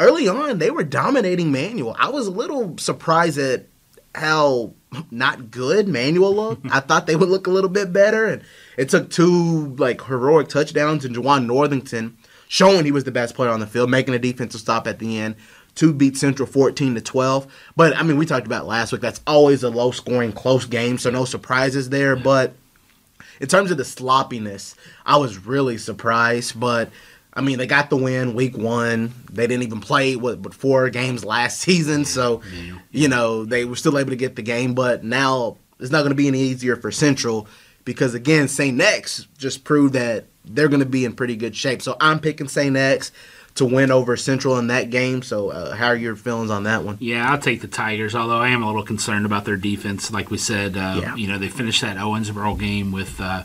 early 0.00 0.28
on 0.28 0.58
they 0.58 0.70
were 0.70 0.84
dominating 0.84 1.52
Manual. 1.52 1.96
I 1.98 2.08
was 2.08 2.26
a 2.26 2.30
little 2.30 2.76
surprised 2.78 3.38
at 3.38 3.66
how 4.14 4.74
not 5.10 5.50
good 5.50 5.88
Manual 5.88 6.34
looked. 6.34 6.66
I 6.70 6.80
thought 6.80 7.06
they 7.06 7.16
would 7.16 7.28
look 7.28 7.46
a 7.46 7.50
little 7.50 7.70
bit 7.70 7.92
better, 7.92 8.26
and 8.26 8.42
it 8.76 8.88
took 8.88 9.10
two 9.10 9.74
like 9.76 10.02
heroic 10.02 10.48
touchdowns 10.48 11.04
and 11.04 11.14
Jawan 11.14 11.46
Northington 11.46 12.16
showing 12.48 12.84
he 12.84 12.92
was 12.92 13.04
the 13.04 13.10
best 13.10 13.34
player 13.34 13.50
on 13.50 13.60
the 13.60 13.66
field, 13.66 13.90
making 13.90 14.12
a 14.12 14.18
defensive 14.18 14.60
stop 14.60 14.86
at 14.86 14.98
the 14.98 15.18
end. 15.18 15.36
to 15.74 15.90
beat 15.94 16.18
Central 16.18 16.46
14 16.46 16.96
to 16.96 17.00
12. 17.00 17.46
But 17.76 17.96
I 17.96 18.02
mean, 18.02 18.18
we 18.18 18.26
talked 18.26 18.44
about 18.44 18.66
last 18.66 18.92
week. 18.92 19.00
That's 19.00 19.22
always 19.26 19.62
a 19.62 19.70
low 19.70 19.90
scoring, 19.90 20.32
close 20.32 20.66
game, 20.66 20.98
so 20.98 21.08
no 21.08 21.24
surprises 21.24 21.88
there. 21.88 22.14
But 22.14 22.54
in 23.42 23.48
terms 23.48 23.72
of 23.72 23.76
the 23.76 23.84
sloppiness, 23.84 24.76
I 25.04 25.16
was 25.18 25.44
really 25.44 25.76
surprised. 25.76 26.58
But 26.58 26.90
I 27.34 27.40
mean, 27.40 27.58
they 27.58 27.66
got 27.66 27.90
the 27.90 27.96
win 27.96 28.34
week 28.34 28.56
one. 28.56 29.12
They 29.30 29.48
didn't 29.48 29.64
even 29.64 29.80
play 29.80 30.14
what 30.16 30.40
but 30.40 30.54
four 30.54 30.88
games 30.88 31.24
last 31.24 31.60
season, 31.60 32.06
so 32.06 32.40
you 32.90 33.08
know 33.08 33.44
they 33.44 33.66
were 33.66 33.76
still 33.76 33.98
able 33.98 34.10
to 34.10 34.16
get 34.16 34.36
the 34.36 34.42
game. 34.42 34.74
But 34.74 35.04
now 35.04 35.58
it's 35.80 35.90
not 35.90 35.98
going 35.98 36.12
to 36.12 36.16
be 36.16 36.28
any 36.28 36.40
easier 36.40 36.76
for 36.76 36.92
Central 36.92 37.48
because 37.84 38.14
again, 38.14 38.46
Saint 38.46 38.80
X 38.80 39.26
just 39.36 39.64
proved 39.64 39.94
that 39.94 40.26
they're 40.44 40.68
going 40.68 40.80
to 40.80 40.86
be 40.86 41.04
in 41.04 41.14
pretty 41.14 41.36
good 41.36 41.56
shape. 41.56 41.82
So 41.82 41.96
I'm 42.00 42.20
picking 42.20 42.48
Saint 42.48 42.76
X 42.76 43.10
to 43.56 43.64
win 43.66 43.90
over 43.90 44.16
Central 44.16 44.58
in 44.58 44.68
that 44.68 44.88
game. 44.90 45.22
So 45.22 45.50
uh, 45.50 45.74
how 45.74 45.88
are 45.88 45.96
your 45.96 46.16
feelings 46.16 46.50
on 46.50 46.62
that 46.64 46.84
one? 46.84 46.96
Yeah, 47.00 47.30
I'll 47.30 47.38
take 47.38 47.60
the 47.60 47.68
Tigers, 47.68 48.14
although 48.14 48.38
I 48.40 48.48
am 48.48 48.62
a 48.62 48.66
little 48.66 48.82
concerned 48.84 49.26
about 49.26 49.44
their 49.44 49.56
defense. 49.56 50.10
Like 50.10 50.30
we 50.30 50.38
said, 50.38 50.76
uh, 50.76 50.98
Yeah. 51.02 51.14
you 51.16 51.26
know, 51.28 51.38
they 51.38 51.48
finished 51.48 51.82
that 51.82 51.96
Owensboro 51.98 52.58
game 52.58 52.92
with 52.92 53.20
uh, 53.20 53.42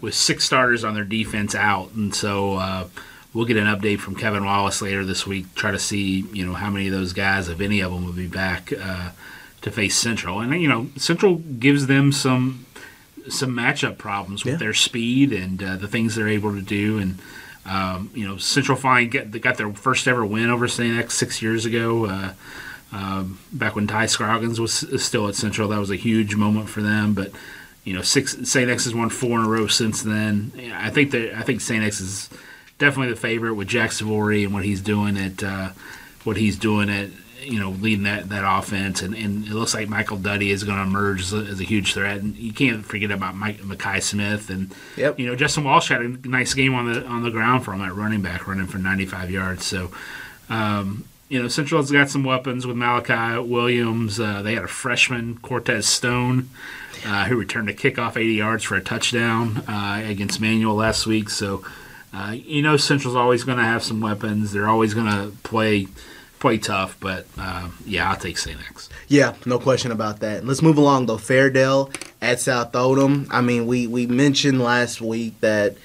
with 0.00 0.14
six 0.14 0.44
starters 0.44 0.84
on 0.84 0.94
their 0.94 1.04
defense 1.04 1.54
out, 1.54 1.92
and 1.94 2.14
so 2.14 2.56
uh, 2.56 2.84
we'll 3.32 3.46
get 3.46 3.56
an 3.56 3.64
update 3.66 3.98
from 4.00 4.14
Kevin 4.14 4.44
Wallace 4.44 4.82
later 4.82 5.04
this 5.06 5.26
week. 5.26 5.54
Try 5.54 5.70
to 5.70 5.78
see, 5.78 6.26
you 6.32 6.44
know, 6.44 6.52
how 6.52 6.68
many 6.68 6.86
of 6.88 6.92
those 6.92 7.14
guys, 7.14 7.48
if 7.48 7.60
any 7.62 7.80
of 7.80 7.92
them, 7.92 8.04
will 8.04 8.12
be 8.12 8.26
back 8.26 8.72
uh, 8.78 9.10
to 9.62 9.70
face 9.70 9.96
Central, 9.96 10.40
and 10.40 10.60
you 10.60 10.68
know, 10.68 10.88
Central 10.96 11.36
gives 11.36 11.86
them 11.86 12.12
some 12.12 12.66
some 13.28 13.50
matchup 13.56 13.96
problems 13.96 14.44
with 14.44 14.52
Yeah. 14.54 14.58
their 14.58 14.74
speed 14.74 15.32
and 15.32 15.62
uh, 15.62 15.76
the 15.76 15.88
things 15.88 16.14
they're 16.14 16.28
able 16.28 16.54
to 16.54 16.60
do, 16.62 16.98
and 16.98 17.18
um, 17.68 18.10
you 18.14 18.26
know, 18.26 18.36
Central 18.36 18.78
finally 18.78 19.06
get 19.06 19.38
got 19.40 19.56
their 19.56 19.72
first 19.72 20.06
ever 20.06 20.24
win 20.24 20.50
over 20.50 20.68
St. 20.68 20.98
X 20.98 21.14
six 21.14 21.42
years 21.42 21.64
ago. 21.64 22.06
Uh, 22.06 22.32
um, 22.92 23.40
back 23.52 23.74
when 23.74 23.86
Ty 23.86 24.06
Scroggins 24.06 24.60
was 24.60 24.72
still 25.02 25.28
at 25.28 25.34
Central, 25.34 25.68
that 25.68 25.78
was 25.78 25.90
a 25.90 25.96
huge 25.96 26.36
moment 26.36 26.68
for 26.68 26.80
them. 26.80 27.12
But 27.14 27.32
you 27.84 27.92
know, 27.92 28.02
six. 28.02 28.34
X 28.56 28.84
has 28.84 28.94
won 28.94 29.10
four 29.10 29.38
in 29.38 29.46
a 29.46 29.48
row 29.48 29.66
since 29.66 30.02
then. 30.02 30.52
I 30.74 30.90
think 30.90 31.10
that 31.10 31.36
I 31.36 31.42
think 31.42 31.60
St. 31.60 31.82
X 31.82 32.00
is 32.00 32.30
definitely 32.78 33.12
the 33.12 33.20
favorite 33.20 33.54
with 33.54 33.68
Jack 33.68 33.92
Savory 33.92 34.44
and 34.44 34.54
what 34.54 34.64
he's 34.64 34.80
doing 34.80 35.16
at 35.16 35.42
uh, 35.42 35.70
what 36.24 36.36
he's 36.36 36.56
doing 36.56 36.88
at 36.88 37.10
you 37.46 37.60
know, 37.60 37.70
leading 37.70 38.04
that, 38.04 38.28
that 38.28 38.44
offense, 38.46 39.02
and, 39.02 39.14
and 39.14 39.46
it 39.46 39.52
looks 39.52 39.74
like 39.74 39.88
Michael 39.88 40.16
Duddy 40.16 40.50
is 40.50 40.64
going 40.64 40.78
to 40.78 40.82
emerge 40.82 41.22
as 41.22 41.32
a, 41.32 41.38
as 41.38 41.60
a, 41.60 41.64
huge 41.64 41.94
threat. 41.94 42.18
And 42.18 42.36
you 42.36 42.52
can't 42.52 42.84
forget 42.84 43.10
about 43.10 43.36
Mike 43.36 43.58
Makai 43.58 44.02
Smith, 44.02 44.50
and 44.50 44.74
yep. 44.96 45.18
you 45.18 45.26
know, 45.26 45.36
Justin 45.36 45.64
Walsh 45.64 45.88
had 45.88 46.00
a 46.02 46.08
nice 46.28 46.54
game 46.54 46.74
on 46.74 46.92
the 46.92 47.04
on 47.06 47.22
the 47.22 47.30
ground 47.30 47.64
for 47.64 47.72
him 47.72 47.82
at 47.82 47.94
running 47.94 48.22
back, 48.22 48.46
running 48.46 48.66
for 48.66 48.78
95 48.78 49.30
yards. 49.30 49.64
So, 49.64 49.90
um, 50.48 51.06
you 51.28 51.40
know, 51.40 51.48
Central's 51.48 51.90
got 51.90 52.10
some 52.10 52.24
weapons 52.24 52.66
with 52.66 52.76
Malachi 52.76 53.38
Williams. 53.38 54.18
Uh, 54.20 54.42
they 54.42 54.54
had 54.54 54.64
a 54.64 54.68
freshman, 54.68 55.38
Cortez 55.38 55.86
Stone, 55.86 56.50
uh, 57.04 57.26
who 57.26 57.36
returned 57.36 57.68
a 57.68 57.74
kickoff 57.74 58.16
80 58.16 58.34
yards 58.34 58.64
for 58.64 58.76
a 58.76 58.80
touchdown 58.80 59.62
uh, 59.68 60.02
against 60.04 60.40
Manual 60.40 60.74
last 60.74 61.06
week. 61.06 61.30
So, 61.30 61.64
uh, 62.12 62.36
you 62.36 62.62
know, 62.62 62.76
Central's 62.76 63.16
always 63.16 63.44
going 63.44 63.58
to 63.58 63.64
have 63.64 63.82
some 63.82 64.00
weapons. 64.00 64.52
They're 64.52 64.68
always 64.68 64.94
going 64.94 65.06
to 65.06 65.36
play 65.42 65.88
play 66.38 66.58
tough, 66.58 66.96
but 67.00 67.26
uh, 67.38 67.68
yeah, 67.84 68.10
I'll 68.10 68.16
take 68.16 68.38
St. 68.38 68.58
X. 68.68 68.88
Yeah, 69.08 69.34
no 69.44 69.58
question 69.58 69.90
about 69.90 70.20
that. 70.20 70.44
Let's 70.44 70.62
move 70.62 70.78
along 70.78 71.06
though. 71.06 71.16
Fairdale 71.16 71.94
at 72.20 72.40
South 72.40 72.74
Oldham. 72.74 73.26
I 73.30 73.40
mean, 73.40 73.66
we 73.66 73.86
we 73.86 74.06
mentioned 74.06 74.60
last 74.60 75.00
week 75.00 75.40
that 75.40 75.76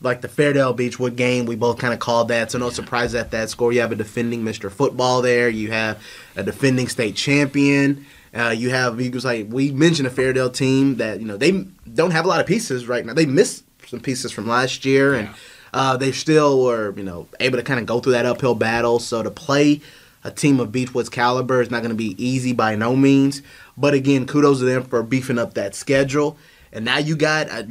like 0.00 0.22
the 0.22 0.28
Fairdale 0.28 0.74
Beechwood 0.74 1.16
game, 1.16 1.46
we 1.46 1.56
both 1.56 1.78
kind 1.78 1.92
of 1.92 2.00
called 2.00 2.28
that. 2.28 2.50
So 2.50 2.58
no 2.58 2.66
yeah. 2.66 2.72
surprise 2.72 3.14
at 3.14 3.30
that 3.32 3.50
score. 3.50 3.72
You 3.72 3.80
have 3.80 3.92
a 3.92 3.96
defending 3.96 4.42
Mr. 4.42 4.70
Football 4.70 5.22
there. 5.22 5.48
You 5.48 5.70
have 5.70 6.02
a 6.36 6.42
defending 6.42 6.88
state 6.88 7.16
champion. 7.16 8.06
Uh, 8.34 8.54
you 8.56 8.70
have 8.70 9.00
Eagles 9.00 9.24
like 9.24 9.46
we 9.48 9.72
mentioned 9.72 10.06
a 10.06 10.10
Fairdale 10.10 10.54
team 10.54 10.96
that 10.96 11.20
you 11.20 11.26
know 11.26 11.36
they 11.36 11.66
don't 11.92 12.12
have 12.12 12.24
a 12.24 12.28
lot 12.28 12.40
of 12.40 12.46
pieces 12.46 12.86
right 12.86 13.04
now. 13.04 13.12
They 13.12 13.26
missed 13.26 13.64
some 13.86 14.00
pieces 14.00 14.30
from 14.30 14.46
last 14.46 14.84
year, 14.84 15.14
and 15.14 15.28
uh, 15.72 15.96
they 15.96 16.12
still 16.12 16.62
were 16.62 16.94
you 16.96 17.02
know 17.04 17.26
able 17.38 17.58
to 17.58 17.64
kind 17.64 17.80
of 17.80 17.86
go 17.86 18.00
through 18.00 18.12
that 18.12 18.26
uphill 18.26 18.54
battle. 18.54 18.98
So 18.98 19.22
to 19.22 19.30
play 19.30 19.80
a 20.24 20.30
team 20.30 20.60
of 20.60 20.70
Beechwood's 20.70 21.08
caliber 21.08 21.60
is 21.62 21.70
not 21.70 21.82
going 21.82 21.90
to 21.90 21.96
be 21.96 22.14
easy 22.22 22.52
by 22.52 22.74
no 22.74 22.94
means. 22.96 23.42
But 23.76 23.94
again, 23.94 24.26
kudos 24.26 24.58
to 24.58 24.64
them 24.64 24.84
for 24.84 25.02
beefing 25.02 25.38
up 25.38 25.54
that 25.54 25.74
schedule. 25.74 26.36
And 26.72 26.84
now 26.84 26.98
you 26.98 27.16
got 27.16 27.50
uh, 27.50 27.62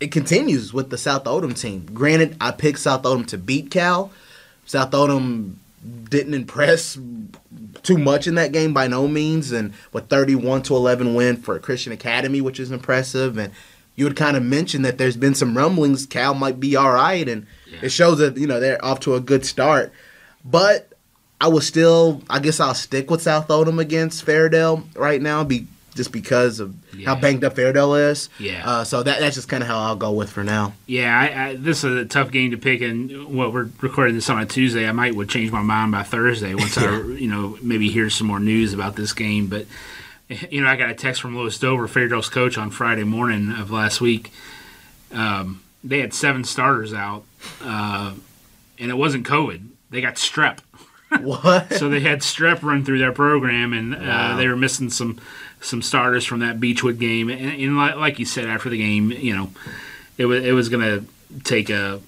it 0.00 0.10
continues 0.10 0.72
with 0.72 0.90
the 0.90 0.98
South 0.98 1.26
Oldham 1.26 1.54
team. 1.54 1.86
Granted, 1.92 2.36
I 2.40 2.50
picked 2.50 2.80
South 2.80 3.04
Oldham 3.04 3.26
to 3.26 3.38
beat 3.38 3.70
Cal. 3.70 4.10
South 4.66 4.92
Oldham 4.94 5.60
didn't 6.10 6.34
impress 6.34 6.98
too 7.82 7.98
much 7.98 8.26
in 8.26 8.34
that 8.34 8.52
game 8.52 8.74
by 8.74 8.88
no 8.88 9.06
means, 9.06 9.52
and 9.52 9.72
with 9.92 10.08
31 10.08 10.62
to 10.62 10.74
11 10.74 11.14
win 11.14 11.36
for 11.36 11.58
Christian 11.58 11.92
Academy, 11.92 12.40
which 12.40 12.58
is 12.58 12.70
impressive. 12.70 13.38
And 13.38 13.52
you 13.98 14.04
would 14.04 14.14
kind 14.14 14.36
of 14.36 14.44
mention 14.44 14.82
that 14.82 14.96
there's 14.96 15.16
been 15.16 15.34
some 15.34 15.56
rumblings 15.56 16.06
Cal 16.06 16.32
might 16.32 16.60
be 16.60 16.76
all 16.76 16.92
right, 16.92 17.28
and 17.28 17.48
yeah. 17.68 17.80
it 17.82 17.88
shows 17.88 18.18
that 18.18 18.36
you 18.36 18.46
know 18.46 18.60
they're 18.60 18.82
off 18.84 19.00
to 19.00 19.16
a 19.16 19.20
good 19.20 19.44
start. 19.44 19.92
But 20.44 20.92
I 21.40 21.48
will 21.48 21.60
still, 21.60 22.22
I 22.30 22.38
guess 22.38 22.60
I'll 22.60 22.74
stick 22.74 23.10
with 23.10 23.22
South 23.22 23.50
Oldham 23.50 23.80
against 23.80 24.24
Fairdale 24.24 24.84
right 24.94 25.20
now, 25.20 25.42
be 25.42 25.66
just 25.96 26.12
because 26.12 26.60
of 26.60 26.76
yeah. 26.96 27.06
how 27.06 27.20
banged 27.20 27.42
up 27.42 27.56
Fairdale 27.56 28.12
is. 28.12 28.28
Yeah. 28.38 28.62
Uh, 28.64 28.84
so 28.84 29.02
that 29.02 29.18
that's 29.18 29.34
just 29.34 29.48
kind 29.48 29.64
of 29.64 29.68
how 29.68 29.80
I'll 29.80 29.96
go 29.96 30.12
with 30.12 30.30
for 30.30 30.44
now. 30.44 30.74
Yeah, 30.86 31.18
I, 31.18 31.48
I, 31.48 31.56
this 31.56 31.82
is 31.82 31.96
a 31.96 32.04
tough 32.04 32.30
game 32.30 32.52
to 32.52 32.56
pick, 32.56 32.80
and 32.82 33.34
what 33.36 33.52
we're 33.52 33.68
recording 33.80 34.14
this 34.14 34.30
on 34.30 34.40
a 34.40 34.46
Tuesday, 34.46 34.88
I 34.88 34.92
might 34.92 35.16
would 35.16 35.28
change 35.28 35.50
my 35.50 35.62
mind 35.62 35.90
by 35.90 36.04
Thursday 36.04 36.54
once 36.54 36.76
yeah. 36.80 36.84
I, 36.84 37.00
you 37.00 37.26
know, 37.26 37.58
maybe 37.62 37.90
hear 37.90 38.10
some 38.10 38.28
more 38.28 38.38
news 38.38 38.72
about 38.72 38.94
this 38.94 39.12
game. 39.12 39.48
But 39.48 39.66
you 40.50 40.62
know, 40.62 40.68
I 40.68 40.76
got 40.76 40.90
a 40.90 40.94
text 40.94 41.20
from 41.20 41.36
Lewis 41.36 41.58
Dover, 41.58 41.88
Fairdale's 41.88 42.28
coach, 42.28 42.58
on 42.58 42.70
Friday 42.70 43.04
morning 43.04 43.50
of 43.52 43.70
last 43.70 44.00
week. 44.00 44.32
Um, 45.12 45.62
they 45.82 46.00
had 46.00 46.12
seven 46.12 46.44
starters 46.44 46.92
out, 46.92 47.24
uh, 47.62 48.14
and 48.78 48.90
it 48.90 48.94
wasn't 48.94 49.26
COVID. 49.26 49.66
They 49.90 50.00
got 50.00 50.16
strep. 50.16 50.58
What? 51.22 51.72
so 51.72 51.88
they 51.88 52.00
had 52.00 52.20
strep 52.20 52.62
run 52.62 52.84
through 52.84 52.98
their 52.98 53.12
program, 53.12 53.72
and 53.72 53.94
uh, 53.94 53.98
wow. 53.98 54.36
they 54.36 54.46
were 54.46 54.56
missing 54.56 54.90
some 54.90 55.18
some 55.58 55.80
starters 55.80 56.26
from 56.26 56.40
that 56.40 56.60
Beechwood 56.60 56.98
game. 56.98 57.30
And, 57.30 57.62
and 57.62 57.78
like, 57.78 57.96
like, 57.96 58.18
you 58.18 58.26
said 58.26 58.44
after 58.44 58.68
the 58.68 58.76
game, 58.76 59.10
you 59.10 59.34
know, 59.34 59.50
it 60.18 60.26
was 60.26 60.44
it 60.44 60.52
was 60.52 60.68
going 60.68 60.82
to 60.82 61.42
take 61.44 61.70
a 61.70 62.02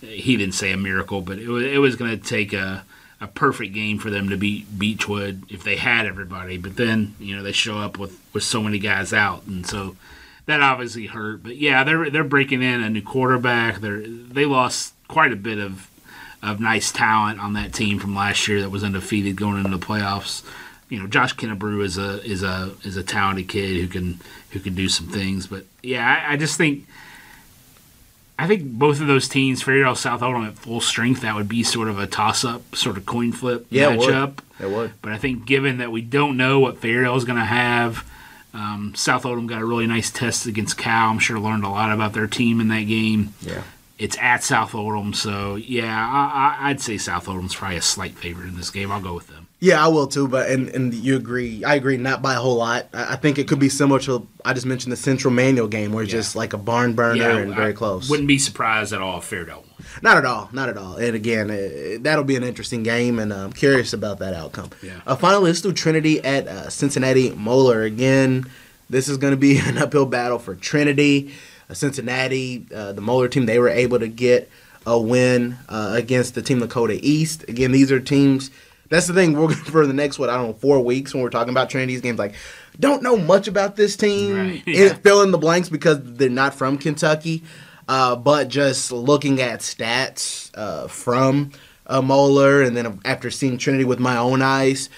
he 0.00 0.38
didn't 0.38 0.54
say 0.54 0.72
a 0.72 0.78
miracle, 0.78 1.20
but 1.20 1.38
it 1.38 1.48
was 1.48 1.62
it 1.62 1.76
was 1.76 1.96
going 1.96 2.10
to 2.10 2.16
take 2.16 2.54
a 2.54 2.86
a 3.20 3.26
perfect 3.26 3.74
game 3.74 3.98
for 3.98 4.10
them 4.10 4.28
to 4.28 4.36
beat 4.36 4.78
Beechwood 4.78 5.42
if 5.48 5.64
they 5.64 5.76
had 5.76 6.06
everybody. 6.06 6.56
But 6.56 6.76
then 6.76 7.14
you 7.18 7.36
know 7.36 7.42
they 7.42 7.52
show 7.52 7.78
up 7.78 7.98
with 7.98 8.18
with 8.32 8.42
so 8.42 8.62
many 8.62 8.78
guys 8.78 9.12
out, 9.12 9.46
and 9.46 9.66
so 9.66 9.96
that 10.46 10.60
obviously 10.60 11.06
hurt. 11.06 11.42
But 11.42 11.56
yeah, 11.56 11.84
they're 11.84 12.10
they're 12.10 12.24
breaking 12.24 12.62
in 12.62 12.82
a 12.82 12.90
new 12.90 13.02
quarterback. 13.02 13.80
They're 13.80 14.06
they 14.06 14.44
lost 14.44 14.94
quite 15.08 15.32
a 15.32 15.36
bit 15.36 15.58
of 15.58 15.90
of 16.42 16.60
nice 16.60 16.92
talent 16.92 17.40
on 17.40 17.54
that 17.54 17.72
team 17.72 17.98
from 17.98 18.14
last 18.14 18.46
year 18.46 18.60
that 18.60 18.70
was 18.70 18.84
undefeated 18.84 19.36
going 19.36 19.58
into 19.58 19.76
the 19.76 19.84
playoffs. 19.84 20.44
You 20.88 21.00
know, 21.00 21.06
Josh 21.06 21.34
Kennebrew 21.34 21.82
is 21.82 21.98
a 21.98 22.22
is 22.24 22.42
a 22.42 22.74
is 22.84 22.96
a 22.96 23.02
talented 23.02 23.48
kid 23.48 23.80
who 23.80 23.88
can 23.88 24.20
who 24.50 24.60
can 24.60 24.74
do 24.74 24.88
some 24.88 25.08
things. 25.08 25.46
But 25.46 25.64
yeah, 25.82 26.06
I, 26.06 26.32
I 26.32 26.36
just 26.36 26.56
think 26.56 26.86
I 28.38 28.46
think 28.46 28.62
both 28.64 29.00
of 29.00 29.08
those 29.08 29.28
teams, 29.28 29.62
Fairdale 29.64 29.96
South 29.96 30.22
Oldham 30.22 30.44
at 30.44 30.56
full 30.56 30.80
strength, 30.80 31.22
that 31.22 31.34
would 31.34 31.48
be 31.48 31.64
sort 31.64 31.88
of 31.88 31.98
a 31.98 32.06
toss 32.06 32.44
up, 32.44 32.76
sort 32.76 32.96
of 32.96 33.04
coin 33.04 33.32
flip 33.32 33.66
yeah, 33.68 33.96
matchup. 33.96 34.38
It 34.60 34.64
would. 34.64 34.72
it 34.72 34.76
would. 34.76 34.92
But 35.02 35.12
I 35.12 35.18
think 35.18 35.44
given 35.44 35.78
that 35.78 35.90
we 35.90 36.02
don't 36.02 36.36
know 36.36 36.60
what 36.60 36.80
Fairdale 36.80 37.16
is 37.16 37.24
going 37.24 37.38
to 37.38 37.44
have, 37.44 38.08
um, 38.54 38.94
South 38.94 39.26
Oldham 39.26 39.48
got 39.48 39.60
a 39.60 39.64
really 39.64 39.88
nice 39.88 40.10
test 40.10 40.46
against 40.46 40.78
Cal. 40.78 41.10
I'm 41.10 41.18
sure 41.18 41.38
learned 41.40 41.64
a 41.64 41.68
lot 41.68 41.92
about 41.92 42.12
their 42.12 42.28
team 42.28 42.60
in 42.60 42.68
that 42.68 42.82
game. 42.82 43.34
Yeah. 43.40 43.62
It's 43.98 44.16
at 44.18 44.44
South 44.44 44.72
Oldham, 44.72 45.12
so 45.12 45.56
yeah, 45.56 46.56
I, 46.60 46.68
would 46.68 46.80
say 46.80 46.98
South 46.98 47.28
Oldham's 47.28 47.56
probably 47.56 47.78
a 47.78 47.82
slight 47.82 48.16
favorite 48.16 48.46
in 48.46 48.56
this 48.56 48.70
game. 48.70 48.92
I'll 48.92 49.00
go 49.00 49.14
with 49.14 49.26
them. 49.26 49.47
Yeah, 49.60 49.84
I 49.84 49.88
will 49.88 50.06
too. 50.06 50.28
But 50.28 50.50
and 50.50 50.68
and 50.68 50.94
you 50.94 51.16
agree? 51.16 51.64
I 51.64 51.74
agree, 51.74 51.96
not 51.96 52.22
by 52.22 52.34
a 52.34 52.38
whole 52.38 52.56
lot. 52.56 52.88
I, 52.92 53.14
I 53.14 53.16
think 53.16 53.38
it 53.38 53.48
could 53.48 53.58
be 53.58 53.68
similar 53.68 53.98
to 54.00 54.26
I 54.44 54.54
just 54.54 54.66
mentioned 54.66 54.92
the 54.92 54.96
Central 54.96 55.32
Manual 55.32 55.66
game, 55.66 55.92
where 55.92 56.04
it's 56.04 56.12
yeah. 56.12 56.20
just 56.20 56.36
like 56.36 56.52
a 56.52 56.58
barn 56.58 56.94
burner 56.94 57.22
yeah, 57.22 57.36
and 57.38 57.54
very 57.54 57.72
close. 57.72 58.08
Wouldn't 58.08 58.28
be 58.28 58.38
surprised 58.38 58.92
at 58.92 59.02
all 59.02 59.18
if 59.18 59.28
Fairdale 59.28 59.64
Not 60.00 60.16
at 60.16 60.24
all, 60.24 60.48
not 60.52 60.68
at 60.68 60.76
all. 60.76 60.96
And 60.96 61.16
again, 61.16 61.50
it, 61.50 62.04
that'll 62.04 62.24
be 62.24 62.36
an 62.36 62.44
interesting 62.44 62.84
game, 62.84 63.18
and 63.18 63.32
I'm 63.32 63.52
curious 63.52 63.92
about 63.92 64.20
that 64.20 64.32
outcome. 64.32 64.70
Yeah. 64.80 65.00
Uh, 65.06 65.16
finally, 65.16 65.46
let's 65.46 65.60
do 65.60 65.72
Trinity 65.72 66.22
at 66.24 66.46
uh, 66.46 66.70
Cincinnati 66.70 67.30
Moeller 67.30 67.82
again. 67.82 68.48
This 68.88 69.08
is 69.08 69.16
going 69.16 69.32
to 69.32 69.36
be 69.36 69.58
an 69.62 69.76
uphill 69.76 70.06
battle 70.06 70.38
for 70.38 70.54
Trinity. 70.54 71.34
Cincinnati, 71.72 72.66
uh, 72.74 72.92
the 72.92 73.00
Moeller 73.00 73.28
team, 73.28 73.46
they 73.46 73.58
were 73.58 73.68
able 73.68 73.98
to 73.98 74.08
get 74.08 74.50
a 74.86 74.98
win 74.98 75.58
uh, 75.68 75.92
against 75.94 76.34
the 76.34 76.42
team 76.42 76.60
Lakota 76.60 76.98
East. 77.02 77.44
Again, 77.48 77.72
these 77.72 77.92
are 77.92 78.00
teams. 78.00 78.50
That's 78.88 79.06
the 79.06 79.14
thing. 79.14 79.34
We're 79.34 79.50
for 79.52 79.86
the 79.86 79.92
next 79.92 80.18
what 80.18 80.30
I 80.30 80.36
don't 80.36 80.48
know 80.48 80.52
four 80.54 80.80
weeks 80.80 81.12
when 81.12 81.22
we're 81.22 81.30
talking 81.30 81.50
about 81.50 81.70
Trinity's 81.70 82.00
games. 82.00 82.18
Like, 82.18 82.34
don't 82.78 83.02
know 83.02 83.16
much 83.16 83.48
about 83.48 83.76
this 83.76 83.96
team. 83.96 84.36
Right, 84.36 84.62
yeah. 84.66 84.94
Fill 84.94 85.22
in 85.22 85.30
the 85.30 85.38
blanks 85.38 85.68
because 85.68 85.98
they're 86.02 86.30
not 86.30 86.54
from 86.54 86.78
Kentucky. 86.78 87.42
Uh, 87.88 88.14
but 88.14 88.48
just 88.48 88.92
looking 88.92 89.40
at 89.40 89.60
stats 89.60 90.50
uh, 90.54 90.88
from 90.88 91.50
uh, 91.86 92.02
Moeller, 92.02 92.62
and 92.62 92.76
then 92.76 93.00
after 93.04 93.30
seeing 93.30 93.56
Trinity 93.56 93.84
with 93.84 93.98
my 93.98 94.16
own 94.18 94.42
eyes, 94.42 94.90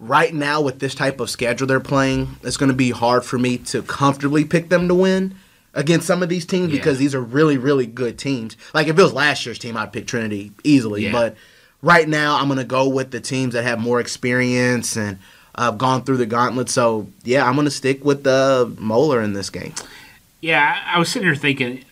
right 0.00 0.34
now 0.34 0.60
with 0.60 0.80
this 0.80 0.94
type 0.94 1.20
of 1.20 1.30
schedule 1.30 1.66
they're 1.66 1.80
playing, 1.80 2.36
it's 2.42 2.56
going 2.56 2.70
to 2.70 2.76
be 2.76 2.90
hard 2.90 3.24
for 3.24 3.38
me 3.38 3.58
to 3.58 3.82
comfortably 3.82 4.44
pick 4.44 4.68
them 4.68 4.88
to 4.88 4.94
win 4.94 5.36
against 5.74 6.06
some 6.06 6.22
of 6.22 6.28
these 6.28 6.44
teams 6.44 6.72
yeah. 6.72 6.78
because 6.78 6.98
these 6.98 7.14
are 7.14 7.20
really, 7.20 7.56
really 7.56 7.86
good 7.86 8.18
teams. 8.18 8.56
Like 8.72 8.88
if 8.88 8.98
it 8.98 9.02
was 9.02 9.12
last 9.12 9.46
year's 9.46 9.58
team, 9.58 9.76
I'd 9.76 9.92
pick 9.92 10.06
Trinity 10.06 10.52
easily. 10.64 11.04
Yeah. 11.04 11.12
But 11.12 11.36
right 11.84 12.08
now, 12.08 12.38
I'm 12.38 12.48
gonna 12.48 12.64
go 12.64 12.88
with 12.88 13.10
the 13.10 13.20
teams 13.20 13.54
that 13.54 13.62
have 13.62 13.78
more 13.78 14.00
experience 14.00 14.96
and 14.96 15.18
uh, 15.54 15.70
gone 15.70 16.02
through 16.02 16.16
the 16.16 16.26
gauntlet. 16.26 16.68
So 16.68 17.08
yeah, 17.22 17.46
I'm 17.46 17.54
gonna 17.54 17.70
stick 17.70 18.04
with 18.04 18.24
the 18.24 18.66
uh, 18.66 18.80
Moeller 18.80 19.22
in 19.22 19.34
this 19.34 19.50
game. 19.50 19.74
Yeah, 20.40 20.82
I 20.86 20.98
was 20.98 21.08
sitting 21.08 21.26
here 21.26 21.36
thinking, 21.36 21.84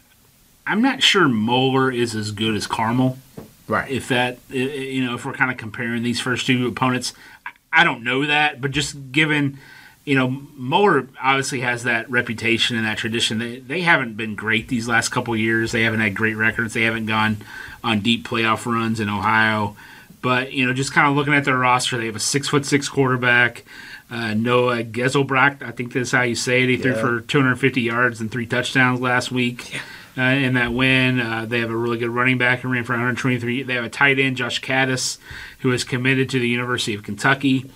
I'm 0.66 0.82
not 0.82 1.02
sure 1.02 1.28
Moeller 1.28 1.90
is 1.90 2.14
as 2.14 2.32
good 2.32 2.54
as 2.54 2.66
Carmel. 2.66 3.18
Right. 3.68 3.90
If 3.90 4.08
that, 4.08 4.38
you 4.50 5.04
know, 5.04 5.14
if 5.14 5.24
we're 5.24 5.32
kind 5.32 5.50
of 5.50 5.56
comparing 5.56 6.02
these 6.02 6.20
first 6.20 6.46
two 6.46 6.66
opponents, 6.66 7.14
I 7.72 7.84
don't 7.84 8.04
know 8.04 8.26
that, 8.26 8.60
but 8.60 8.70
just 8.70 9.12
given 9.12 9.58
you 10.04 10.16
know, 10.16 10.28
Moeller 10.28 11.08
obviously 11.20 11.60
has 11.60 11.84
that 11.84 12.10
reputation 12.10 12.76
and 12.76 12.84
that 12.86 12.98
tradition. 12.98 13.38
They, 13.38 13.60
they 13.60 13.80
haven't 13.82 14.16
been 14.16 14.34
great 14.34 14.68
these 14.68 14.88
last 14.88 15.10
couple 15.10 15.36
years. 15.36 15.70
They 15.70 15.82
haven't 15.82 16.00
had 16.00 16.14
great 16.14 16.34
records. 16.34 16.74
They 16.74 16.82
haven't 16.82 17.06
gone 17.06 17.38
on 17.84 18.00
deep 18.00 18.26
playoff 18.26 18.66
runs 18.66 18.98
in 18.98 19.08
Ohio. 19.08 19.76
But 20.20 20.52
you 20.52 20.66
know, 20.66 20.72
just 20.72 20.92
kind 20.92 21.08
of 21.08 21.14
looking 21.14 21.34
at 21.34 21.44
their 21.44 21.56
roster, 21.56 21.98
they 21.98 22.06
have 22.06 22.16
a 22.16 22.20
six 22.20 22.48
foot 22.48 22.66
six 22.66 22.88
quarterback, 22.88 23.64
uh, 24.10 24.34
Noah 24.34 24.82
Geselbracht. 24.82 25.62
I 25.62 25.70
think 25.70 25.92
that's 25.92 26.10
how 26.12 26.22
you 26.22 26.34
say 26.34 26.64
it. 26.64 26.68
He 26.68 26.76
yeah. 26.76 26.82
threw 26.82 26.94
for 26.94 27.20
250 27.20 27.80
yards 27.80 28.20
and 28.20 28.30
three 28.30 28.46
touchdowns 28.46 29.00
last 29.00 29.30
week. 29.30 29.80
Uh, 30.14 30.24
in 30.24 30.52
that 30.52 30.74
win. 30.74 31.18
Uh, 31.18 31.46
they 31.46 31.60
have 31.60 31.70
a 31.70 31.74
really 31.74 31.96
good 31.96 32.10
running 32.10 32.36
back 32.36 32.62
and 32.62 32.70
ran 32.70 32.84
for 32.84 32.92
123. 32.92 33.62
They 33.62 33.72
have 33.72 33.84
a 33.84 33.88
tight 33.88 34.18
end, 34.18 34.36
Josh 34.36 34.60
Kattus, 34.60 35.16
who 35.60 35.72
is 35.72 35.84
committed 35.84 36.28
to 36.28 36.38
the 36.38 36.48
University 36.48 36.92
of 36.92 37.02
Kentucky. 37.02 37.70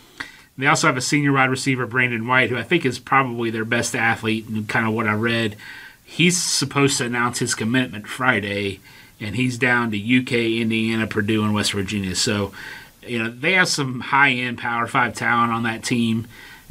They 0.59 0.67
also 0.67 0.87
have 0.87 0.97
a 0.97 1.03
senior 1.03 1.33
wide 1.33 1.51
receiver, 1.51 1.87
Brandon 1.87 2.27
White, 2.27 2.51
who 2.51 2.57
I 2.57 2.63
think 2.63 2.85
is 2.87 2.99
probably 2.99 3.51
their 3.51 3.65
best 3.65 3.95
athlete, 3.95 4.49
and 4.49 4.69
kind 4.69 4.87
of 4.87 4.95
what 4.95 5.07
I 5.07 5.13
read. 5.13 5.57
He's 6.05 6.41
supposed 6.43 6.99
to 6.99 7.05
announce 7.05 7.41
his 7.41 7.55
commitment 7.55 8.07
Friday, 8.07 8.81
and 9.21 9.37
he's 9.37 9.59
down 9.59 9.91
to 9.91 9.97
UK, 9.99 10.33
Indiana, 10.61 11.07
Purdue, 11.07 11.45
and 11.45 11.53
West 11.53 11.73
Virginia. 11.73 12.15
So 12.15 12.53
you 13.07 13.23
know, 13.23 13.31
they 13.31 13.53
have 13.53 13.69
some 13.69 14.01
high 14.01 14.31
end 14.31 14.59
Power 14.59 14.87
Five 14.87 15.15
talent 15.15 15.53
on 15.53 15.63
that 15.65 15.85
team, 15.85 16.27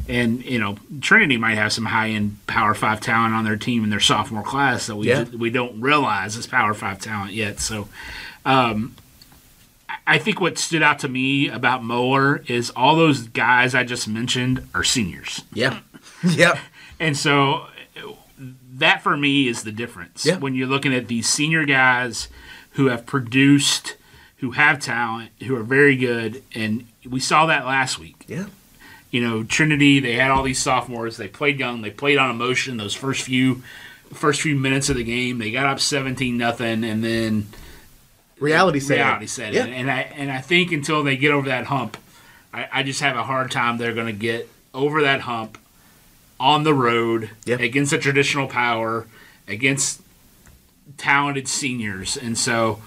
and 0.07 0.43
you 0.43 0.59
know, 0.59 0.77
Trinity 1.01 1.37
might 1.37 1.55
have 1.55 1.71
some 1.71 1.85
high 1.85 2.09
end 2.09 2.37
Power 2.47 2.73
Five 2.73 3.01
talent 3.01 3.33
on 3.33 3.45
their 3.45 3.55
team 3.55 3.83
in 3.83 3.89
their 3.89 3.99
sophomore 3.99 4.43
class 4.43 4.87
that 4.87 4.95
we 4.95 5.09
Yeah. 5.09 5.23
we 5.37 5.49
don't 5.49 5.79
realize 5.79 6.35
is 6.35 6.47
Power 6.47 6.73
Five 6.73 6.99
talent 6.99 7.33
yet. 7.33 7.59
So, 7.59 7.87
um, 8.45 8.95
I 10.07 10.17
think 10.17 10.39
what 10.39 10.57
stood 10.57 10.83
out 10.83 10.99
to 10.99 11.07
me 11.07 11.49
about 11.49 11.83
Moeller 11.83 12.43
is 12.47 12.69
all 12.71 12.95
those 12.95 13.27
guys 13.27 13.73
I 13.75 13.83
just 13.83 14.07
mentioned 14.07 14.67
are 14.73 14.83
seniors. 14.83 15.43
Yeah. 15.53 15.79
Yep. 16.23 16.57
And 16.99 17.15
so 17.15 17.67
that 18.75 19.03
for 19.03 19.15
me 19.15 19.47
is 19.47 19.63
the 19.63 19.71
difference. 19.71 20.25
Yeah. 20.25 20.37
When 20.37 20.55
you're 20.55 20.67
looking 20.67 20.93
at 20.93 21.07
these 21.07 21.27
senior 21.29 21.65
guys 21.65 22.27
who 22.71 22.87
have 22.87 23.05
produced, 23.05 23.95
who 24.37 24.51
have 24.51 24.79
talent, 24.79 25.31
who 25.43 25.55
are 25.55 25.63
very 25.63 25.95
good, 25.95 26.43
and 26.53 26.87
we 27.07 27.19
saw 27.19 27.45
that 27.45 27.65
last 27.65 27.99
week. 27.99 28.25
Yeah. 28.27 28.47
You 29.11 29.21
know, 29.21 29.43
Trinity, 29.43 29.99
they 29.99 30.13
had 30.13 30.31
all 30.31 30.43
these 30.43 30.59
sophomores, 30.59 31.17
they 31.17 31.27
played 31.27 31.59
young, 31.59 31.81
they 31.81 31.91
played 31.91 32.17
on 32.17 32.31
emotion 32.31 32.77
those 32.77 32.93
first 32.93 33.21
few 33.21 33.63
first 34.13 34.41
few 34.41 34.55
minutes 34.55 34.89
of 34.89 34.95
the 34.97 35.03
game. 35.03 35.39
They 35.39 35.51
got 35.51 35.65
up 35.65 35.79
17 35.79 36.37
nothing 36.37 36.83
and 36.83 37.03
then 37.03 37.47
Reality 38.39 38.79
set. 38.79 38.95
reality 38.95 39.27
set 39.27 39.53
Yeah. 39.53 39.65
And 39.65 39.89
I 39.89 40.01
and 40.01 40.31
I 40.31 40.41
think 40.41 40.71
until 40.71 41.03
they 41.03 41.15
get 41.17 41.31
over 41.31 41.47
that 41.49 41.65
hump, 41.65 41.97
I, 42.53 42.67
I 42.71 42.83
just 42.83 43.01
have 43.01 43.15
a 43.15 43.23
hard 43.23 43.49
time 43.51 43.77
they're 43.77 43.93
going 43.93 44.07
to 44.07 44.11
get 44.13 44.49
over 44.73 45.01
that 45.03 45.21
hump 45.21 45.57
on 46.39 46.63
the 46.63 46.73
road 46.73 47.29
Yep. 47.45 47.59
against 47.61 47.93
a 47.93 47.97
traditional 47.97 48.47
power 48.47 49.07
against 49.47 50.01
talented 50.97 51.47
seniors. 51.47 52.17
And 52.17 52.37
so, 52.37 52.81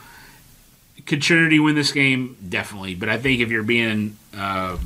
could 1.07 1.23
Trinity 1.23 1.59
win 1.59 1.75
this 1.75 1.93
game? 1.93 2.37
Definitely. 2.47 2.95
But 2.95 3.09
I 3.09 3.17
think 3.19 3.41
if 3.41 3.51
you're 3.51 3.63
being, 3.63 4.17
uh, 4.37 4.77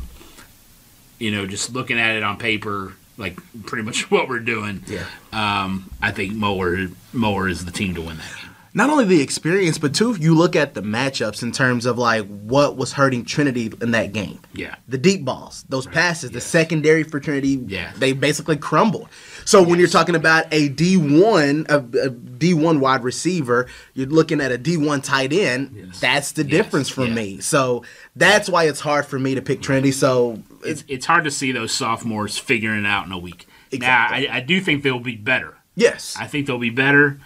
you 1.18 1.30
know, 1.32 1.46
just 1.46 1.72
looking 1.72 1.98
at 1.98 2.14
it 2.16 2.22
on 2.22 2.36
paper, 2.38 2.92
like 3.18 3.36
pretty 3.64 3.82
much 3.84 4.10
what 4.10 4.28
we're 4.28 4.38
doing, 4.38 4.84
Yeah. 4.86 5.04
um, 5.32 5.90
I 6.00 6.12
think 6.12 6.34
Moeller 6.34 6.88
Moeller 7.12 7.48
is 7.48 7.64
the 7.64 7.72
team 7.72 7.94
to 7.96 8.00
win 8.00 8.18
that 8.18 8.32
game. 8.40 8.50
Not 8.74 8.88
only 8.90 9.04
the 9.04 9.20
experience, 9.20 9.76
but 9.76 9.94
too, 9.94 10.10
if 10.12 10.18
you 10.22 10.34
look 10.34 10.56
at 10.56 10.72
the 10.74 10.80
matchups 10.82 11.42
in 11.42 11.52
terms 11.52 11.84
of 11.84 11.98
like 11.98 12.26
what 12.26 12.76
was 12.76 12.92
hurting 12.92 13.24
Trinity 13.24 13.70
in 13.82 13.90
that 13.90 14.12
game. 14.12 14.40
Yeah. 14.54 14.76
The 14.88 14.96
deep 14.98 15.24
balls, 15.24 15.64
those 15.68 15.86
passes, 15.86 16.30
the 16.30 16.40
secondary 16.40 17.02
for 17.02 17.20
Trinity, 17.20 17.62
Yeah. 17.66 17.92
they 17.96 18.12
basically 18.14 18.56
crumbled. 18.56 19.08
So 19.44 19.62
when 19.62 19.78
you're 19.78 19.88
talking 19.88 20.14
about 20.14 20.46
a 20.52 20.68
D1, 20.70 21.68
a, 21.68 21.76
a 21.78 22.10
D1 22.10 22.80
wide 22.80 23.02
receiver, 23.04 23.66
you're 23.94 24.06
looking 24.06 24.40
at 24.40 24.52
a 24.52 24.56
D1 24.58 25.02
tight 25.02 25.32
end. 25.32 25.72
Yes. 25.74 26.00
That's 26.00 26.32
the 26.32 26.42
Yes. 26.44 26.50
difference 26.50 26.88
for 26.88 27.06
me. 27.06 27.40
So 27.40 27.84
that's 28.16 28.48
why 28.48 28.64
it's 28.64 28.80
hard 28.80 29.04
for 29.04 29.18
me 29.18 29.34
to 29.34 29.42
pick 29.42 29.60
Trinity. 29.60 29.92
So 29.92 30.42
it's 30.64 30.84
it's 30.88 31.06
hard 31.06 31.24
to 31.24 31.30
see 31.30 31.52
those 31.52 31.72
sophomores 31.72 32.38
figuring 32.38 32.84
it 32.84 32.86
out 32.86 33.04
in 33.06 33.12
a 33.12 33.18
week. 33.18 33.46
Exactly. 33.70 34.26
Now, 34.28 34.32
I, 34.34 34.36
I 34.36 34.40
do 34.40 34.60
think 34.60 34.82
they'll 34.82 34.98
be 35.00 35.16
better. 35.16 35.56
yes, 35.76 36.16
I 36.18 36.26
think 36.26 36.46
they'll 36.46 36.58
be 36.58 36.70
better. 36.70 37.18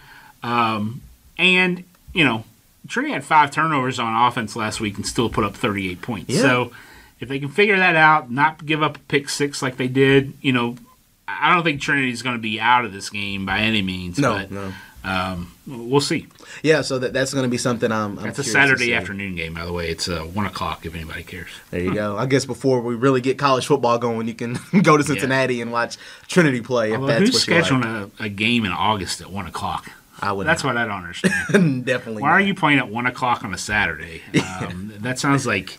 Um, 0.43 1.01
and 1.37 1.83
you 2.13 2.23
know, 2.23 2.43
Trinity 2.87 3.13
had 3.13 3.23
five 3.23 3.51
turnovers 3.51 3.99
on 3.99 4.27
offense 4.27 4.55
last 4.55 4.79
week 4.79 4.97
and 4.97 5.05
still 5.05 5.29
put 5.29 5.43
up 5.43 5.55
38 5.55 6.01
points. 6.01 6.29
Yeah. 6.29 6.41
So 6.41 6.71
if 7.19 7.29
they 7.29 7.39
can 7.39 7.49
figure 7.49 7.77
that 7.77 7.95
out, 7.95 8.31
not 8.31 8.65
give 8.65 8.81
up 8.81 8.97
a 8.97 8.99
pick 9.01 9.29
six 9.29 9.61
like 9.61 9.77
they 9.77 9.87
did, 9.87 10.33
you 10.41 10.51
know, 10.51 10.77
I 11.27 11.53
don't 11.53 11.63
think 11.63 11.81
Trinity's 11.81 12.21
going 12.21 12.35
to 12.35 12.41
be 12.41 12.59
out 12.59 12.85
of 12.85 12.93
this 12.93 13.09
game 13.09 13.45
by 13.45 13.59
any 13.59 13.81
means. 13.81 14.17
no, 14.17 14.33
but, 14.33 14.51
no. 14.51 14.73
Um, 15.03 15.53
we'll 15.65 16.01
see. 16.01 16.27
Yeah, 16.63 16.81
so 16.81 16.99
that, 16.99 17.13
that's 17.13 17.33
going 17.33 17.43
to 17.43 17.49
be 17.49 17.57
something 17.57 17.91
I'm. 17.91 18.17
I'm 18.17 18.25
That's 18.25 18.39
a 18.39 18.43
Saturday 18.43 18.93
afternoon 18.93 19.35
game, 19.35 19.53
by 19.53 19.63
the 19.63 19.71
way. 19.71 19.89
It's 19.89 20.09
uh, 20.09 20.19
one 20.21 20.45
o'clock 20.45 20.85
if 20.85 20.95
anybody 20.95 21.23
cares. 21.23 21.47
There 21.71 21.79
you 21.79 21.93
go. 21.93 22.17
I 22.17 22.25
guess 22.25 22.45
before 22.45 22.81
we 22.81 22.95
really 22.95 23.21
get 23.21 23.37
college 23.37 23.67
football 23.67 23.97
going, 23.99 24.27
you 24.27 24.33
can 24.33 24.57
go 24.81 24.97
to 24.97 25.03
Cincinnati 25.03 25.61
and 25.61 25.71
watch 25.71 25.97
Trinity 26.27 26.59
play 26.59 26.91
if 26.91 27.01
that's 27.05 27.19
who's 27.21 27.47
what 27.47 27.63
scheduling 27.63 28.11
a, 28.19 28.23
a 28.23 28.27
game 28.27 28.65
in 28.65 28.73
August 28.73 29.21
at 29.21 29.29
one 29.31 29.47
o'clock? 29.47 29.89
I 30.19 30.31
would. 30.31 30.47
That's 30.47 30.63
not. 30.63 30.75
what 30.75 30.77
I 30.77 30.85
don't 30.85 31.03
understand. 31.03 31.85
definitely. 31.85 32.21
Why 32.21 32.31
are 32.31 32.41
you 32.41 32.55
playing 32.55 32.79
at 32.79 32.89
one 32.89 33.05
o'clock 33.05 33.43
on 33.43 33.53
a 33.53 33.57
Saturday? 33.57 34.21
Um, 34.61 34.93
that 34.99 35.19
sounds 35.19 35.45
like 35.45 35.77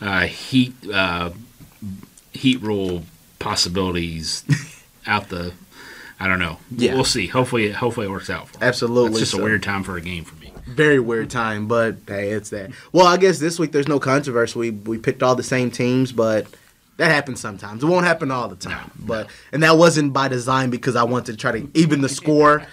uh, 0.00 0.22
heat 0.26 0.74
uh, 0.90 1.30
heat 2.32 2.60
rule 2.60 3.04
possibilities 3.38 4.44
out 5.06 5.28
the. 5.28 5.52
I 6.18 6.28
don't 6.28 6.38
know. 6.38 6.58
Yeah. 6.70 6.94
We'll 6.94 7.04
see. 7.04 7.26
Hopefully, 7.26 7.72
hopefully 7.72 8.06
it 8.06 8.10
works 8.10 8.30
out. 8.30 8.48
For. 8.48 8.64
Absolutely. 8.64 9.10
It's 9.10 9.18
just 9.20 9.32
so. 9.32 9.40
a 9.40 9.42
weird 9.42 9.62
time 9.62 9.82
for 9.82 9.96
a 9.96 10.00
game 10.00 10.24
for 10.24 10.36
me. 10.36 10.52
very 10.66 11.00
weird 11.00 11.28
time, 11.28 11.66
but 11.66 11.96
hey, 12.06 12.30
it's 12.30 12.50
that. 12.50 12.70
Well, 12.92 13.06
I 13.06 13.16
guess 13.16 13.38
this 13.38 13.58
week 13.58 13.72
there's 13.72 13.88
no 13.88 13.98
controversy. 13.98 14.58
We 14.58 14.70
we 14.70 14.98
picked 14.98 15.22
all 15.22 15.34
the 15.34 15.42
same 15.42 15.70
teams, 15.70 16.12
but 16.12 16.46
that 16.96 17.10
happens 17.10 17.40
sometimes. 17.40 17.82
It 17.82 17.86
won't 17.86 18.06
happen 18.06 18.30
all 18.30 18.48
the 18.48 18.56
time. 18.56 18.90
But 18.98 19.28
and 19.52 19.62
that 19.62 19.76
wasn't 19.76 20.12
by 20.12 20.28
design 20.28 20.70
because 20.70 20.96
I 20.96 21.02
wanted 21.02 21.32
to 21.32 21.36
try 21.36 21.52
to 21.52 21.68
even 21.74 22.00
the 22.00 22.08
score 22.08 22.64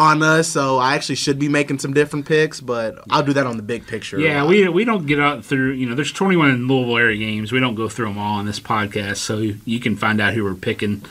on 0.00 0.22
us. 0.22 0.48
So 0.48 0.78
I 0.78 0.94
actually 0.94 1.16
should 1.16 1.38
be 1.38 1.48
making 1.48 1.78
some 1.78 1.92
different 1.92 2.26
picks, 2.26 2.60
but 2.60 2.98
I'll 3.10 3.22
do 3.22 3.34
that 3.34 3.46
on 3.46 3.56
the 3.56 3.62
big 3.62 3.86
picture. 3.86 4.18
Yeah, 4.18 4.46
we 4.46 4.66
we 4.68 4.84
don't 4.84 5.06
get 5.06 5.20
out 5.20 5.44
through. 5.44 5.72
You 5.72 5.86
know, 5.86 5.94
there's 5.94 6.12
21 6.12 6.66
Louisville 6.66 6.96
area 6.96 7.18
games. 7.18 7.52
We 7.52 7.60
don't 7.60 7.74
go 7.74 7.88
through 7.88 8.06
them 8.06 8.18
all 8.18 8.38
on 8.38 8.46
this 8.46 8.60
podcast, 8.60 9.18
so 9.18 9.38
you, 9.38 9.58
you 9.64 9.78
can 9.78 9.96
find 9.96 10.20
out 10.20 10.34
who 10.34 10.42
we're 10.42 10.54
picking 10.54 11.02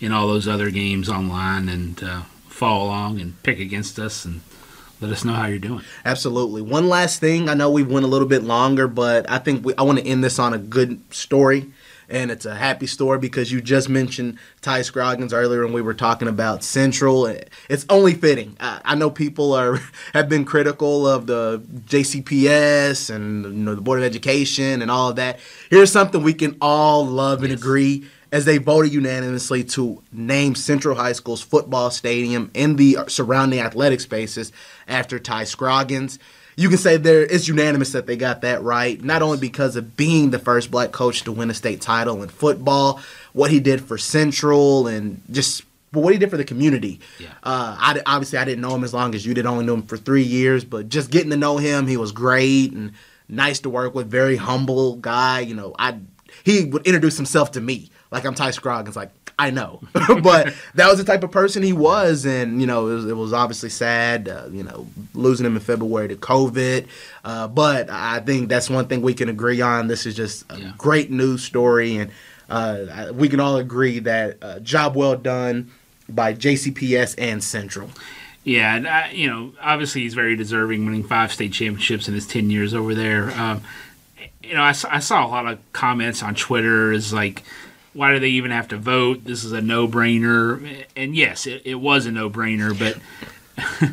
in 0.00 0.12
all 0.12 0.26
those 0.26 0.48
other 0.48 0.70
games 0.70 1.08
online 1.08 1.68
and 1.68 2.02
uh, 2.02 2.22
follow 2.48 2.86
along 2.86 3.20
and 3.20 3.40
pick 3.44 3.60
against 3.60 3.98
us 3.98 4.24
and 4.24 4.40
let 5.00 5.12
us 5.12 5.24
know 5.24 5.32
how 5.32 5.46
you're 5.46 5.58
doing. 5.58 5.82
Absolutely. 6.04 6.62
One 6.62 6.88
last 6.88 7.20
thing. 7.20 7.48
I 7.48 7.54
know 7.54 7.70
we 7.70 7.82
went 7.84 8.04
a 8.04 8.08
little 8.08 8.28
bit 8.28 8.42
longer, 8.42 8.88
but 8.88 9.30
I 9.30 9.38
think 9.38 9.64
we, 9.64 9.74
I 9.76 9.82
want 9.82 9.98
to 9.98 10.06
end 10.06 10.24
this 10.24 10.38
on 10.38 10.52
a 10.52 10.58
good 10.58 11.00
story. 11.14 11.70
And 12.12 12.30
it's 12.30 12.44
a 12.44 12.54
happy 12.54 12.86
story 12.86 13.18
because 13.18 13.50
you 13.50 13.62
just 13.62 13.88
mentioned 13.88 14.38
Ty 14.60 14.82
Scroggins 14.82 15.32
earlier, 15.32 15.64
and 15.64 15.72
we 15.72 15.80
were 15.80 15.94
talking 15.94 16.28
about 16.28 16.62
Central. 16.62 17.24
It's 17.70 17.86
only 17.88 18.12
fitting. 18.12 18.54
I, 18.60 18.82
I 18.84 18.94
know 18.96 19.08
people 19.10 19.54
are 19.54 19.80
have 20.12 20.28
been 20.28 20.44
critical 20.44 21.08
of 21.08 21.26
the 21.26 21.62
JCPS 21.86 23.08
and 23.08 23.44
you 23.44 23.50
know 23.52 23.74
the 23.74 23.80
Board 23.80 24.00
of 24.00 24.04
Education 24.04 24.82
and 24.82 24.90
all 24.90 25.08
of 25.08 25.16
that. 25.16 25.40
Here's 25.70 25.90
something 25.90 26.22
we 26.22 26.34
can 26.34 26.58
all 26.60 27.06
love 27.06 27.44
and 27.44 27.52
agree 27.52 28.04
as 28.30 28.44
they 28.44 28.58
voted 28.58 28.92
unanimously 28.92 29.64
to 29.64 30.02
name 30.12 30.54
Central 30.54 30.96
High 30.96 31.12
School's 31.12 31.40
football 31.40 31.90
stadium 31.90 32.50
and 32.54 32.76
the 32.76 32.98
surrounding 33.08 33.60
athletic 33.60 34.00
spaces 34.00 34.52
after 34.86 35.18
Ty 35.18 35.44
Scroggins. 35.44 36.18
You 36.62 36.68
can 36.68 36.78
say 36.78 36.96
there 36.96 37.22
it's 37.22 37.48
unanimous 37.48 37.90
that 37.90 38.06
they 38.06 38.16
got 38.16 38.42
that 38.42 38.62
right, 38.62 39.02
not 39.02 39.20
only 39.20 39.38
because 39.38 39.74
of 39.74 39.96
being 39.96 40.30
the 40.30 40.38
first 40.38 40.70
black 40.70 40.92
coach 40.92 41.22
to 41.22 41.32
win 41.32 41.50
a 41.50 41.54
state 41.54 41.80
title 41.80 42.22
in 42.22 42.28
football, 42.28 43.00
what 43.32 43.50
he 43.50 43.58
did 43.58 43.82
for 43.82 43.98
Central, 43.98 44.86
and 44.86 45.20
just 45.28 45.64
but 45.90 46.00
what 46.04 46.12
he 46.12 46.20
did 46.20 46.30
for 46.30 46.36
the 46.36 46.44
community. 46.44 47.00
Yeah. 47.18 47.30
Uh, 47.42 47.76
I, 47.78 48.00
obviously, 48.06 48.38
I 48.38 48.44
didn't 48.44 48.60
know 48.60 48.74
him 48.76 48.84
as 48.84 48.94
long 48.94 49.16
as 49.16 49.26
you 49.26 49.34
did. 49.34 49.44
Only 49.44 49.64
knew 49.64 49.74
him 49.74 49.82
for 49.82 49.96
three 49.96 50.22
years, 50.22 50.64
but 50.64 50.88
just 50.88 51.10
getting 51.10 51.30
to 51.30 51.36
know 51.36 51.56
him, 51.58 51.88
he 51.88 51.96
was 51.96 52.12
great 52.12 52.70
and 52.72 52.92
nice 53.28 53.58
to 53.60 53.70
work 53.70 53.94
with. 53.94 54.08
Very 54.08 54.36
humble 54.36 54.96
guy. 54.96 55.40
You 55.40 55.56
know, 55.56 55.74
I 55.80 55.98
he 56.44 56.66
would 56.66 56.86
introduce 56.86 57.16
himself 57.16 57.50
to 57.52 57.60
me 57.60 57.90
like 58.12 58.24
I'm 58.24 58.36
Ty 58.36 58.52
Scroggins. 58.52 58.94
Like 58.94 59.10
I 59.38 59.50
know, 59.50 59.80
but 59.92 60.54
that 60.74 60.88
was 60.88 60.98
the 60.98 61.04
type 61.04 61.24
of 61.24 61.30
person 61.30 61.62
he 61.62 61.72
was, 61.72 62.24
and 62.26 62.60
you 62.60 62.66
know, 62.66 62.88
it 62.88 62.94
was, 62.94 63.06
it 63.06 63.16
was 63.16 63.32
obviously 63.32 63.70
sad. 63.70 64.28
Uh, 64.28 64.46
you 64.50 64.62
know, 64.62 64.86
losing 65.14 65.46
him 65.46 65.56
in 65.56 65.62
February 65.62 66.08
to 66.08 66.16
COVID. 66.16 66.86
Uh, 67.24 67.48
but 67.48 67.88
I 67.90 68.20
think 68.20 68.48
that's 68.48 68.68
one 68.70 68.86
thing 68.86 69.02
we 69.02 69.14
can 69.14 69.28
agree 69.28 69.60
on. 69.60 69.88
This 69.88 70.06
is 70.06 70.14
just 70.14 70.44
a 70.50 70.58
Yeah. 70.58 70.72
great 70.78 71.10
news 71.10 71.42
story, 71.42 71.96
and 71.96 72.10
uh, 72.50 72.78
I- 72.92 73.10
we 73.10 73.28
can 73.28 73.40
all 73.40 73.56
agree 73.56 73.98
that 74.00 74.36
uh, 74.42 74.58
job 74.60 74.94
well 74.96 75.16
done 75.16 75.70
by 76.08 76.34
JCPS 76.34 77.14
and 77.18 77.42
Central. 77.42 77.90
Yeah, 78.44 78.74
and 78.74 78.88
I, 78.88 79.10
you 79.12 79.28
know, 79.28 79.52
obviously 79.62 80.02
he's 80.02 80.14
very 80.14 80.34
deserving, 80.36 80.84
winning 80.84 81.04
five 81.04 81.32
state 81.32 81.52
championships 81.52 82.06
in 82.08 82.14
his 82.14 82.26
ten 82.26 82.50
years 82.50 82.74
over 82.74 82.94
there. 82.94 83.30
Um, 83.30 83.62
you 84.42 84.54
know, 84.54 84.62
I, 84.62 84.74
I 84.90 84.98
saw 84.98 85.24
a 85.24 85.28
lot 85.28 85.46
of 85.46 85.58
comments 85.72 86.22
on 86.22 86.34
Twitter 86.34 86.92
is 86.92 87.12
like, 87.12 87.44
why 87.94 88.12
do 88.12 88.18
they 88.20 88.28
even 88.30 88.50
have 88.50 88.68
to 88.68 88.76
vote? 88.78 89.24
This 89.24 89.44
is 89.44 89.52
a 89.52 89.60
no-brainer. 89.60 90.84
And 90.96 91.14
yes, 91.14 91.46
it, 91.46 91.62
it 91.64 91.74
was 91.76 92.06
a 92.06 92.12
no-brainer, 92.12 92.76
but 92.78 92.98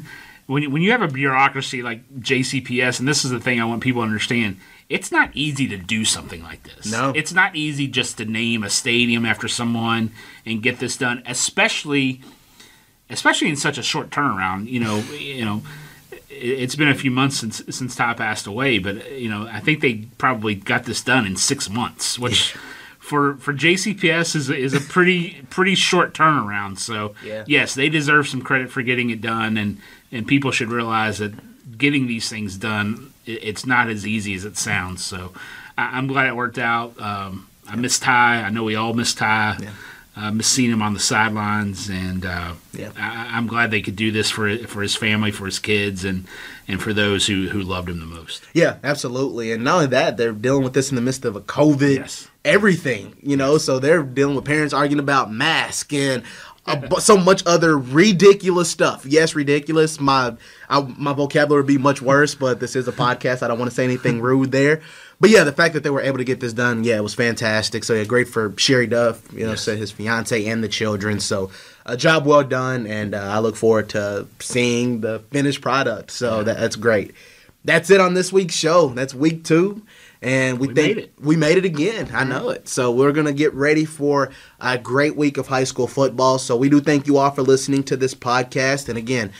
when 0.47 0.63
you- 0.63 0.69
when 0.69 0.81
you 0.81 0.91
have 0.91 1.01
a 1.01 1.07
bureaucracy 1.07 1.81
like 1.83 2.01
JCPS, 2.19 2.99
and 2.99 3.07
this 3.07 3.25
is 3.25 3.31
the 3.31 3.39
thing 3.39 3.59
I 3.61 3.65
want 3.65 3.81
people 3.83 4.01
to 4.01 4.05
understand, 4.05 4.57
it's 4.87 5.11
not 5.11 5.29
easy 5.33 5.67
to 5.67 5.77
do 5.77 6.03
something 6.05 6.41
like 6.41 6.63
this. 6.63 6.91
No. 6.91 7.11
it's 7.15 7.33
not 7.33 7.55
easy 7.55 7.87
just 7.87 8.17
to 8.17 8.25
name 8.25 8.63
a 8.63 8.69
stadium 8.69 9.25
after 9.25 9.47
someone 9.47 10.11
and 10.45 10.63
get 10.63 10.79
this 10.79 10.97
done, 10.97 11.21
especially 11.27 12.21
especially 13.11 13.49
in 13.49 13.55
such 13.55 13.77
a 13.77 13.83
short 13.83 14.09
turnaround. 14.11 14.67
You 14.69 14.79
know, 14.79 14.97
you 15.19 15.43
know, 15.45 15.61
it- 16.11 16.19
it's 16.29 16.75
been 16.75 16.87
a 16.87 16.95
few 16.95 17.11
months 17.11 17.37
since 17.39 17.61
since 17.69 17.95
Ty 17.95 18.13
passed 18.13 18.47
away, 18.47 18.79
but 18.79 19.11
you 19.19 19.29
know, 19.29 19.47
I 19.51 19.59
think 19.59 19.81
they 19.81 20.05
probably 20.17 20.55
got 20.55 20.85
this 20.85 21.01
done 21.03 21.25
in 21.27 21.35
six 21.35 21.69
months, 21.69 22.17
which. 22.17 22.55
For, 23.09 23.37
for 23.37 23.55
JCPS 23.55 24.35
is 24.35 24.49
a, 24.51 24.55
is 24.55 24.75
a 24.75 24.79
pretty 24.79 25.41
pretty 25.49 25.73
short 25.73 26.13
turnaround. 26.13 26.77
So 26.77 27.15
Yeah. 27.25 27.43
yes, 27.47 27.73
they 27.73 27.89
deserve 27.89 28.27
some 28.27 28.43
credit 28.43 28.69
for 28.69 28.83
getting 28.83 29.09
it 29.09 29.19
done, 29.19 29.57
and, 29.57 29.79
and 30.11 30.27
people 30.27 30.51
should 30.51 30.69
realize 30.69 31.17
that 31.17 31.33
getting 31.75 32.05
these 32.05 32.29
things 32.29 32.55
done, 32.55 33.11
it's 33.25 33.65
not 33.65 33.89
as 33.89 34.05
easy 34.05 34.35
as 34.35 34.45
it 34.45 34.57
sounds. 34.57 35.03
So 35.03 35.33
I, 35.75 35.97
am 35.97 36.05
glad 36.05 36.27
it 36.27 36.35
worked 36.35 36.59
out. 36.59 37.01
Um, 37.01 37.47
I 37.67 37.75
miss 37.75 37.97
Ty. 37.97 38.43
I 38.43 38.51
know 38.51 38.63
we 38.63 38.75
all 38.75 38.93
miss 38.93 39.15
Ty. 39.15 39.57
Yeah. 39.59 39.71
Uh, 40.19 40.31
miss 40.31 40.47
seeing 40.47 40.69
him 40.69 40.81
on 40.81 40.93
the 40.93 40.99
sidelines, 40.99 41.89
and 41.89 42.25
uh, 42.25 42.53
yeah. 42.73 42.91
I, 42.97 43.37
am 43.37 43.47
glad 43.47 43.71
they 43.71 43.81
could 43.81 43.95
do 43.95 44.11
this 44.11 44.29
for 44.29 44.57
for 44.67 44.81
his 44.81 44.93
family, 44.93 45.31
for 45.31 45.45
his 45.45 45.59
kids, 45.59 46.03
and 46.03 46.25
and 46.67 46.81
for 46.81 46.91
those 46.91 47.27
who 47.27 47.47
who 47.47 47.61
loved 47.61 47.87
him 47.87 48.01
the 48.01 48.05
most. 48.05 48.43
Yeah, 48.53 48.79
absolutely. 48.83 49.53
And 49.53 49.63
not 49.63 49.75
only 49.75 49.87
that, 49.87 50.17
they're 50.17 50.33
dealing 50.33 50.63
with 50.63 50.73
this 50.73 50.89
in 50.89 50.97
the 50.97 51.01
midst 51.01 51.23
of 51.23 51.37
a 51.37 51.41
COVID. 51.41 51.95
Yes. 51.95 52.27
Everything, 52.43 53.15
you 53.21 53.37
know, 53.37 53.57
so 53.57 53.79
they're 53.79 54.03
dealing 54.03 54.35
with 54.35 54.43
parents 54.43 54.73
arguing 54.73 54.99
about 54.99 55.31
mask 55.31 55.93
and 55.93 56.23
so 56.99 57.17
much 57.17 57.43
other 57.45 57.77
ridiculous 57.77 58.69
stuff. 58.69 59.05
Yes, 59.05 59.35
ridiculous. 59.35 59.99
My 59.99 60.35
I, 60.69 60.81
my 60.81 61.13
vocabulary 61.13 61.61
would 61.61 61.67
be 61.67 61.77
much 61.77 62.01
worse, 62.01 62.35
but 62.35 62.59
this 62.59 62.75
is 62.75 62.87
a 62.87 62.91
podcast. 62.91 63.41
I 63.41 63.47
don't 63.47 63.59
want 63.59 63.71
to 63.71 63.75
say 63.75 63.83
anything 63.83 64.21
rude 64.21 64.51
there. 64.51 64.81
But 65.19 65.31
yeah, 65.31 65.43
the 65.43 65.51
fact 65.51 65.73
that 65.73 65.83
they 65.83 65.89
were 65.89 66.01
able 66.01 66.17
to 66.17 66.23
get 66.23 66.39
this 66.39 66.53
done, 66.53 66.83
yeah, 66.83 66.97
it 66.97 67.03
was 67.03 67.13
fantastic. 67.13 67.83
So 67.83 67.93
yeah, 67.93 68.05
great 68.05 68.29
for 68.29 68.53
Sherry 68.57 68.87
Duff, 68.87 69.21
you 69.33 69.45
know, 69.45 69.51
yes. 69.51 69.65
his 69.65 69.91
fiance 69.91 70.45
and 70.45 70.63
the 70.63 70.69
children. 70.69 71.19
So 71.19 71.51
a 71.85 71.97
job 71.97 72.25
well 72.25 72.43
done, 72.43 72.87
and 72.87 73.13
uh, 73.13 73.19
I 73.19 73.39
look 73.39 73.57
forward 73.57 73.89
to 73.89 74.27
seeing 74.39 75.01
the 75.01 75.19
finished 75.31 75.61
product. 75.61 76.11
So 76.11 76.37
yeah. 76.37 76.43
that, 76.43 76.59
that's 76.59 76.75
great. 76.77 77.13
That's 77.65 77.89
it 77.89 77.99
on 77.99 78.13
this 78.13 78.31
week's 78.31 78.55
show. 78.55 78.87
That's 78.89 79.13
week 79.13 79.43
two 79.43 79.83
and 80.21 80.59
we, 80.59 80.67
we 80.67 80.73
think 80.73 80.95
made 80.97 81.11
we 81.19 81.35
made 81.35 81.57
it 81.57 81.65
again. 81.65 82.09
I 82.13 82.23
know 82.23 82.49
it. 82.49 82.67
So 82.67 82.91
we're 82.91 83.11
gonna 83.11 83.33
get 83.33 83.53
ready 83.53 83.85
for 83.85 84.31
a 84.59 84.77
great 84.77 85.15
week 85.15 85.37
of 85.37 85.47
high 85.47 85.63
school 85.63 85.87
football. 85.87 86.39
So 86.39 86.57
we 86.57 86.69
do 86.69 86.81
thank 86.81 87.07
you 87.07 87.17
all 87.17 87.31
for 87.31 87.41
listening 87.41 87.83
to 87.83 87.97
this 87.97 88.13
podcast. 88.13 88.89
And 88.89 88.97
again, 88.97 89.31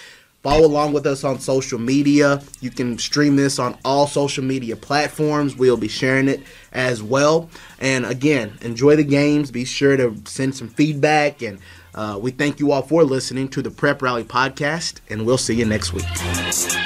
follow 0.42 0.66
along 0.66 0.94
with 0.94 1.06
us 1.06 1.24
on 1.24 1.40
social 1.40 1.80
media. 1.80 2.42
You 2.62 2.72
can 2.72 2.98
stream 2.98 3.36
this 3.36 3.60
on 3.60 3.78
all 3.84 4.08
social 4.08 4.44
media 4.44 4.76
platforms. 4.76 5.56
We'll 5.56 5.78
be 5.78 5.88
sharing 5.88 6.28
it 6.28 6.42
as 6.72 7.04
well. 7.04 7.50
And 7.80 8.06
again, 8.06 8.58
enjoy 8.62 8.96
the 8.96 9.04
games. 9.04 9.52
Be 9.52 9.66
sure 9.66 9.98
to 9.98 10.16
send 10.26 10.56
some 10.56 10.70
feedback. 10.70 11.42
And 11.42 11.60
uh, 11.94 12.20
we 12.22 12.32
thank 12.32 12.60
you 12.60 12.72
all 12.72 12.84
for 12.84 13.04
listening 13.04 13.50
to 13.50 13.62
the 13.62 13.72
Prep 13.72 14.02
Rally 14.02 14.24
podcast. 14.24 15.00
And 15.10 15.26
we'll 15.26 15.38
see 15.38 15.56
you 15.56 15.66
next 15.66 15.94
week. 15.94 16.79